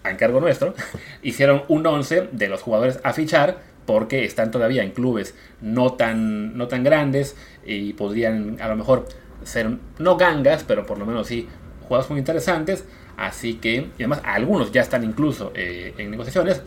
a 0.04 0.12
encargo 0.12 0.40
nuestro, 0.40 0.74
hicieron 1.22 1.64
un 1.68 1.86
11 1.86 2.30
de 2.32 2.48
los 2.48 2.62
jugadores 2.62 3.00
a 3.04 3.12
fichar 3.12 3.58
porque 3.86 4.24
están 4.24 4.52
todavía 4.52 4.84
en 4.84 4.92
clubes 4.92 5.36
no 5.60 5.94
tan, 5.94 6.58
no 6.58 6.70
tan 6.70 6.84
grandes 6.84 7.36
y 7.66 7.92
podrían 7.92 8.58
a 8.62 8.70
lo 8.70 8.78
mejor 8.78 9.06
ser 9.44 9.70
no 10.00 10.16
gangas, 10.18 10.64
pero 10.64 10.86
por 10.86 10.98
lo 10.98 11.06
menos 11.06 11.28
sí 11.28 11.48
jugadores 11.88 12.10
muy 12.10 12.20
interesantes. 12.20 12.86
Así 13.18 13.56
que, 13.56 13.76
y 13.98 14.04
además 14.04 14.22
algunos 14.24 14.72
ya 14.72 14.82
están 14.82 15.04
incluso 15.04 15.52
eh, 15.56 15.94
en 15.98 16.12
negociaciones. 16.12 16.62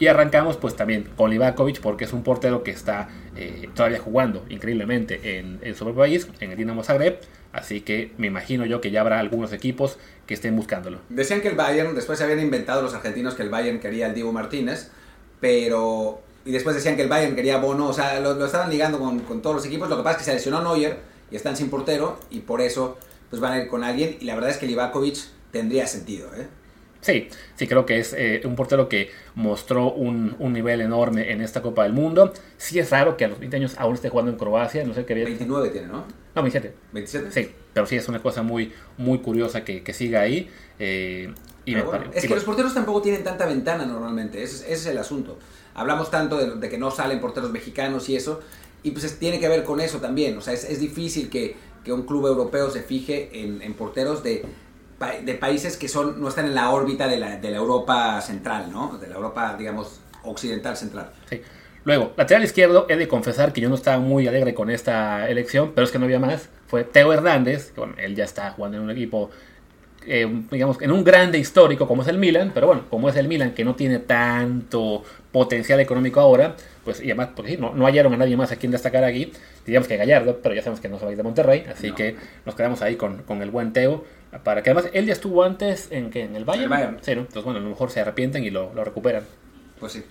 Y 0.00 0.06
arrancamos 0.06 0.56
pues 0.56 0.76
también 0.76 1.08
con 1.16 1.28
Livakovic 1.28 1.80
porque 1.80 2.04
es 2.04 2.12
un 2.12 2.22
portero 2.22 2.62
que 2.62 2.70
está 2.70 3.08
eh, 3.34 3.68
todavía 3.74 3.98
jugando 3.98 4.44
increíblemente 4.48 5.38
en, 5.38 5.58
en 5.60 5.74
su 5.74 5.84
propio 5.84 6.02
país, 6.02 6.28
en 6.38 6.52
el 6.52 6.56
Dinamo 6.56 6.84
Zagreb. 6.84 7.18
Así 7.52 7.80
que 7.80 8.12
me 8.16 8.28
imagino 8.28 8.64
yo 8.64 8.80
que 8.80 8.92
ya 8.92 9.00
habrá 9.00 9.18
algunos 9.18 9.52
equipos 9.52 9.98
que 10.26 10.34
estén 10.34 10.54
buscándolo. 10.54 11.00
Decían 11.08 11.40
que 11.40 11.48
el 11.48 11.56
Bayern, 11.56 11.96
después 11.96 12.18
se 12.18 12.24
habían 12.24 12.38
inventado 12.38 12.80
los 12.80 12.94
argentinos 12.94 13.34
que 13.34 13.42
el 13.42 13.50
Bayern 13.50 13.80
quería 13.80 14.06
al 14.06 14.14
Diego 14.14 14.32
Martínez, 14.32 14.92
pero... 15.40 16.20
Y 16.44 16.52
después 16.52 16.76
decían 16.76 16.94
que 16.94 17.02
el 17.02 17.08
Bayern 17.08 17.34
quería 17.34 17.58
Bono, 17.58 17.88
o 17.88 17.92
sea, 17.92 18.20
lo, 18.20 18.34
lo 18.34 18.46
estaban 18.46 18.70
ligando 18.70 19.00
con, 19.00 19.18
con 19.20 19.42
todos 19.42 19.56
los 19.56 19.66
equipos. 19.66 19.88
Lo 19.88 19.96
que 19.96 20.02
pasa 20.04 20.12
es 20.12 20.18
que 20.18 20.24
se 20.30 20.34
lesionó 20.34 20.62
Neuer 20.62 20.98
y 21.30 21.36
están 21.36 21.56
sin 21.56 21.68
portero 21.68 22.20
y 22.30 22.40
por 22.40 22.60
eso 22.60 22.96
pues 23.30 23.40
van 23.40 23.52
a 23.52 23.58
ir 23.62 23.68
con 23.68 23.84
alguien. 23.84 24.16
Y 24.20 24.24
la 24.24 24.34
verdad 24.34 24.50
es 24.50 24.56
que 24.58 24.66
Livakovic 24.66 25.16
tendría 25.52 25.86
sentido, 25.86 26.28
¿eh? 26.36 26.46
Sí, 27.00 27.28
sí 27.54 27.68
creo 27.68 27.86
que 27.86 28.00
es 28.00 28.12
eh, 28.12 28.40
un 28.44 28.56
portero 28.56 28.88
que 28.88 29.10
mostró 29.36 29.92
un, 29.92 30.34
un 30.40 30.52
nivel 30.52 30.80
enorme 30.80 31.30
en 31.30 31.40
esta 31.40 31.62
Copa 31.62 31.84
del 31.84 31.92
Mundo. 31.92 32.32
Sí 32.56 32.78
es 32.80 32.90
raro 32.90 33.16
que 33.16 33.24
a 33.24 33.28
los 33.28 33.38
20 33.38 33.56
años 33.56 33.74
aún 33.78 33.94
esté 33.94 34.08
jugando 34.08 34.32
en 34.32 34.36
Croacia, 34.38 34.82
no 34.84 34.94
sé 34.94 35.04
qué 35.06 35.14
bien. 35.14 35.26
29 35.28 35.68
tiene, 35.70 35.86
¿no? 35.86 36.04
No, 36.34 36.42
27. 36.42 36.74
¿27? 36.92 37.30
Sí, 37.30 37.50
pero 37.72 37.86
sí 37.86 37.94
es 37.94 38.08
una 38.08 38.20
cosa 38.20 38.42
muy, 38.42 38.72
muy 38.96 39.20
curiosa 39.20 39.64
que, 39.64 39.84
que 39.84 39.92
siga 39.92 40.22
ahí. 40.22 40.50
eh, 40.80 41.32
y 41.64 41.74
me 41.74 41.82
bueno, 41.82 42.06
es 42.14 42.26
que 42.26 42.34
los 42.34 42.44
porteros 42.44 42.72
tampoco 42.74 43.02
tienen 43.02 43.22
tanta 43.22 43.44
ventana 43.46 43.84
normalmente, 43.86 44.42
ese, 44.42 44.56
es- 44.56 44.62
ese 44.62 44.72
es 44.72 44.86
el 44.86 44.98
asunto. 44.98 45.38
Hablamos 45.74 46.10
tanto 46.10 46.36
de, 46.38 46.56
de 46.56 46.68
que 46.68 46.78
no 46.78 46.90
salen 46.90 47.20
porteros 47.20 47.50
mexicanos 47.52 48.08
y 48.08 48.16
eso, 48.16 48.40
y 48.82 48.90
pues 48.92 49.04
es- 49.04 49.18
tiene 49.20 49.38
que 49.38 49.46
ver 49.48 49.62
con 49.64 49.80
eso 49.80 50.00
también. 50.00 50.36
O 50.36 50.40
sea, 50.40 50.54
es, 50.54 50.64
es 50.64 50.80
difícil 50.80 51.28
que, 51.30 51.54
que 51.88 51.92
un 51.94 52.02
club 52.02 52.26
europeo 52.26 52.68
se 52.70 52.82
fije 52.82 53.30
en, 53.32 53.72
porteros 53.72 54.22
de, 54.22 54.44
pa- 54.98 55.20
de 55.24 55.34
países 55.36 55.78
que 55.78 55.88
son 55.88 56.20
no 56.20 56.28
están 56.28 56.44
en 56.44 56.54
la 56.54 56.68
órbita 56.70 57.08
de 57.08 57.16
la, 57.16 57.38
Europa 57.56 58.20
central, 58.20 58.70
¿no? 58.70 58.98
De 58.98 59.06
la 59.08 59.14
Europa, 59.14 59.56
digamos, 59.58 59.98
occidental 60.22 60.76
central. 60.76 61.10
Luego, 61.84 62.12
lateral 62.18 62.44
izquierdo, 62.44 62.84
he 62.90 62.96
de 62.96 63.08
confesar 63.08 63.54
que 63.54 63.62
yo 63.62 63.70
no 63.70 63.74
estaba 63.74 63.98
muy 63.98 64.28
alegre 64.28 64.52
con 64.52 64.68
esta 64.68 65.30
elección, 65.30 65.72
pero 65.74 65.86
es 65.86 65.90
que 65.90 65.98
no 65.98 66.04
había 66.04 66.18
más. 66.18 66.50
Fue 66.66 66.84
Teo 66.84 67.10
Hernández, 67.10 67.70
que 67.72 67.80
bueno, 67.80 67.94
él 67.96 68.14
ya 68.14 68.24
está 68.24 68.50
jugando 68.50 68.76
en 68.76 68.82
un 68.82 68.90
equipo, 68.90 69.30
eh, 70.06 70.26
digamos, 70.50 70.76
en 70.82 70.92
un 70.92 71.04
grande 71.04 71.38
histórico 71.38 71.88
como 71.88 72.02
es 72.02 72.08
el 72.08 72.18
Milan, 72.18 72.50
pero 72.52 72.66
bueno, 72.66 72.82
como 72.90 73.08
es 73.08 73.16
el 73.16 73.28
Milan 73.28 73.54
que 73.54 73.64
no 73.64 73.74
tiene 73.76 73.98
tanto 74.00 75.04
potencial 75.32 75.78
económico 75.80 76.20
ahora, 76.20 76.56
pues 76.84 77.00
y 77.00 77.04
además, 77.04 77.30
porque 77.36 77.52
sí, 77.52 77.56
no, 77.58 77.74
no 77.74 77.84
hallaron 77.86 78.14
a 78.14 78.16
nadie 78.16 78.36
más 78.36 78.50
a 78.52 78.56
quien 78.56 78.72
destacar 78.72 79.04
aquí, 79.04 79.32
diríamos 79.66 79.86
que 79.88 79.96
Gallardo, 79.96 80.40
pero 80.42 80.54
ya 80.54 80.62
sabemos 80.62 80.80
que 80.80 80.88
no 80.88 80.98
se 80.98 81.04
va 81.04 81.10
a 81.10 81.12
ir 81.12 81.16
de 81.18 81.22
Monterrey, 81.22 81.66
así 81.70 81.88
No. 81.90 81.94
que 81.94 82.16
nos 82.46 82.54
quedamos 82.54 82.80
ahí 82.82 82.96
con, 82.96 83.22
con 83.24 83.42
el 83.42 83.50
buen 83.50 83.72
Teo, 83.72 84.04
para 84.42 84.62
que 84.62 84.70
además 84.70 84.90
él 84.94 85.06
ya 85.06 85.12
estuvo 85.12 85.42
antes 85.44 85.88
en, 85.90 86.10
¿qué? 86.10 86.22
en 86.22 86.34
el 86.36 86.44
Bayern. 86.44 86.64
El 86.64 86.68
Bayern. 86.70 86.98
Sí, 87.02 87.14
¿no? 87.14 87.20
Entonces 87.22 87.44
bueno, 87.44 87.58
a 87.60 87.62
lo 87.62 87.68
mejor 87.68 87.90
se 87.90 88.00
arrepienten 88.00 88.42
y 88.44 88.50
lo, 88.50 88.72
lo 88.74 88.84
recuperan. 88.84 89.24
Pues 89.80 89.92
sí. 89.92 90.02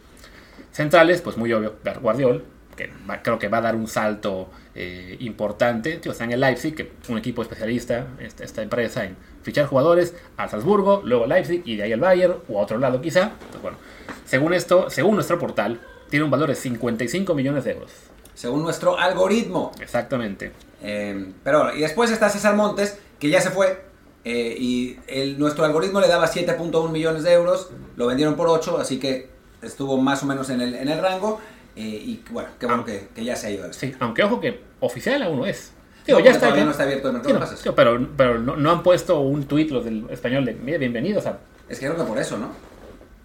Centrales, 0.71 1.21
pues 1.21 1.37
muy 1.37 1.51
obvio, 1.53 1.75
Guardiol, 2.01 2.43
que 2.75 2.89
va- 3.09 3.21
creo 3.23 3.39
que 3.39 3.47
va 3.47 3.57
a 3.57 3.61
dar 3.61 3.75
un 3.75 3.87
salto 3.87 4.49
eh, 4.75 5.17
importante. 5.21 5.97
Tío, 5.97 6.11
está 6.11 6.25
en 6.25 6.33
el 6.33 6.39
Leipzig, 6.39 6.75
que 6.75 6.91
un 7.09 7.17
equipo 7.17 7.41
especialista, 7.41 8.07
esta, 8.19 8.43
esta 8.43 8.61
empresa, 8.61 9.03
en 9.05 9.15
fichar 9.47 9.65
jugadores 9.65 10.13
al 10.35 10.49
Salzburgo, 10.49 11.01
luego 11.05 11.25
Leipzig 11.25 11.61
y 11.63 11.77
de 11.77 11.83
ahí 11.83 11.93
al 11.93 12.01
Bayern, 12.01 12.35
o 12.49 12.59
a 12.59 12.63
otro 12.63 12.77
lado 12.77 12.99
quizá. 12.99 13.31
Pues 13.49 13.61
bueno, 13.61 13.77
según 14.25 14.53
esto, 14.53 14.89
según 14.89 15.15
nuestro 15.15 15.39
portal, 15.39 15.79
tiene 16.09 16.25
un 16.25 16.31
valor 16.31 16.49
de 16.49 16.55
55 16.55 17.33
millones 17.33 17.63
de 17.63 17.71
euros. 17.71 17.91
Según 18.33 18.61
nuestro 18.63 18.99
algoritmo. 18.99 19.71
Exactamente. 19.79 20.51
Eh, 20.83 21.31
pero 21.45 21.73
y 21.73 21.79
después 21.79 22.11
está 22.11 22.27
César 22.29 22.55
Montes, 22.57 22.99
que 23.19 23.29
ya 23.29 23.39
se 23.39 23.49
fue. 23.51 23.85
eh, 24.25 24.53
y 24.59 24.99
el, 25.07 25.39
nuestro 25.39 25.63
algoritmo 25.63 26.01
le 26.01 26.09
daba 26.09 26.27
7.1 26.27 26.89
millones 26.91 27.23
de 27.23 27.31
euros. 27.31 27.69
Lo 27.95 28.05
vendieron 28.07 28.35
por 28.35 28.49
8, 28.49 28.77
así 28.79 28.99
que 28.99 29.29
estuvo 29.61 29.95
más 29.97 30.23
o 30.23 30.25
menos 30.25 30.49
en 30.49 30.59
el, 30.59 30.75
en 30.75 30.89
el 30.89 30.99
rango. 31.01 31.39
eh, 31.77 31.81
y 31.81 32.21
bueno, 32.31 32.49
qué 32.59 32.65
bueno 32.65 32.83
que, 32.83 33.07
que 33.15 33.23
ya 33.23 33.37
se 33.37 33.47
ha 33.47 33.51
ido. 33.51 33.71
Sí, 33.71 33.95
aunque 34.01 34.23
ojo 34.23 34.41
que 34.41 34.59
oficial 34.81 35.23
aún 35.23 35.37
no 35.37 35.45
es. 35.45 35.71
Digo, 36.07 36.19
No, 36.19 36.25
ya 36.25 36.31
está, 36.31 36.39
todavía 36.45 36.61
ya- 36.61 36.65
no 36.65 36.71
está 36.71 36.83
abierto 36.83 37.07
el 37.09 37.13
mercado 37.15 37.29
Sí, 37.29 37.33
de 37.33 37.39
no, 37.39 37.45
pases. 37.45 37.59
sí, 37.59 37.69
pero 37.75 38.07
pero 38.15 38.39
no, 38.39 38.55
no 38.55 38.71
han 38.71 38.81
puesto 38.81 39.19
un 39.19 39.43
tuit 39.43 39.69
los 39.71 39.83
del 39.85 40.05
español 40.09 40.45
de 40.45 40.53
"Mira, 40.53 40.77
bienvenidos 40.77 41.25
a... 41.25 41.37
Es 41.67 41.79
que 41.79 41.85
creo 41.87 41.97
que 41.97 42.03
por 42.03 42.17
eso, 42.17 42.37
¿no? 42.37 42.49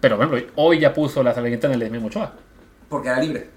Pero 0.01 0.17
por 0.17 0.25
ejemplo, 0.27 0.51
hoy 0.55 0.79
ya 0.79 0.93
puso 0.93 1.23
la 1.23 1.31
el 1.31 1.79
de 1.79 1.89
Memo 1.89 2.07
Ochoa. 2.07 2.33
Porque 2.89 3.07
era 3.07 3.19
libre. 3.21 3.49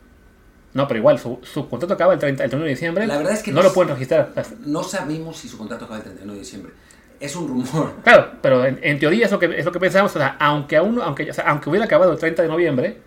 No, 0.75 0.87
pero 0.87 0.99
igual, 0.99 1.19
su, 1.19 1.41
su 1.43 1.69
contrato 1.69 1.95
acaba 1.95 2.13
el, 2.13 2.19
30, 2.21 2.45
el 2.45 2.51
31 2.51 2.65
de 2.65 2.71
diciembre. 2.71 3.07
La 3.07 3.17
verdad 3.17 3.33
es 3.33 3.43
que 3.43 3.51
no 3.51 3.63
lo 3.63 3.73
pueden 3.73 3.93
registrar. 3.95 4.31
No 4.65 4.83
sabemos 4.85 5.37
si 5.39 5.49
su 5.49 5.59
contrato 5.59 5.87
acaba 5.87 5.97
el 5.99 6.05
31 6.05 6.33
de 6.35 6.39
diciembre. 6.39 6.73
Es 7.19 7.35
un 7.35 7.49
rumor. 7.49 7.95
Claro, 8.05 8.33
pero 8.43 8.65
en, 8.65 8.79
en 8.83 8.99
teoría 8.99 9.25
es 9.25 9.33
lo 9.33 9.39
que, 9.39 9.59
es 9.59 9.65
lo 9.65 9.73
que 9.73 9.81
pensamos. 9.81 10.15
O 10.15 10.19
sea, 10.19 10.37
aunque, 10.39 10.77
aún, 10.77 11.01
aunque, 11.01 11.31
o 11.31 11.35
sea, 11.35 11.45
aunque 11.49 11.69
hubiera 11.71 11.87
acabado 11.87 12.13
el 12.13 12.19
30 12.19 12.43
de 12.43 12.49
noviembre, 12.49 12.99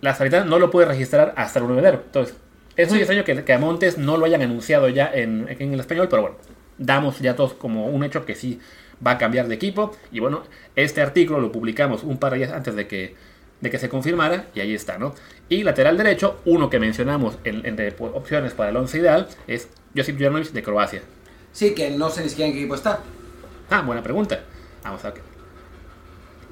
la 0.00 0.14
salvedad 0.14 0.44
no 0.44 0.58
lo 0.58 0.70
puede 0.70 0.86
registrar 0.88 1.32
hasta 1.36 1.60
el 1.60 1.64
1 1.66 1.74
de 1.74 1.80
enero. 1.80 2.02
Entonces, 2.04 2.36
Es 2.80 2.88
muy 2.88 2.98
extraño 2.98 3.24
que, 3.24 3.44
que, 3.44 3.52
a 3.52 3.58
Montes 3.58 3.98
no 3.98 4.16
lo 4.16 4.24
hayan 4.24 4.40
anunciado 4.40 4.88
ya 4.88 5.10
en, 5.12 5.46
en, 5.50 5.74
el 5.74 5.80
español, 5.80 6.08
pero 6.08 6.22
bueno, 6.22 6.36
damos 6.78 7.18
ya 7.18 7.36
todos 7.36 7.52
como 7.52 7.86
un 7.86 8.04
hecho 8.04 8.24
que 8.24 8.34
sí 8.34 8.58
va 9.06 9.12
a 9.12 9.18
cambiar 9.18 9.48
de 9.48 9.54
equipo. 9.54 9.94
Y 10.10 10.20
bueno, 10.20 10.44
este 10.76 11.02
artículo 11.02 11.40
lo 11.40 11.52
publicamos 11.52 12.04
un 12.04 12.16
par 12.16 12.32
de 12.32 12.38
días 12.38 12.52
antes 12.52 12.74
de 12.74 12.86
que, 12.86 13.14
de 13.60 13.70
que 13.70 13.78
se 13.78 13.90
confirmara, 13.90 14.46
y 14.54 14.60
ahí 14.60 14.74
está, 14.74 14.96
¿no? 14.96 15.14
Y 15.50 15.62
lateral 15.62 15.98
derecho, 15.98 16.40
uno 16.46 16.70
que 16.70 16.78
mencionamos 16.78 17.36
entre 17.44 17.94
opciones 17.98 18.54
para 18.54 18.70
el 18.70 18.76
once 18.76 18.96
ideal, 18.96 19.28
es 19.46 19.68
Josip 19.94 20.16
Juranovic 20.16 20.50
de 20.52 20.62
Croacia. 20.62 21.02
Sí, 21.52 21.74
que 21.74 21.90
no 21.90 22.08
sé 22.08 22.22
ni 22.22 22.30
siquiera 22.30 22.48
en 22.48 22.54
qué 22.54 22.60
equipo 22.60 22.76
está. 22.76 23.00
Ah, 23.68 23.82
buena 23.82 24.02
pregunta. 24.02 24.40
Vamos 24.82 25.04
a 25.04 25.10
ver. 25.10 25.22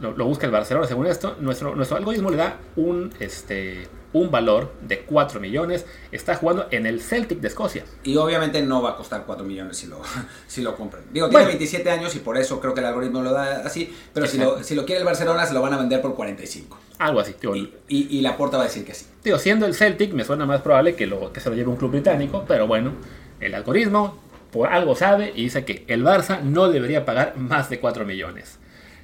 Lo, 0.02 0.12
lo 0.12 0.26
busca 0.26 0.44
el 0.44 0.52
Barcelona, 0.52 0.86
según 0.86 1.06
esto. 1.06 1.36
Nuestro, 1.40 1.74
nuestro 1.74 1.96
algoritmo 1.96 2.30
le 2.30 2.36
da 2.36 2.58
un, 2.76 3.12
este, 3.18 3.88
un 4.12 4.30
valor 4.30 4.72
de 4.82 5.00
4 5.00 5.40
millones. 5.40 5.86
Está 6.12 6.34
jugando 6.34 6.66
en 6.70 6.86
el 6.86 7.00
Celtic 7.00 7.40
de 7.40 7.48
Escocia. 7.48 7.84
Y 8.04 8.16
obviamente 8.16 8.62
no 8.62 8.82
va 8.82 8.90
a 8.90 8.96
costar 8.96 9.24
4 9.26 9.44
millones 9.44 9.76
si 9.76 9.86
lo, 9.86 10.00
si 10.46 10.62
lo 10.62 10.76
compran. 10.76 11.04
Digo, 11.12 11.28
tiene 11.28 11.46
27 11.46 11.90
años 11.90 12.14
y 12.16 12.20
por 12.20 12.36
eso 12.36 12.60
creo 12.60 12.74
que 12.74 12.80
el 12.80 12.86
algoritmo 12.86 13.22
lo 13.22 13.32
da 13.32 13.62
así. 13.64 13.94
Pero 14.12 14.26
si 14.26 14.38
lo, 14.38 14.62
si 14.62 14.74
lo, 14.74 14.84
quiere 14.84 15.00
el 15.00 15.06
Barcelona, 15.06 15.46
se 15.46 15.54
lo 15.54 15.62
van 15.62 15.74
a 15.74 15.78
vender 15.78 16.00
por 16.00 16.14
45. 16.14 16.78
Algo 16.98 17.20
así. 17.20 17.34
Tío. 17.34 17.54
Y, 17.54 17.72
y, 17.88 18.18
y, 18.18 18.20
la 18.22 18.36
porta 18.36 18.56
va 18.56 18.64
a 18.64 18.66
decir 18.66 18.84
que 18.84 18.94
sí. 18.94 19.06
Tío, 19.22 19.38
siendo 19.38 19.66
el 19.66 19.74
Celtic, 19.74 20.12
me 20.12 20.24
suena 20.24 20.46
más 20.46 20.62
probable 20.62 20.94
que, 20.94 21.06
lo, 21.06 21.32
que 21.32 21.40
se 21.40 21.50
lo 21.50 21.56
lleve 21.56 21.70
un 21.70 21.76
club 21.76 21.92
británico. 21.92 22.44
Pero 22.46 22.66
bueno, 22.66 22.92
el 23.40 23.54
algoritmo 23.54 24.18
por 24.50 24.72
algo 24.72 24.96
sabe 24.96 25.32
y 25.34 25.44
dice 25.44 25.64
que 25.64 25.84
el 25.88 26.04
Barça 26.04 26.40
no 26.42 26.68
debería 26.68 27.04
pagar 27.04 27.36
más 27.36 27.68
de 27.70 27.80
4 27.80 28.04
millones. 28.04 28.58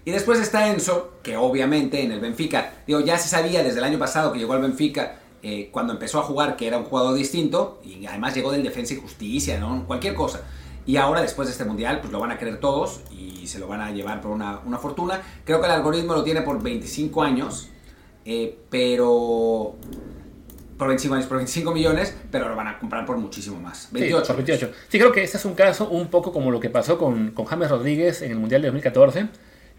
Y 0.04 0.10
después 0.10 0.38
está 0.38 0.70
Enzo, 0.70 1.14
que 1.22 1.36
obviamente 1.36 2.02
en 2.02 2.12
el 2.12 2.20
Benfica, 2.20 2.74
digo, 2.86 3.00
ya 3.00 3.16
se 3.18 3.28
sabía 3.28 3.62
desde 3.62 3.78
el 3.78 3.84
año 3.84 3.98
pasado 3.98 4.32
que 4.32 4.38
llegó 4.38 4.52
al 4.52 4.60
Benfica 4.60 5.20
eh, 5.42 5.70
cuando 5.72 5.94
empezó 5.94 6.20
a 6.20 6.22
jugar 6.22 6.56
que 6.56 6.66
era 6.66 6.78
un 6.78 6.84
jugador 6.84 7.14
distinto 7.14 7.80
y 7.84 8.04
además 8.06 8.34
llegó 8.34 8.52
del 8.52 8.62
Defensa 8.62 8.94
y 8.94 8.98
Justicia, 8.98 9.58
¿no? 9.58 9.86
Cualquier 9.86 10.14
cosa. 10.14 10.42
Y 10.86 10.98
ahora, 10.98 11.22
después 11.22 11.48
de 11.48 11.52
este 11.52 11.64
mundial, 11.64 12.00
pues 12.00 12.12
lo 12.12 12.20
van 12.20 12.30
a 12.30 12.38
querer 12.38 12.60
todos 12.60 13.00
y 13.10 13.46
se 13.46 13.58
lo 13.58 13.66
van 13.66 13.80
a 13.80 13.90
llevar 13.90 14.20
por 14.20 14.30
una, 14.30 14.60
una 14.66 14.76
fortuna. 14.76 15.22
Creo 15.44 15.60
que 15.60 15.66
el 15.66 15.72
algoritmo 15.72 16.14
lo 16.14 16.22
tiene 16.22 16.42
por 16.42 16.62
25 16.62 17.22
años, 17.22 17.70
eh, 18.26 18.58
pero. 18.68 19.76
Por 20.76 20.88
25 20.88 21.14
años, 21.14 21.26
por 21.26 21.36
25 21.38 21.72
millones, 21.72 22.14
pero 22.30 22.48
lo 22.48 22.56
van 22.56 22.66
a 22.66 22.78
comprar 22.78 23.06
por 23.06 23.16
muchísimo 23.16 23.58
más. 23.58 23.88
28. 23.92 24.24
Sí, 24.24 24.26
por 24.26 24.36
28. 24.36 24.72
Sí, 24.88 24.98
creo 24.98 25.12
que 25.12 25.22
este 25.22 25.38
es 25.38 25.44
un 25.46 25.54
caso 25.54 25.88
un 25.88 26.08
poco 26.08 26.32
como 26.32 26.50
lo 26.50 26.60
que 26.60 26.68
pasó 26.68 26.98
con, 26.98 27.30
con 27.30 27.46
James 27.46 27.70
Rodríguez 27.70 28.20
en 28.20 28.32
el 28.32 28.38
Mundial 28.38 28.60
de 28.60 28.68
2014 28.68 29.28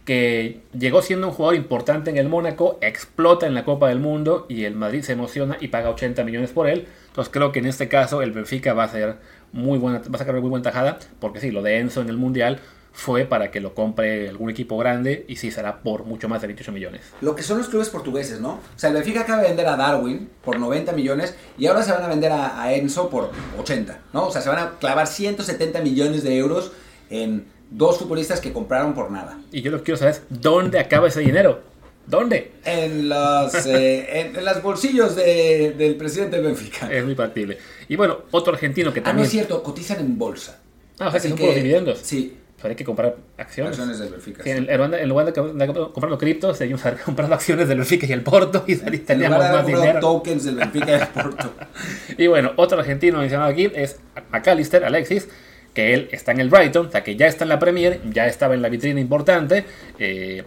que 0.06 0.62
llegó 0.78 1.02
siendo 1.02 1.28
un 1.28 1.34
jugador 1.34 1.56
importante 1.56 2.12
en 2.12 2.18
el 2.18 2.30
Mónaco, 2.30 2.78
explota 2.82 3.48
en 3.48 3.56
la 3.56 3.66
Copa 3.66 3.90
del 3.90 4.00
Mundo 4.00 4.46
y 4.48 4.66
el 4.66 4.76
Madrid 4.76 5.02
se 5.02 5.14
emociona 5.14 5.58
y 5.60 5.70
paga 5.70 5.90
80 5.90 6.24
millones 6.24 6.52
por 6.52 6.70
él. 6.70 6.88
Entonces 7.08 7.34
creo 7.34 7.52
que 7.52 7.60
en 7.60 7.66
este 7.66 7.88
caso 7.88 8.22
el 8.22 8.32
Benfica 8.32 8.74
va 8.74 8.84
a 8.84 8.90
ser 8.90 9.18
muy 9.52 9.80
buena, 9.80 10.00
va 10.00 10.16
a 10.16 10.18
sacar 10.20 10.40
muy 10.40 10.50
buena 10.50 10.64
tajada, 10.64 11.00
porque 11.20 11.40
sí, 11.40 11.50
lo 11.50 11.64
de 11.64 11.80
Enzo 11.80 12.02
en 12.02 12.10
el 12.10 12.18
Mundial 12.18 12.60
fue 12.94 13.26
para 13.26 13.52
que 13.52 13.60
lo 13.60 13.74
compre 13.74 14.30
algún 14.30 14.50
equipo 14.50 14.78
grande 14.78 15.26
y 15.28 15.36
sí 15.36 15.52
será 15.52 15.82
por 15.82 16.06
mucho 16.06 16.30
más 16.30 16.40
de 16.42 16.48
28 16.48 16.72
millones. 16.72 17.02
Lo 17.20 17.36
que 17.36 17.44
son 17.44 17.58
los 17.58 17.68
clubes 17.68 17.90
portugueses, 17.90 18.40
¿no? 18.40 18.52
O 18.54 18.78
sea, 18.78 18.90
el 18.90 18.96
Benfica 18.96 19.22
acaba 19.22 19.42
de 19.42 19.50
vender 19.50 19.68
a 19.68 19.76
Darwin 19.76 20.30
por 20.44 20.60
90 20.60 20.94
millones 20.94 21.36
y 21.58 21.66
ahora 21.66 21.82
se 21.82 21.92
van 21.92 22.04
a 22.04 22.08
vender 22.08 22.32
a, 22.32 22.62
a 22.62 22.74
Enzo 22.74 23.10
por 23.10 23.32
80, 23.60 24.00
¿no? 24.14 24.28
O 24.28 24.32
sea, 24.32 24.42
se 24.42 24.50
van 24.50 24.60
a 24.60 24.72
clavar 24.80 25.08
170 25.08 25.82
millones 25.82 26.24
de 26.24 26.38
euros 26.38 26.72
en 27.10 27.48
dos 27.70 27.98
futbolistas 27.98 28.40
que 28.40 28.54
compraron 28.54 28.94
por 28.94 29.12
nada. 29.12 29.40
Y 29.52 29.62
yo 29.62 29.72
lo 29.72 29.78
que 29.80 29.84
quiero 29.86 29.98
saber 29.98 30.16
es, 30.16 30.22
¿dónde 30.30 30.80
acaba 30.80 31.08
ese 31.08 31.22
dinero? 31.22 31.62
¿Dónde? 32.08 32.52
En 32.64 33.10
los, 33.10 33.54
eh, 33.66 34.22
en, 34.22 34.36
en, 34.36 34.46
los 34.46 34.62
bolsillos 34.62 35.16
de, 35.16 35.74
del 35.78 35.96
presidente 35.96 36.38
del 36.38 36.46
Benfica. 36.46 36.92
Es 36.92 37.04
muy 37.04 37.16
factible. 37.16 37.58
Y 37.88 37.96
bueno, 37.96 38.20
otro 38.32 38.54
argentino 38.54 38.94
que 38.94 39.02
también... 39.02 39.16
Ah, 39.16 39.20
no 39.20 39.26
es 39.26 39.32
cierto, 39.32 39.64
cotizan 39.64 40.00
en 40.00 40.18
bolsa. 40.18 40.60
Ah, 41.00 41.08
o 41.08 41.12
sea, 41.12 41.20
que 41.20 41.30
son 41.30 41.38
puros 41.38 41.56
dividendos. 41.56 42.00
Sí. 42.04 42.38
Pero 42.58 42.70
hay 42.70 42.76
que 42.76 42.86
comprar 42.86 43.18
acciones. 43.38 43.72
Acciones 43.72 44.00
del 44.00 44.10
Benfica. 44.10 44.44
Sí, 44.44 44.50
en, 44.50 44.70
en, 44.70 44.94
en, 44.94 45.10
lugar 45.10 45.26
de, 45.26 45.32
de 45.32 45.68
comprar 45.68 46.10
los 46.10 46.20
criptos, 46.20 46.58
seguimos 46.58 46.82
comprando 47.04 47.36
acciones 47.36 47.68
del 47.68 47.80
Benfica 47.80 48.08
y 48.08 48.14
el 48.14 48.22
Porto 48.22 48.64
y 48.66 48.76
teníamos 48.78 49.40
más 49.40 49.68
dinero. 49.68 50.00
tokens 50.00 50.46
del 50.46 50.56
Benfica 50.56 50.92
y 50.92 51.02
el 51.02 51.08
Porto. 51.08 51.54
y 52.18 52.28
bueno, 52.28 52.54
otro 52.56 52.80
argentino 52.80 53.20
mencionado 53.20 53.52
aquí 53.52 53.70
es 53.76 54.00
McAllister, 54.32 54.86
Alexis, 54.86 55.28
que 55.76 55.94
él 55.94 56.10
está 56.12 56.32
en 56.32 56.40
el 56.40 56.50
Brighton, 56.50 56.88
o 56.88 56.92
sea 56.92 57.04
que 57.04 57.16
ya 57.16 57.28
está 57.28 57.44
en 57.44 57.50
la 57.50 57.60
Premier, 57.60 58.02
ya 58.12 58.26
estaba 58.26 58.56
en 58.56 58.64
la 58.64 58.70
vitrina 58.70 59.00
importante. 59.00 59.66
Eh, 60.00 60.44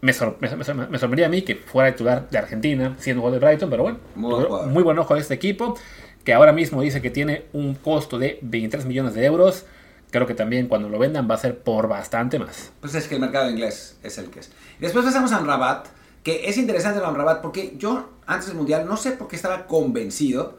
me, 0.00 0.12
sor 0.12 0.38
me, 0.40 0.48
me, 0.48 0.56
me, 0.56 0.98
sorprendía 0.98 1.26
a 1.26 1.28
mí 1.28 1.42
que 1.42 1.54
fuera 1.54 1.92
titular 1.92 2.28
de 2.28 2.38
Argentina, 2.38 2.96
siendo 2.98 3.20
jugador 3.20 3.40
de 3.40 3.46
Brighton, 3.46 3.70
pero 3.70 3.82
bueno, 3.84 3.98
muy, 4.16 4.44
buen, 4.44 4.72
muy 4.72 4.82
buen 4.82 4.98
ojo 4.98 5.14
de 5.14 5.20
este 5.20 5.34
equipo, 5.34 5.78
que 6.24 6.32
ahora 6.32 6.52
mismo 6.52 6.80
dice 6.80 7.00
que 7.00 7.10
tiene 7.10 7.44
un 7.52 7.74
costo 7.74 8.18
de 8.18 8.38
23 8.42 8.86
millones 8.86 9.14
de 9.14 9.24
euros. 9.24 9.66
Creo 10.10 10.26
que 10.26 10.34
también 10.34 10.68
cuando 10.68 10.88
lo 10.88 10.98
vendan 10.98 11.28
va 11.28 11.34
a 11.34 11.38
ser 11.38 11.58
por 11.58 11.88
bastante 11.88 12.38
más. 12.38 12.72
Pues 12.80 12.94
es 12.94 13.06
que 13.06 13.16
el 13.16 13.20
mercado 13.20 13.50
inglés 13.50 13.98
es 14.02 14.16
el 14.16 14.30
que 14.30 14.40
es. 14.40 14.50
Después 14.80 15.04
pasamos 15.04 15.32
a 15.32 15.40
Rabat, 15.40 15.88
que 16.22 16.48
es 16.48 16.56
interesante 16.56 17.00
el 17.00 17.14
Rabat 17.14 17.42
porque 17.42 17.74
yo 17.76 18.10
antes 18.26 18.46
del 18.46 18.56
Mundial 18.56 18.86
no 18.86 18.96
sé 18.96 19.12
por 19.12 19.28
qué 19.28 19.36
estaba 19.36 19.66
convencido 19.66 20.58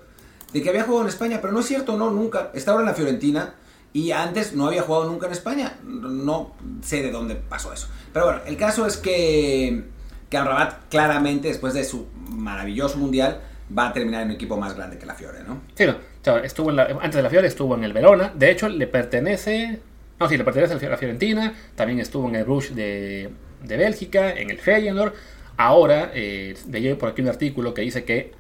de 0.53 0.61
que 0.61 0.69
había 0.69 0.83
jugado 0.83 1.03
en 1.03 1.09
España, 1.09 1.39
pero 1.41 1.53
no 1.53 1.61
es 1.61 1.65
cierto, 1.65 1.97
no, 1.97 2.11
nunca. 2.11 2.51
Está 2.53 2.71
ahora 2.71 2.83
en 2.83 2.89
la 2.89 2.93
Fiorentina 2.93 3.55
y 3.95 4.12
antes 4.12 4.51
no 4.51 4.67
había 4.67 4.81
jugado 4.81 5.10
nunca 5.10 5.27
en 5.27 5.31
España. 5.31 5.77
No 5.81 6.53
sé 6.81 7.01
de 7.01 7.12
dónde 7.12 7.36
pasó 7.36 7.71
eso. 7.71 7.88
Pero 8.12 8.25
bueno, 8.25 8.41
el 8.45 8.58
caso 8.58 8.86
es 8.86 8.97
que, 8.97 9.86
que 10.29 10.36
Amrabat 10.38 10.89
claramente, 10.89 11.47
después 11.47 11.73
de 11.73 11.86
su 11.86 12.08
maravilloso 12.29 12.97
mundial, 12.97 13.39
va 13.75 13.88
a 13.88 13.93
terminar 13.93 14.23
en 14.23 14.31
un 14.31 14.34
equipo 14.34 14.58
más 14.58 14.75
grande 14.75 14.97
que 14.97 15.05
la 15.05 15.15
Fiore, 15.15 15.43
¿no? 15.47 15.62
Sí, 15.75 15.86
no. 15.86 15.95
Estuvo 16.39 16.71
antes 16.71 17.15
de 17.15 17.21
la 17.21 17.29
Fiore 17.29 17.47
estuvo 17.47 17.73
en 17.75 17.86
el 17.86 17.93
Verona. 17.93 18.34
De 18.36 18.51
hecho, 18.51 18.67
le 18.67 18.86
pertenece... 18.86 19.79
No, 20.19 20.27
sí, 20.27 20.36
le 20.36 20.43
pertenece 20.43 20.86
a 20.86 20.89
la 20.89 20.97
Fiorentina. 20.97 21.53
También 21.75 22.01
estuvo 22.01 22.27
en 22.27 22.36
el 22.36 22.43
Bruges 22.43 22.75
de, 22.75 23.29
de 23.63 23.77
Bélgica, 23.77 24.34
en 24.34 24.49
el 24.49 24.58
Feyenoord. 24.58 25.13
Ahora, 25.55 26.12
eh, 26.13 26.53
leí 26.69 26.93
por 26.95 27.08
aquí 27.08 27.21
un 27.21 27.29
artículo 27.29 27.73
que 27.73 27.84
dice 27.84 28.03
que, 28.03 28.34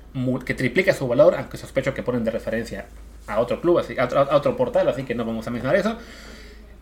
que 0.45 0.53
triplica 0.53 0.91
su 0.91 1.07
valor, 1.07 1.33
aunque 1.35 1.55
sospecho 1.55 1.93
que 1.93 2.03
ponen 2.03 2.25
de 2.25 2.31
referencia 2.31 2.87
a 3.27 3.39
otro 3.39 3.61
club, 3.61 3.79
así, 3.79 3.97
a, 3.97 4.05
otro, 4.05 4.19
a 4.19 4.35
otro 4.35 4.55
portal, 4.55 4.87
así 4.87 5.03
que 5.03 5.15
no 5.15 5.25
vamos 5.25 5.47
a 5.47 5.51
mencionar 5.51 5.75
eso. 5.75 5.97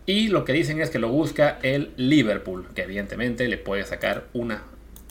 Y 0.06 0.28
lo 0.28 0.44
que 0.44 0.52
dicen 0.52 0.80
es 0.80 0.90
que 0.90 0.98
lo 0.98 1.08
busca 1.08 1.58
el 1.62 1.92
Liverpool, 1.96 2.66
que 2.74 2.82
evidentemente 2.82 3.48
le 3.48 3.56
puede 3.56 3.84
sacar 3.84 4.24
una 4.34 4.64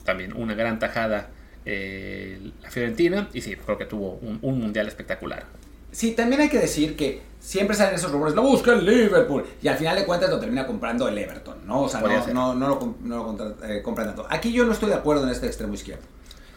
también 0.03 0.33
una 0.35 0.53
gran 0.53 0.79
tajada 0.79 1.29
eh, 1.65 2.51
la 2.61 2.69
Fiorentina. 2.69 3.29
Y 3.33 3.41
sí, 3.41 3.55
creo 3.55 3.77
que 3.77 3.85
tuvo 3.85 4.19
un, 4.21 4.39
un, 4.41 4.59
mundial 4.59 4.87
espectacular. 4.87 5.45
Sí, 5.91 6.11
también 6.11 6.41
hay 6.41 6.49
que 6.49 6.59
decir 6.59 6.95
que 6.95 7.21
siempre 7.39 7.75
salen 7.75 7.95
esos 7.95 8.11
rumores, 8.11 8.35
lo 8.35 8.41
busca 8.41 8.73
el 8.73 8.85
Liverpool. 8.85 9.45
Y 9.61 9.67
al 9.67 9.77
final 9.77 9.95
de 9.95 10.05
cuentas 10.05 10.29
lo 10.29 10.39
termina 10.39 10.65
comprando 10.65 11.07
el 11.07 11.17
Everton, 11.17 11.65
¿no? 11.65 11.83
O 11.83 11.89
sea, 11.89 12.01
no, 12.01 12.33
no, 12.33 12.55
no, 12.55 12.67
lo, 12.67 12.95
no 13.01 13.35
lo 13.35 13.57
eh, 13.63 13.81
compran 13.81 14.07
tanto. 14.07 14.25
Aquí 14.29 14.51
yo 14.51 14.65
no 14.65 14.73
estoy 14.73 14.89
de 14.89 14.95
acuerdo 14.95 15.23
en 15.23 15.29
este 15.29 15.47
extremo 15.47 15.73
izquierdo 15.73 16.03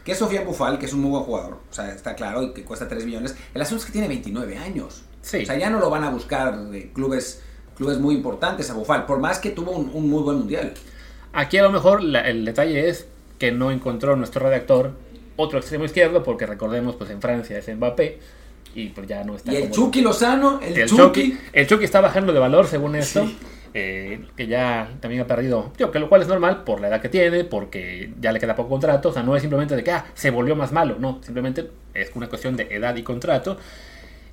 que 0.06 0.12
es 0.12 0.18
Sofía 0.18 0.42
Bufal, 0.42 0.78
que 0.78 0.86
es 0.86 0.92
un 0.92 1.00
muy 1.00 1.10
buen 1.10 1.24
jugador, 1.24 1.58
o 1.68 1.74
sea, 1.74 1.90
está 1.90 2.14
claro, 2.14 2.40
y 2.40 2.52
que 2.52 2.62
cuesta 2.62 2.86
3 2.86 3.04
millones. 3.04 3.34
El 3.52 3.60
asunto 3.60 3.80
es 3.80 3.86
que 3.86 3.92
tiene 3.92 4.06
29 4.06 4.56
años. 4.56 5.02
Sí. 5.20 5.38
O 5.42 5.46
sea, 5.46 5.58
ya 5.58 5.68
no 5.68 5.80
lo 5.80 5.90
van 5.90 6.04
a 6.04 6.10
buscar 6.10 6.56
de 6.56 6.92
clubes, 6.92 7.42
clubes 7.76 7.98
muy 7.98 8.14
importantes 8.14 8.70
a 8.70 8.74
Bufal, 8.74 9.04
por 9.04 9.18
más 9.18 9.40
que 9.40 9.50
tuvo 9.50 9.72
un, 9.72 9.90
un 9.92 10.08
muy 10.08 10.22
buen 10.22 10.38
mundial. 10.38 10.74
Aquí 11.32 11.58
a 11.58 11.64
lo 11.64 11.72
mejor 11.72 12.04
la, 12.04 12.20
el 12.20 12.44
detalle 12.44 12.88
es 12.88 13.08
que 13.40 13.50
no 13.50 13.72
encontró 13.72 14.14
nuestro 14.14 14.44
redactor 14.44 14.92
otro 15.34 15.58
extremo 15.58 15.84
izquierdo, 15.84 16.22
porque 16.22 16.46
recordemos, 16.46 16.94
pues 16.94 17.10
en 17.10 17.20
Francia 17.20 17.58
es 17.58 17.76
Mbappé, 17.76 18.20
y 18.76 18.90
pues 18.90 19.08
ya 19.08 19.24
no 19.24 19.34
está. 19.34 19.52
Y 19.52 19.56
el 19.56 19.72
Chucky 19.72 20.02
Lozano, 20.02 20.60
el, 20.62 20.78
el 20.78 20.88
Chucky. 20.88 21.32
Chucky. 21.32 21.38
El 21.52 21.66
Chucky 21.66 21.84
está 21.84 22.00
bajando 22.00 22.32
de 22.32 22.38
valor 22.38 22.68
según 22.68 22.94
esto. 22.94 23.26
Sí. 23.26 23.36
Eh, 23.78 24.24
que 24.34 24.46
ya 24.46 24.88
también 25.00 25.20
ha 25.20 25.26
perdido, 25.26 25.70
tío, 25.76 25.90
que 25.90 25.98
lo 25.98 26.08
cual 26.08 26.22
es 26.22 26.28
normal 26.28 26.64
por 26.64 26.80
la 26.80 26.88
edad 26.88 27.02
que 27.02 27.10
tiene, 27.10 27.44
porque 27.44 28.10
ya 28.18 28.32
le 28.32 28.40
queda 28.40 28.56
poco 28.56 28.70
contrato, 28.70 29.10
o 29.10 29.12
sea, 29.12 29.22
no 29.22 29.36
es 29.36 29.42
simplemente 29.42 29.76
de 29.76 29.84
que 29.84 29.90
ah, 29.90 30.06
se 30.14 30.30
volvió 30.30 30.56
más 30.56 30.72
malo, 30.72 30.96
no, 30.98 31.20
simplemente 31.22 31.70
es 31.92 32.10
una 32.14 32.26
cuestión 32.26 32.56
de 32.56 32.68
edad 32.70 32.96
y 32.96 33.02
contrato. 33.02 33.58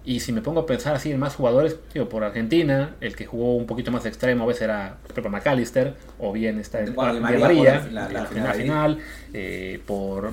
Y 0.05 0.21
si 0.21 0.31
me 0.31 0.41
pongo 0.41 0.61
a 0.61 0.65
pensar 0.65 0.95
así 0.95 1.11
en 1.11 1.19
más 1.19 1.35
jugadores, 1.35 1.77
tío, 1.91 2.07
por 2.07 2.23
Argentina, 2.23 2.95
el 3.01 3.17
que 3.17 3.25
jugó 3.25 3.57
un 3.57 3.65
poquito 3.65 3.91
más 3.91 4.05
extremo 4.05 4.45
a 4.45 4.47
veces 4.47 4.61
era 4.61 4.99
Pepe 5.13 5.27
McAllister, 5.27 5.93
o 6.19 6.31
bien 6.31 6.57
está 6.57 6.79
en 6.79 6.95
bueno, 6.95 7.19
María, 7.19 7.39
María, 7.39 7.87
la, 7.91 8.07
la, 8.07 8.21
la, 8.21 8.25
final, 8.27 8.55
final 8.55 8.99
eh, 9.33 9.81
por, 9.85 10.31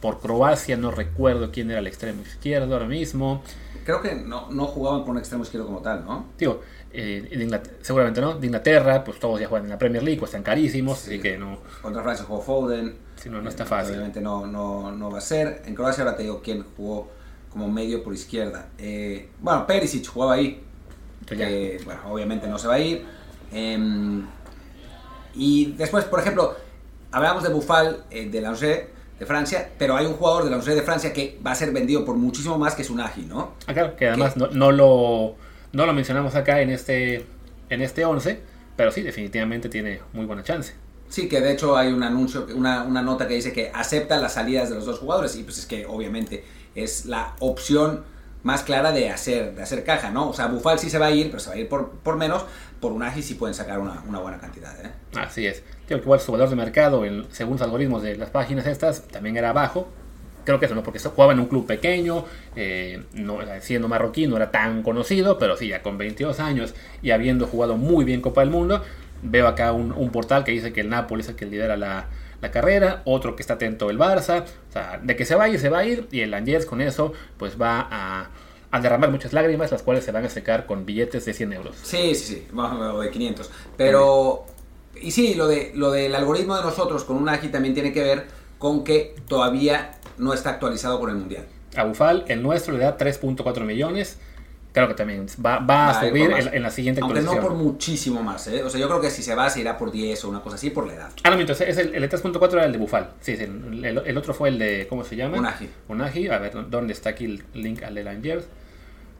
por 0.00 0.18
Croacia 0.18 0.76
no 0.76 0.90
recuerdo 0.90 1.52
quién 1.52 1.70
era 1.70 1.78
el 1.78 1.86
extremo 1.86 2.22
izquierdo 2.22 2.74
ahora 2.74 2.86
mismo. 2.86 3.44
Creo 3.84 4.02
que 4.02 4.16
no, 4.16 4.50
no 4.50 4.66
jugaban 4.66 5.02
con 5.02 5.12
un 5.12 5.18
extremo 5.18 5.44
izquierdo 5.44 5.66
como 5.66 5.78
tal, 5.80 6.04
¿no? 6.04 6.26
Tío, 6.36 6.60
eh, 6.92 7.28
de 7.30 7.60
seguramente 7.80 8.20
no, 8.20 8.34
de 8.34 8.46
Inglaterra, 8.46 9.02
pues 9.04 9.18
todos 9.18 9.40
ya 9.40 9.48
juegan 9.48 9.66
en 9.66 9.70
la 9.70 9.78
Premier 9.78 10.02
League, 10.02 10.18
cuestan 10.18 10.42
carísimos, 10.42 10.98
sí. 10.98 11.14
así 11.14 11.20
que 11.20 11.38
no. 11.38 11.58
Contra 11.80 12.02
Francia 12.02 12.24
jugó 12.24 12.40
Foden. 12.40 12.96
Sí, 13.16 13.30
no, 13.30 13.40
no 13.40 13.48
está 13.48 13.64
fácil. 13.64 13.94
Obviamente 13.94 14.20
no, 14.20 14.46
no, 14.46 14.90
no 14.92 15.10
va 15.10 15.18
a 15.18 15.20
ser. 15.20 15.62
En 15.66 15.74
Croacia 15.74 16.04
ahora 16.04 16.16
te 16.16 16.24
digo 16.24 16.40
quién 16.42 16.64
jugó 16.76 17.08
como 17.52 17.68
medio 17.68 18.02
por 18.02 18.14
izquierda. 18.14 18.68
Eh, 18.78 19.28
bueno, 19.40 19.66
Perisic 19.66 20.06
jugaba 20.06 20.34
ahí. 20.34 20.60
Eh, 21.30 21.80
bueno, 21.84 22.00
obviamente 22.10 22.48
no 22.48 22.58
se 22.58 22.66
va 22.66 22.74
a 22.74 22.78
ir. 22.80 23.04
Eh, 23.52 24.22
y 25.34 25.72
después, 25.72 26.04
por 26.06 26.20
ejemplo, 26.20 26.56
hablamos 27.10 27.42
de 27.42 27.50
Bufal, 27.50 28.04
de 28.10 28.40
Lange. 28.40 28.90
de 29.18 29.26
Francia, 29.26 29.70
pero 29.78 29.96
hay 29.96 30.06
un 30.06 30.14
jugador 30.14 30.44
de 30.44 30.50
la 30.50 30.56
Universidad 30.56 30.76
de 30.76 30.82
Francia 30.82 31.12
que 31.12 31.38
va 31.46 31.52
a 31.52 31.54
ser 31.54 31.70
vendido 31.70 32.04
por 32.04 32.16
muchísimo 32.16 32.58
más 32.58 32.74
que 32.74 32.82
es 32.82 32.90
un 32.90 33.00
ágil, 33.00 33.28
¿no? 33.28 33.52
Ah, 33.68 33.72
claro, 33.72 33.94
que 33.94 34.08
además 34.08 34.36
no, 34.36 34.48
no, 34.48 34.72
lo, 34.72 35.36
no 35.72 35.86
lo 35.86 35.92
mencionamos 35.92 36.34
acá 36.34 36.60
en 36.60 36.70
este, 36.70 37.26
en 37.70 37.82
este 37.82 38.04
11, 38.04 38.40
pero 38.76 38.90
sí, 38.90 39.02
definitivamente 39.02 39.68
tiene 39.68 40.00
muy 40.12 40.26
buena 40.26 40.42
chance. 40.42 40.74
Sí, 41.08 41.28
que 41.28 41.40
de 41.40 41.52
hecho 41.52 41.76
hay 41.76 41.92
un 41.92 42.02
anuncio, 42.02 42.46
una, 42.54 42.84
una 42.84 43.02
nota 43.02 43.28
que 43.28 43.34
dice 43.34 43.52
que 43.52 43.70
acepta 43.74 44.16
las 44.16 44.34
salidas 44.34 44.70
de 44.70 44.76
los 44.76 44.86
dos 44.86 44.98
jugadores 44.98 45.36
y 45.36 45.42
pues 45.42 45.58
es 45.58 45.66
que 45.66 45.84
obviamente 45.84 46.44
es 46.74 47.04
la 47.04 47.34
opción 47.40 48.04
más 48.42 48.62
clara 48.62 48.92
de 48.92 49.10
hacer, 49.10 49.54
de 49.54 49.62
hacer 49.62 49.84
caja, 49.84 50.10
¿no? 50.10 50.30
O 50.30 50.32
sea, 50.32 50.46
Bufal 50.46 50.78
sí 50.78 50.90
se 50.90 50.98
va 50.98 51.06
a 51.06 51.10
ir, 51.10 51.26
pero 51.26 51.38
se 51.38 51.50
va 51.50 51.56
a 51.56 51.58
ir 51.58 51.68
por, 51.68 51.90
por 51.90 52.16
menos, 52.16 52.44
por 52.80 52.92
un 52.92 53.02
ágil 53.02 53.22
sí 53.22 53.34
pueden 53.34 53.54
sacar 53.54 53.78
una, 53.78 54.02
una 54.08 54.18
buena 54.18 54.38
cantidad, 54.38 54.74
¿eh? 54.84 54.90
Así 55.14 55.46
es. 55.46 55.62
Creo 55.86 55.98
que 55.98 56.04
igual 56.04 56.20
su 56.20 56.32
valor 56.32 56.48
de 56.48 56.56
mercado, 56.56 57.04
en, 57.04 57.26
según 57.30 57.54
los 57.54 57.62
algoritmos 57.62 58.02
de 58.02 58.16
las 58.16 58.30
páginas 58.30 58.66
estas, 58.66 59.02
también 59.02 59.36
era 59.36 59.52
bajo. 59.52 59.88
Creo 60.44 60.58
que 60.58 60.66
eso, 60.66 60.74
¿no? 60.74 60.82
Porque 60.82 60.98
jugaba 60.98 61.32
en 61.32 61.40
un 61.40 61.46
club 61.46 61.66
pequeño, 61.66 62.24
eh, 62.56 63.02
no, 63.14 63.38
siendo 63.60 63.88
marroquí, 63.88 64.26
no 64.26 64.36
era 64.36 64.50
tan 64.50 64.82
conocido, 64.82 65.38
pero 65.38 65.56
sí, 65.56 65.68
ya 65.68 65.82
con 65.82 65.98
22 65.98 66.40
años 66.40 66.74
y 67.02 67.10
habiendo 67.10 67.46
jugado 67.46 67.76
muy 67.76 68.04
bien 68.04 68.20
Copa 68.20 68.40
del 68.40 68.50
Mundo, 68.50 68.82
veo 69.22 69.46
acá 69.46 69.72
un, 69.72 69.92
un 69.92 70.10
portal 70.10 70.44
que 70.44 70.52
dice 70.52 70.72
que 70.72 70.80
el 70.80 70.88
Napoli 70.88 71.22
es 71.22 71.28
el 71.28 71.36
que 71.36 71.46
lidera 71.46 71.76
la, 71.76 72.08
la 72.42 72.50
carrera, 72.50 73.02
otro 73.04 73.36
que 73.36 73.42
está 73.42 73.54
atento 73.54 73.88
el 73.88 73.98
Barça, 73.98 74.42
o 74.42 74.72
sea, 74.72 75.00
de 75.02 75.16
que 75.16 75.24
se 75.24 75.36
va 75.36 75.44
a 75.44 75.48
ir, 75.48 75.60
se 75.60 75.68
va 75.68 75.78
a 75.78 75.84
ir, 75.86 76.08
y 76.10 76.20
el 76.20 76.34
Angers 76.34 76.66
con 76.66 76.80
eso, 76.80 77.12
pues 77.38 77.60
va 77.60 77.86
a, 77.88 78.30
a 78.72 78.80
derramar 78.80 79.10
muchas 79.10 79.32
lágrimas, 79.32 79.70
las 79.70 79.82
cuales 79.82 80.04
se 80.04 80.10
van 80.10 80.24
a 80.24 80.28
secar 80.28 80.66
con 80.66 80.84
billetes 80.84 81.24
de 81.24 81.34
100 81.34 81.52
euros. 81.52 81.76
Sí, 81.84 82.14
sí, 82.16 82.34
sí, 82.34 82.46
o 82.52 83.00
de 83.00 83.10
500. 83.10 83.50
Pero, 83.76 84.44
y 85.00 85.12
sí, 85.12 85.34
lo, 85.34 85.46
de, 85.46 85.70
lo 85.76 85.92
del 85.92 86.14
algoritmo 86.16 86.56
de 86.56 86.62
nosotros 86.62 87.04
con 87.04 87.16
un 87.16 87.28
AGI 87.28 87.48
también 87.48 87.74
tiene 87.74 87.92
que 87.92 88.02
ver 88.02 88.26
con 88.58 88.82
que 88.82 89.14
todavía 89.28 89.92
no 90.18 90.32
está 90.34 90.50
actualizado 90.50 90.98
con 91.00 91.10
el 91.10 91.16
Mundial. 91.16 91.46
A 91.76 91.84
Bufal, 91.84 92.24
el 92.28 92.42
nuestro 92.42 92.72
le 92.76 92.84
da 92.84 92.96
3.4 92.96 93.60
millones. 93.64 94.18
Claro 94.72 94.88
que 94.88 94.94
también 94.94 95.26
va, 95.44 95.58
va 95.58 95.90
a 95.90 95.92
Va 95.92 96.00
a 96.00 96.04
ir 96.06 96.10
subir 96.10 96.30
en, 96.32 96.54
en 96.54 96.62
la 96.62 96.70
siguiente 96.70 97.02
Aunque 97.02 97.20
no 97.20 97.30
actualización. 97.32 97.58
por 97.58 97.62
muchísimo 97.62 98.22
más, 98.22 98.46
¿eh? 98.48 98.62
O 98.62 98.70
sea, 98.70 98.80
yo 98.80 98.88
creo 98.88 99.02
que 99.02 99.10
si 99.10 99.22
se 99.22 99.34
va, 99.34 99.50
se 99.50 99.60
irá 99.60 99.76
por 99.76 99.92
10 99.92 100.24
o 100.24 100.30
una 100.30 100.40
cosa 100.40 100.56
así 100.56 100.70
por 100.70 100.86
la 100.86 100.94
edad. 100.94 101.10
Ah, 101.24 101.28
no, 101.30 101.36
mientras 101.36 101.60
es 101.60 101.76
el, 101.76 101.94
el 101.94 102.00
de 102.00 102.08
3.4 102.10 102.52
era 102.54 102.64
el 102.64 102.72
de 102.72 102.78
Bufal. 102.78 103.10
Sí, 103.20 103.36
sí, 103.36 103.44
el, 103.44 103.84
el- 103.84 103.98
el 104.06 104.16
otro 104.16 104.32
fue 104.32 104.48
el 104.48 104.58
de, 104.58 104.86
¿cómo 104.88 105.04
se 105.04 105.14
llama? 105.16 105.36
Unagi. 105.38 105.68
Unagi. 105.88 106.28
A 106.28 106.38
ver, 106.38 106.70
¿dónde 106.70 106.94
está 106.94 107.10
aquí 107.10 107.26
el 107.26 107.44
link 107.52 107.82
al 107.82 107.94
de 107.94 108.02
Langers? 108.04 108.46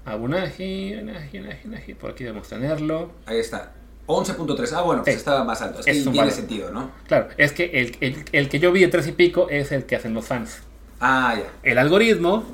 A 0.07 0.17
Unagi, 0.17 0.95
Unagi, 0.95 1.39
Unagi, 1.41 1.69
Unagi. 1.69 1.95
Por 1.95 2.13
aquí 2.13 2.25
debemos 2.25 2.49
tenerlo. 2.49 3.13
Ahí 3.27 3.39
está. 3.39 3.73
11.3. 4.07 4.73
Ah, 4.75 4.81
bueno, 4.83 5.03
pues 5.03 5.15
Sí. 5.15 5.19
estaba 5.19 5.45
más 5.45 5.61
alto. 5.61 5.81
Es 5.81 5.85
que 5.85 5.91
Es 5.93 5.99
un 5.99 6.13
tiene 6.13 6.19
valor. 6.19 6.33
sentido, 6.35 6.71
¿no? 6.73 6.91
Claro, 7.07 7.29
es 7.37 7.53
que 7.53 7.65
el, 7.67 7.97
el- 8.01 8.25
el 8.33 8.49
que 8.49 8.59
yo 8.59 8.73
vi 8.73 8.81
de 8.81 8.89
3 8.89 9.07
y 9.09 9.13
pico 9.13 9.49
es 9.51 9.71
el 9.71 9.85
que 9.85 9.97
hacen 9.97 10.15
los 10.15 10.25
fans. 10.25 10.63
Ah, 11.05 11.35
ya. 11.37 11.45
El 11.65 11.79
algoritmo, 11.79 12.45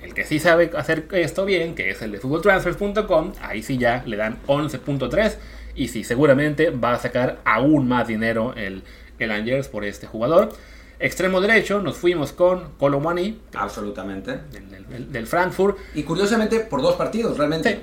el 0.00 0.14
que 0.14 0.24
sí 0.24 0.38
sabe 0.38 0.70
hacer 0.76 1.08
esto 1.12 1.44
bien, 1.44 1.74
que 1.74 1.90
es 1.90 2.00
el 2.02 2.12
de 2.12 2.18
footballtransfers.com, 2.18 3.32
ahí 3.42 3.62
sí 3.62 3.78
ya 3.78 4.02
le 4.06 4.16
dan 4.16 4.38
11.3 4.46 5.34
y 5.74 5.88
sí, 5.88 6.04
seguramente 6.04 6.70
va 6.70 6.94
a 6.94 6.98
sacar 6.98 7.40
aún 7.44 7.88
más 7.88 8.06
dinero 8.08 8.54
el, 8.56 8.82
el 9.18 9.30
Angers 9.30 9.68
por 9.68 9.84
este 9.84 10.06
jugador. 10.06 10.50
Extremo 10.98 11.40
derecho, 11.42 11.82
nos 11.82 11.96
fuimos 11.98 12.32
con 12.32 12.70
Colomani 12.78 13.38
Absolutamente. 13.54 14.38
del, 14.52 14.70
del- 14.88 15.12
del 15.12 15.26
Frankfurt. 15.26 15.76
Y 15.94 16.04
curiosamente, 16.04 16.60
por 16.60 16.80
dos 16.80 16.94
partidos, 16.94 17.36
realmente. 17.36 17.70
Sí. 17.70 17.80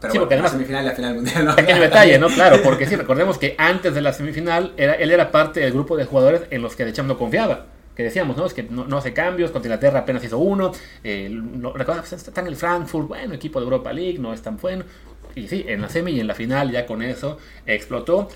Pero 0.00 0.12
Sí, 0.12 0.18
bueno, 0.18 0.22
porque 0.22 0.34
además- 0.34 0.52
la 0.52 0.58
semifinal 0.58 0.82
y 0.84 0.88
la 0.88 0.94
final 0.96 1.14
mundial. 1.14 1.44
¿no? 1.44 1.54
Pequeño 1.54 1.80
detalle, 1.82 2.18
¿no? 2.18 2.26
Claro, 2.28 2.56
porque 2.64 2.86
sí, 2.86 2.96
recordemos 2.96 3.38
que 3.38 3.54
antes 3.58 3.94
de 3.94 4.00
la 4.00 4.12
semifinal 4.12 4.72
era, 4.76 4.94
él 4.94 5.12
era 5.12 5.30
parte 5.30 5.60
del 5.60 5.72
grupo 5.72 5.96
de 5.96 6.04
jugadores 6.06 6.42
en 6.50 6.62
los 6.62 6.74
que 6.74 6.84
Deschamps 6.84 7.06
no 7.08 7.18
confiaba. 7.18 7.66
Que 7.96 8.02
decíamos, 8.04 8.36
¿no? 8.36 8.46
Es 8.46 8.54
que 8.54 8.62
no, 8.62 8.96
hace 8.96 9.12
cambios, 9.12 9.50
contra 9.50 9.68
Inglaterra 9.68 10.00
apenas 10.00 10.24
hizo 10.24 10.38
uno. 10.38 10.72
Eh, 11.04 11.28
no- 11.30 11.72
pues, 11.74 12.12
está 12.12 12.40
en 12.40 12.46
el 12.46 12.56
Frankfurt, 12.56 13.08
bueno, 13.08 13.34
equipo 13.34 13.58
de 13.60 13.64
Europa 13.64 13.92
League, 13.92 14.18
no 14.18 14.32
es 14.32 14.40
tan 14.42 14.56
bueno. 14.56 14.84
Y 15.34 15.48
sí, 15.48 15.64
en 15.68 15.80
la 15.82 15.88
semi 15.88 16.12
y 16.12 16.20
en 16.20 16.26
la 16.26 16.34
final 16.34 16.70
ya 16.70 16.86
con 16.86 17.02
eso 17.02 17.38
explotó. 17.66 18.28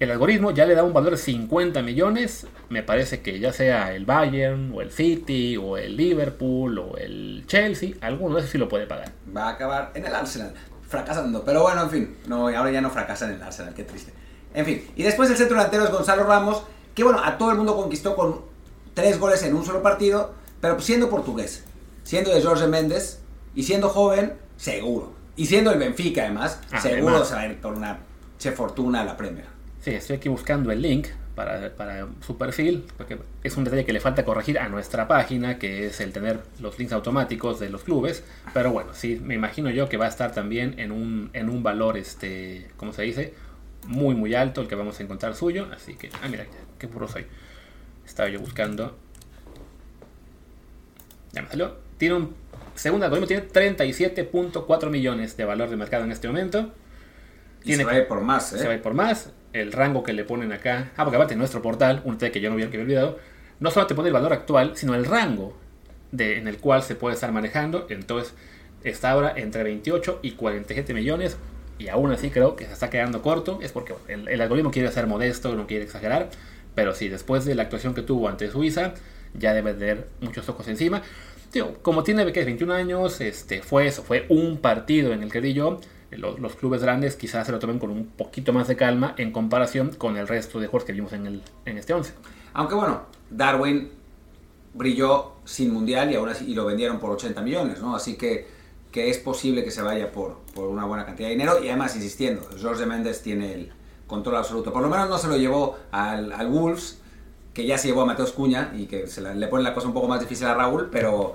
El 0.00 0.10
algoritmo 0.10 0.50
ya 0.50 0.66
le 0.66 0.74
da 0.74 0.82
un 0.82 0.92
valor 0.92 1.12
de 1.12 1.16
50 1.16 1.80
millones. 1.82 2.46
Me 2.68 2.82
parece 2.82 3.20
que 3.20 3.38
ya 3.38 3.52
sea 3.52 3.94
el 3.94 4.04
Bayern, 4.04 4.72
o 4.74 4.80
el 4.80 4.90
City, 4.90 5.56
o 5.56 5.76
el 5.76 5.96
Liverpool, 5.96 6.78
o 6.78 6.96
el 6.96 7.44
Chelsea, 7.46 7.90
alguno 8.00 8.34
de 8.34 8.40
esos 8.40 8.50
sí 8.50 8.58
lo 8.58 8.68
puede 8.68 8.86
pagar. 8.86 9.12
Va 9.36 9.46
a 9.46 9.50
acabar 9.50 9.92
en 9.94 10.04
el 10.04 10.14
Arsenal, 10.14 10.52
fracasando. 10.88 11.44
Pero 11.44 11.62
bueno, 11.62 11.82
en 11.82 11.90
fin, 11.90 12.16
no, 12.26 12.48
ahora 12.48 12.70
ya 12.72 12.80
no 12.80 12.90
fracasa 12.90 13.26
en 13.26 13.34
el 13.36 13.42
Arsenal, 13.42 13.72
qué 13.74 13.84
triste. 13.84 14.12
En 14.52 14.64
fin, 14.66 14.84
y 14.96 15.02
después 15.04 15.30
el 15.30 15.36
centro 15.36 15.56
delantero 15.56 15.84
es 15.84 15.90
Gonzalo 15.90 16.24
Ramos, 16.24 16.64
que 16.94 17.04
bueno, 17.04 17.20
a 17.22 17.38
todo 17.38 17.50
el 17.52 17.56
mundo 17.56 17.76
conquistó 17.76 18.14
con 18.16 18.40
tres 18.94 19.18
goles 19.18 19.42
en 19.42 19.54
un 19.54 19.64
solo 19.64 19.82
partido, 19.82 20.34
pero 20.60 20.80
siendo 20.80 21.10
portugués, 21.10 21.64
siendo 22.04 22.32
de 22.34 22.42
Jorge 22.42 22.66
Méndez 22.66 23.20
y 23.54 23.62
siendo 23.64 23.88
joven, 23.88 24.34
seguro. 24.56 25.12
Y 25.36 25.46
siendo 25.46 25.72
el 25.72 25.78
Benfica 25.78 26.22
además, 26.22 26.60
Ah, 26.70 26.80
seguro 26.80 27.08
además. 27.10 27.28
se 27.28 27.34
va 27.34 27.40
a 27.40 27.46
ir 27.48 27.60
por 27.60 27.74
una 27.74 27.98
che 28.38 28.52
fortuna 28.52 29.00
a 29.00 29.04
la 29.04 29.16
Premier. 29.16 29.46
Sí, 29.80 29.90
estoy 29.90 30.16
aquí 30.16 30.28
buscando 30.28 30.70
el 30.70 30.80
link 30.80 31.08
para, 31.34 31.74
para 31.74 32.06
su 32.24 32.38
perfil, 32.38 32.84
porque 32.96 33.18
es 33.42 33.56
un 33.56 33.64
detalle 33.64 33.84
que 33.84 33.92
le 33.92 34.00
falta 34.00 34.24
corregir 34.24 34.58
a 34.58 34.68
nuestra 34.68 35.08
página, 35.08 35.58
que 35.58 35.86
es 35.86 36.00
el 36.00 36.12
tener 36.12 36.40
los 36.60 36.78
links 36.78 36.92
automáticos 36.92 37.58
de 37.58 37.68
los 37.68 37.82
clubes. 37.82 38.22
Pero 38.54 38.70
bueno, 38.72 38.90
sí, 38.94 39.20
me 39.22 39.34
imagino 39.34 39.70
yo 39.70 39.88
que 39.88 39.96
va 39.96 40.06
a 40.06 40.08
estar 40.08 40.32
también 40.32 40.78
en 40.78 40.92
un, 40.92 41.30
en 41.32 41.50
un 41.50 41.62
valor, 41.62 41.96
este, 41.98 42.70
¿cómo 42.76 42.92
se 42.92 43.02
dice? 43.02 43.34
Muy, 43.86 44.14
muy 44.14 44.34
alto 44.34 44.60
el 44.62 44.68
que 44.68 44.76
vamos 44.76 44.98
a 45.00 45.02
encontrar 45.02 45.34
suyo. 45.34 45.66
Así 45.74 45.94
que, 45.96 46.08
ah, 46.22 46.28
mira, 46.30 46.46
qué 46.78 46.86
puro 46.88 47.08
soy. 47.08 47.26
Estaba 48.14 48.28
yo 48.28 48.38
buscando. 48.38 48.96
Ya 51.32 51.42
me 51.42 51.48
salió. 51.48 51.72
Tiene 51.98 52.14
un, 52.14 52.34
el 52.84 53.02
algoritmo, 53.02 53.26
tiene 53.26 53.48
37.4 53.48 54.88
millones 54.88 55.36
de 55.36 55.44
valor 55.44 55.68
de 55.68 55.74
mercado 55.76 56.04
en 56.04 56.12
este 56.12 56.28
momento. 56.28 56.70
Y 57.62 57.64
Tiene- 57.64 57.82
se 57.82 57.84
va 57.86 57.92
a 57.92 57.98
ir 57.98 58.06
por 58.06 58.20
más, 58.20 58.52
¿eh? 58.52 58.58
se 58.58 58.66
va 58.66 58.72
a 58.72 58.76
ir 58.76 58.82
por 58.82 58.94
más. 58.94 59.30
El 59.52 59.72
rango 59.72 60.04
que 60.04 60.12
le 60.12 60.22
ponen 60.22 60.52
acá. 60.52 60.92
Ah, 60.96 61.02
porque 61.02 61.16
aparte 61.16 61.32
en 61.34 61.40
nuestro 61.40 61.60
portal, 61.60 62.02
un 62.04 62.12
detalle 62.14 62.30
que 62.30 62.40
yo 62.40 62.50
no 62.50 62.54
había, 62.54 62.66
que 62.70 62.76
había 62.76 62.84
olvidado, 62.84 63.18
no 63.58 63.72
solo 63.72 63.88
te 63.88 63.96
pone 63.96 64.06
el 64.10 64.14
valor 64.14 64.32
actual, 64.32 64.76
sino 64.76 64.94
el 64.94 65.04
rango 65.06 65.56
de, 66.12 66.38
en 66.38 66.46
el 66.46 66.58
cual 66.58 66.84
se 66.84 66.94
puede 66.94 67.14
estar 67.16 67.32
manejando. 67.32 67.88
Entonces 67.90 68.32
está 68.84 69.10
ahora 69.10 69.32
entre 69.34 69.64
28 69.64 70.20
y 70.22 70.32
47 70.32 70.94
millones. 70.94 71.36
Y 71.80 71.88
aún 71.88 72.12
así 72.12 72.30
creo 72.30 72.54
que 72.54 72.66
se 72.66 72.74
está 72.74 72.90
quedando 72.90 73.22
corto. 73.22 73.58
Es 73.60 73.72
porque 73.72 73.92
el, 74.06 74.28
el 74.28 74.40
algoritmo 74.40 74.70
quiere 74.70 74.92
ser 74.92 75.08
modesto, 75.08 75.56
no 75.56 75.66
quiere 75.66 75.82
exagerar. 75.82 76.28
Pero 76.74 76.94
sí, 76.94 77.08
después 77.08 77.44
de 77.44 77.54
la 77.54 77.62
actuación 77.62 77.94
que 77.94 78.02
tuvo 78.02 78.28
ante 78.28 78.50
Suiza, 78.50 78.94
ya 79.34 79.52
debe 79.52 79.74
tener 79.74 80.08
muchos 80.20 80.48
ojos 80.48 80.68
encima. 80.68 81.02
Tío, 81.50 81.74
como 81.82 82.02
tiene 82.02 82.30
que 82.32 82.40
es 82.40 82.46
21 82.46 82.74
años, 82.74 83.20
este, 83.20 83.62
fue 83.62 83.86
eso, 83.86 84.02
fue 84.02 84.26
un 84.28 84.58
partido 84.58 85.12
en 85.12 85.22
el 85.22 85.30
que 85.30 85.40
di 85.40 85.52
yo. 85.52 85.80
Los, 86.10 86.38
los 86.38 86.54
clubes 86.54 86.82
grandes 86.82 87.16
quizás 87.16 87.46
se 87.46 87.52
lo 87.52 87.58
tomen 87.58 87.78
con 87.78 87.90
un 87.90 88.06
poquito 88.06 88.52
más 88.52 88.68
de 88.68 88.76
calma 88.76 89.14
en 89.18 89.32
comparación 89.32 89.90
con 89.94 90.16
el 90.16 90.28
resto 90.28 90.60
de 90.60 90.68
juegos 90.68 90.84
que 90.86 90.92
vimos 90.92 91.12
en, 91.12 91.26
el, 91.26 91.42
en 91.64 91.78
este 91.78 91.92
11. 91.92 92.12
Aunque 92.52 92.74
bueno, 92.76 93.02
Darwin 93.30 93.90
brilló 94.74 95.32
sin 95.44 95.72
mundial 95.72 96.10
y 96.10 96.16
aún 96.16 96.28
así 96.28 96.50
y 96.50 96.54
lo 96.54 96.66
vendieron 96.66 96.98
por 96.98 97.10
80 97.10 97.40
millones, 97.42 97.80
¿no? 97.80 97.96
Así 97.96 98.16
que, 98.16 98.46
que 98.92 99.10
es 99.10 99.18
posible 99.18 99.64
que 99.64 99.70
se 99.70 99.82
vaya 99.82 100.12
por, 100.12 100.38
por 100.54 100.68
una 100.68 100.84
buena 100.84 101.04
cantidad 101.04 101.28
de 101.28 101.34
dinero 101.34 101.62
y 101.62 101.68
además, 101.68 101.96
insistiendo, 101.96 102.42
Jorge 102.60 102.86
Méndez 102.86 103.22
tiene 103.22 103.54
el 103.54 103.72
control 104.06 104.36
absoluto. 104.36 104.72
Por 104.72 104.82
lo 104.82 104.88
menos 104.88 105.08
no 105.08 105.18
se 105.18 105.28
lo 105.28 105.36
llevó 105.36 105.78
al, 105.90 106.32
al 106.32 106.48
Wolves, 106.48 107.00
que 107.52 107.66
ya 107.66 107.78
se 107.78 107.88
llevó 107.88 108.02
a 108.02 108.06
Mateos 108.06 108.32
Cuña 108.32 108.72
y 108.76 108.86
que 108.86 109.06
se 109.06 109.20
la- 109.20 109.34
le 109.34 109.46
pone 109.48 109.62
la 109.62 109.74
cosa 109.74 109.86
un 109.88 109.94
poco 109.94 110.08
más 110.08 110.20
difícil 110.20 110.46
a 110.46 110.54
Raúl, 110.54 110.88
pero, 110.90 111.34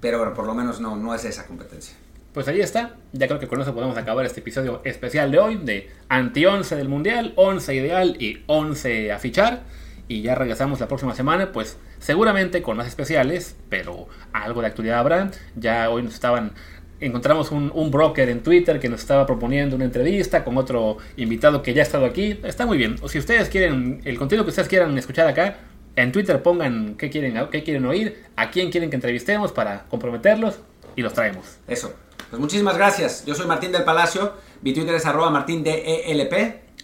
pero 0.00 0.18
bueno, 0.18 0.34
por 0.34 0.46
lo 0.46 0.54
menos 0.54 0.80
no, 0.80 0.96
no 0.96 1.14
es 1.14 1.24
esa 1.24 1.46
competencia. 1.46 1.96
Pues 2.32 2.46
ahí 2.46 2.60
está. 2.60 2.94
Ya 3.12 3.26
creo 3.26 3.40
que 3.40 3.48
con 3.48 3.60
eso 3.60 3.74
podemos 3.74 3.96
acabar 3.98 4.24
este 4.24 4.38
episodio 4.40 4.80
especial 4.84 5.32
de 5.32 5.38
hoy 5.40 5.56
de 5.56 5.90
anti-11 6.08 6.76
del 6.76 6.88
Mundial, 6.88 7.32
11 7.36 7.74
ideal 7.74 8.16
y 8.22 8.42
11 8.46 9.10
a 9.12 9.18
fichar. 9.18 9.64
Y 10.06 10.22
ya 10.22 10.34
regresamos 10.36 10.78
la 10.80 10.86
próxima 10.88 11.14
semana, 11.14 11.50
pues 11.52 11.76
seguramente 11.98 12.62
con 12.62 12.76
más 12.76 12.86
especiales, 12.88 13.56
pero 13.68 14.06
algo 14.32 14.60
de 14.60 14.68
actualidad 14.68 14.98
habrá. 15.00 15.30
Ya 15.56 15.90
hoy 15.90 16.02
nos 16.02 16.14
estaban... 16.14 16.52
Encontramos 17.00 17.50
un, 17.50 17.70
un 17.74 17.90
broker 17.90 18.28
en 18.28 18.42
Twitter 18.42 18.78
que 18.78 18.88
nos 18.88 19.00
estaba 19.00 19.26
proponiendo 19.26 19.76
una 19.76 19.84
entrevista 19.84 20.44
con 20.44 20.56
otro 20.58 20.98
invitado 21.16 21.62
que 21.62 21.74
ya 21.74 21.82
ha 21.82 21.84
estado 21.84 22.04
aquí. 22.04 22.38
Está 22.44 22.66
muy 22.66 22.78
bien. 22.78 22.96
O 23.02 23.08
si 23.08 23.18
ustedes 23.18 23.48
quieren, 23.48 24.02
el 24.04 24.18
contenido 24.18 24.44
que 24.44 24.50
ustedes 24.50 24.68
quieran 24.68 24.96
escuchar 24.98 25.26
acá, 25.26 25.58
en 25.96 26.12
Twitter 26.12 26.42
pongan 26.42 26.94
qué 26.96 27.10
quieren, 27.10 27.38
qué 27.50 27.62
quieren 27.62 27.84
oír, 27.86 28.24
a 28.36 28.50
quién 28.50 28.70
quieren 28.70 28.90
que 28.90 28.96
entrevistemos 28.96 29.52
para 29.52 29.86
comprometerlos 29.88 30.60
y 30.96 31.02
los 31.02 31.12
traemos. 31.12 31.58
Eso. 31.66 31.94
Pues 32.30 32.38
muchísimas 32.38 32.76
gracias. 32.76 33.24
Yo 33.26 33.34
soy 33.34 33.46
Martín 33.46 33.72
del 33.72 33.84
Palacio. 33.84 34.34
Mi 34.62 34.72
Twitter 34.72 34.94
es 34.94 35.04
arroba 35.06 35.30
martindelp. 35.30 35.84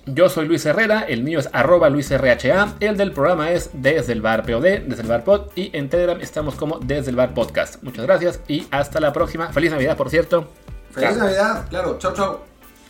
Yo 0.09 0.29
soy 0.29 0.47
Luis 0.47 0.65
Herrera, 0.65 1.01
el 1.01 1.25
mío 1.25 1.41
es 1.41 1.49
arroba 1.53 1.91
luisrha, 1.91 2.77
el 2.79 2.97
del 2.97 3.11
programa 3.11 3.51
es 3.51 3.71
Desde 3.73 4.13
el 4.13 4.23
Bar 4.23 4.45
POD, 4.45 4.83
Desde 4.87 5.03
el 5.03 5.09
Bar 5.09 5.25
Pod, 5.25 5.49
y 5.57 5.77
en 5.77 5.89
Telegram 5.89 6.21
estamos 6.21 6.55
como 6.55 6.79
Desde 6.79 7.11
el 7.11 7.17
Bar 7.17 7.35
Podcast. 7.35 7.83
Muchas 7.83 8.07
gracias 8.07 8.41
y 8.47 8.69
hasta 8.71 9.01
la 9.01 9.13
próxima. 9.13 9.49
Feliz 9.53 9.73
Navidad, 9.73 9.97
por 9.97 10.09
cierto. 10.09 10.49
Feliz 10.93 11.11
Chao. 11.11 11.19
Navidad. 11.19 11.69
Claro. 11.69 11.99
Chau, 11.99 12.15
chau. 12.15 12.39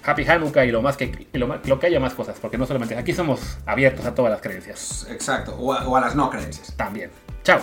Happy 0.05 0.27
Hanukkah 0.27 0.67
y 0.67 0.71
lo 0.71 0.83
más 0.83 0.99
que 0.99 1.27
y 1.33 1.39
lo, 1.39 1.59
lo 1.65 1.81
que 1.81 1.87
haya 1.87 1.99
más 1.99 2.13
cosas, 2.13 2.37
porque 2.39 2.59
no 2.59 2.67
solamente 2.67 2.95
aquí 2.97 3.15
somos 3.15 3.41
abiertos 3.65 4.05
a 4.05 4.15
todas 4.15 4.31
las 4.31 4.43
creencias. 4.43 5.07
Exacto. 5.11 5.57
O 5.59 5.73
a, 5.73 5.89
o 5.89 5.97
a 5.97 6.01
las 6.03 6.15
no 6.15 6.29
creencias. 6.29 6.75
También. 6.77 7.11
Chao. 7.43 7.61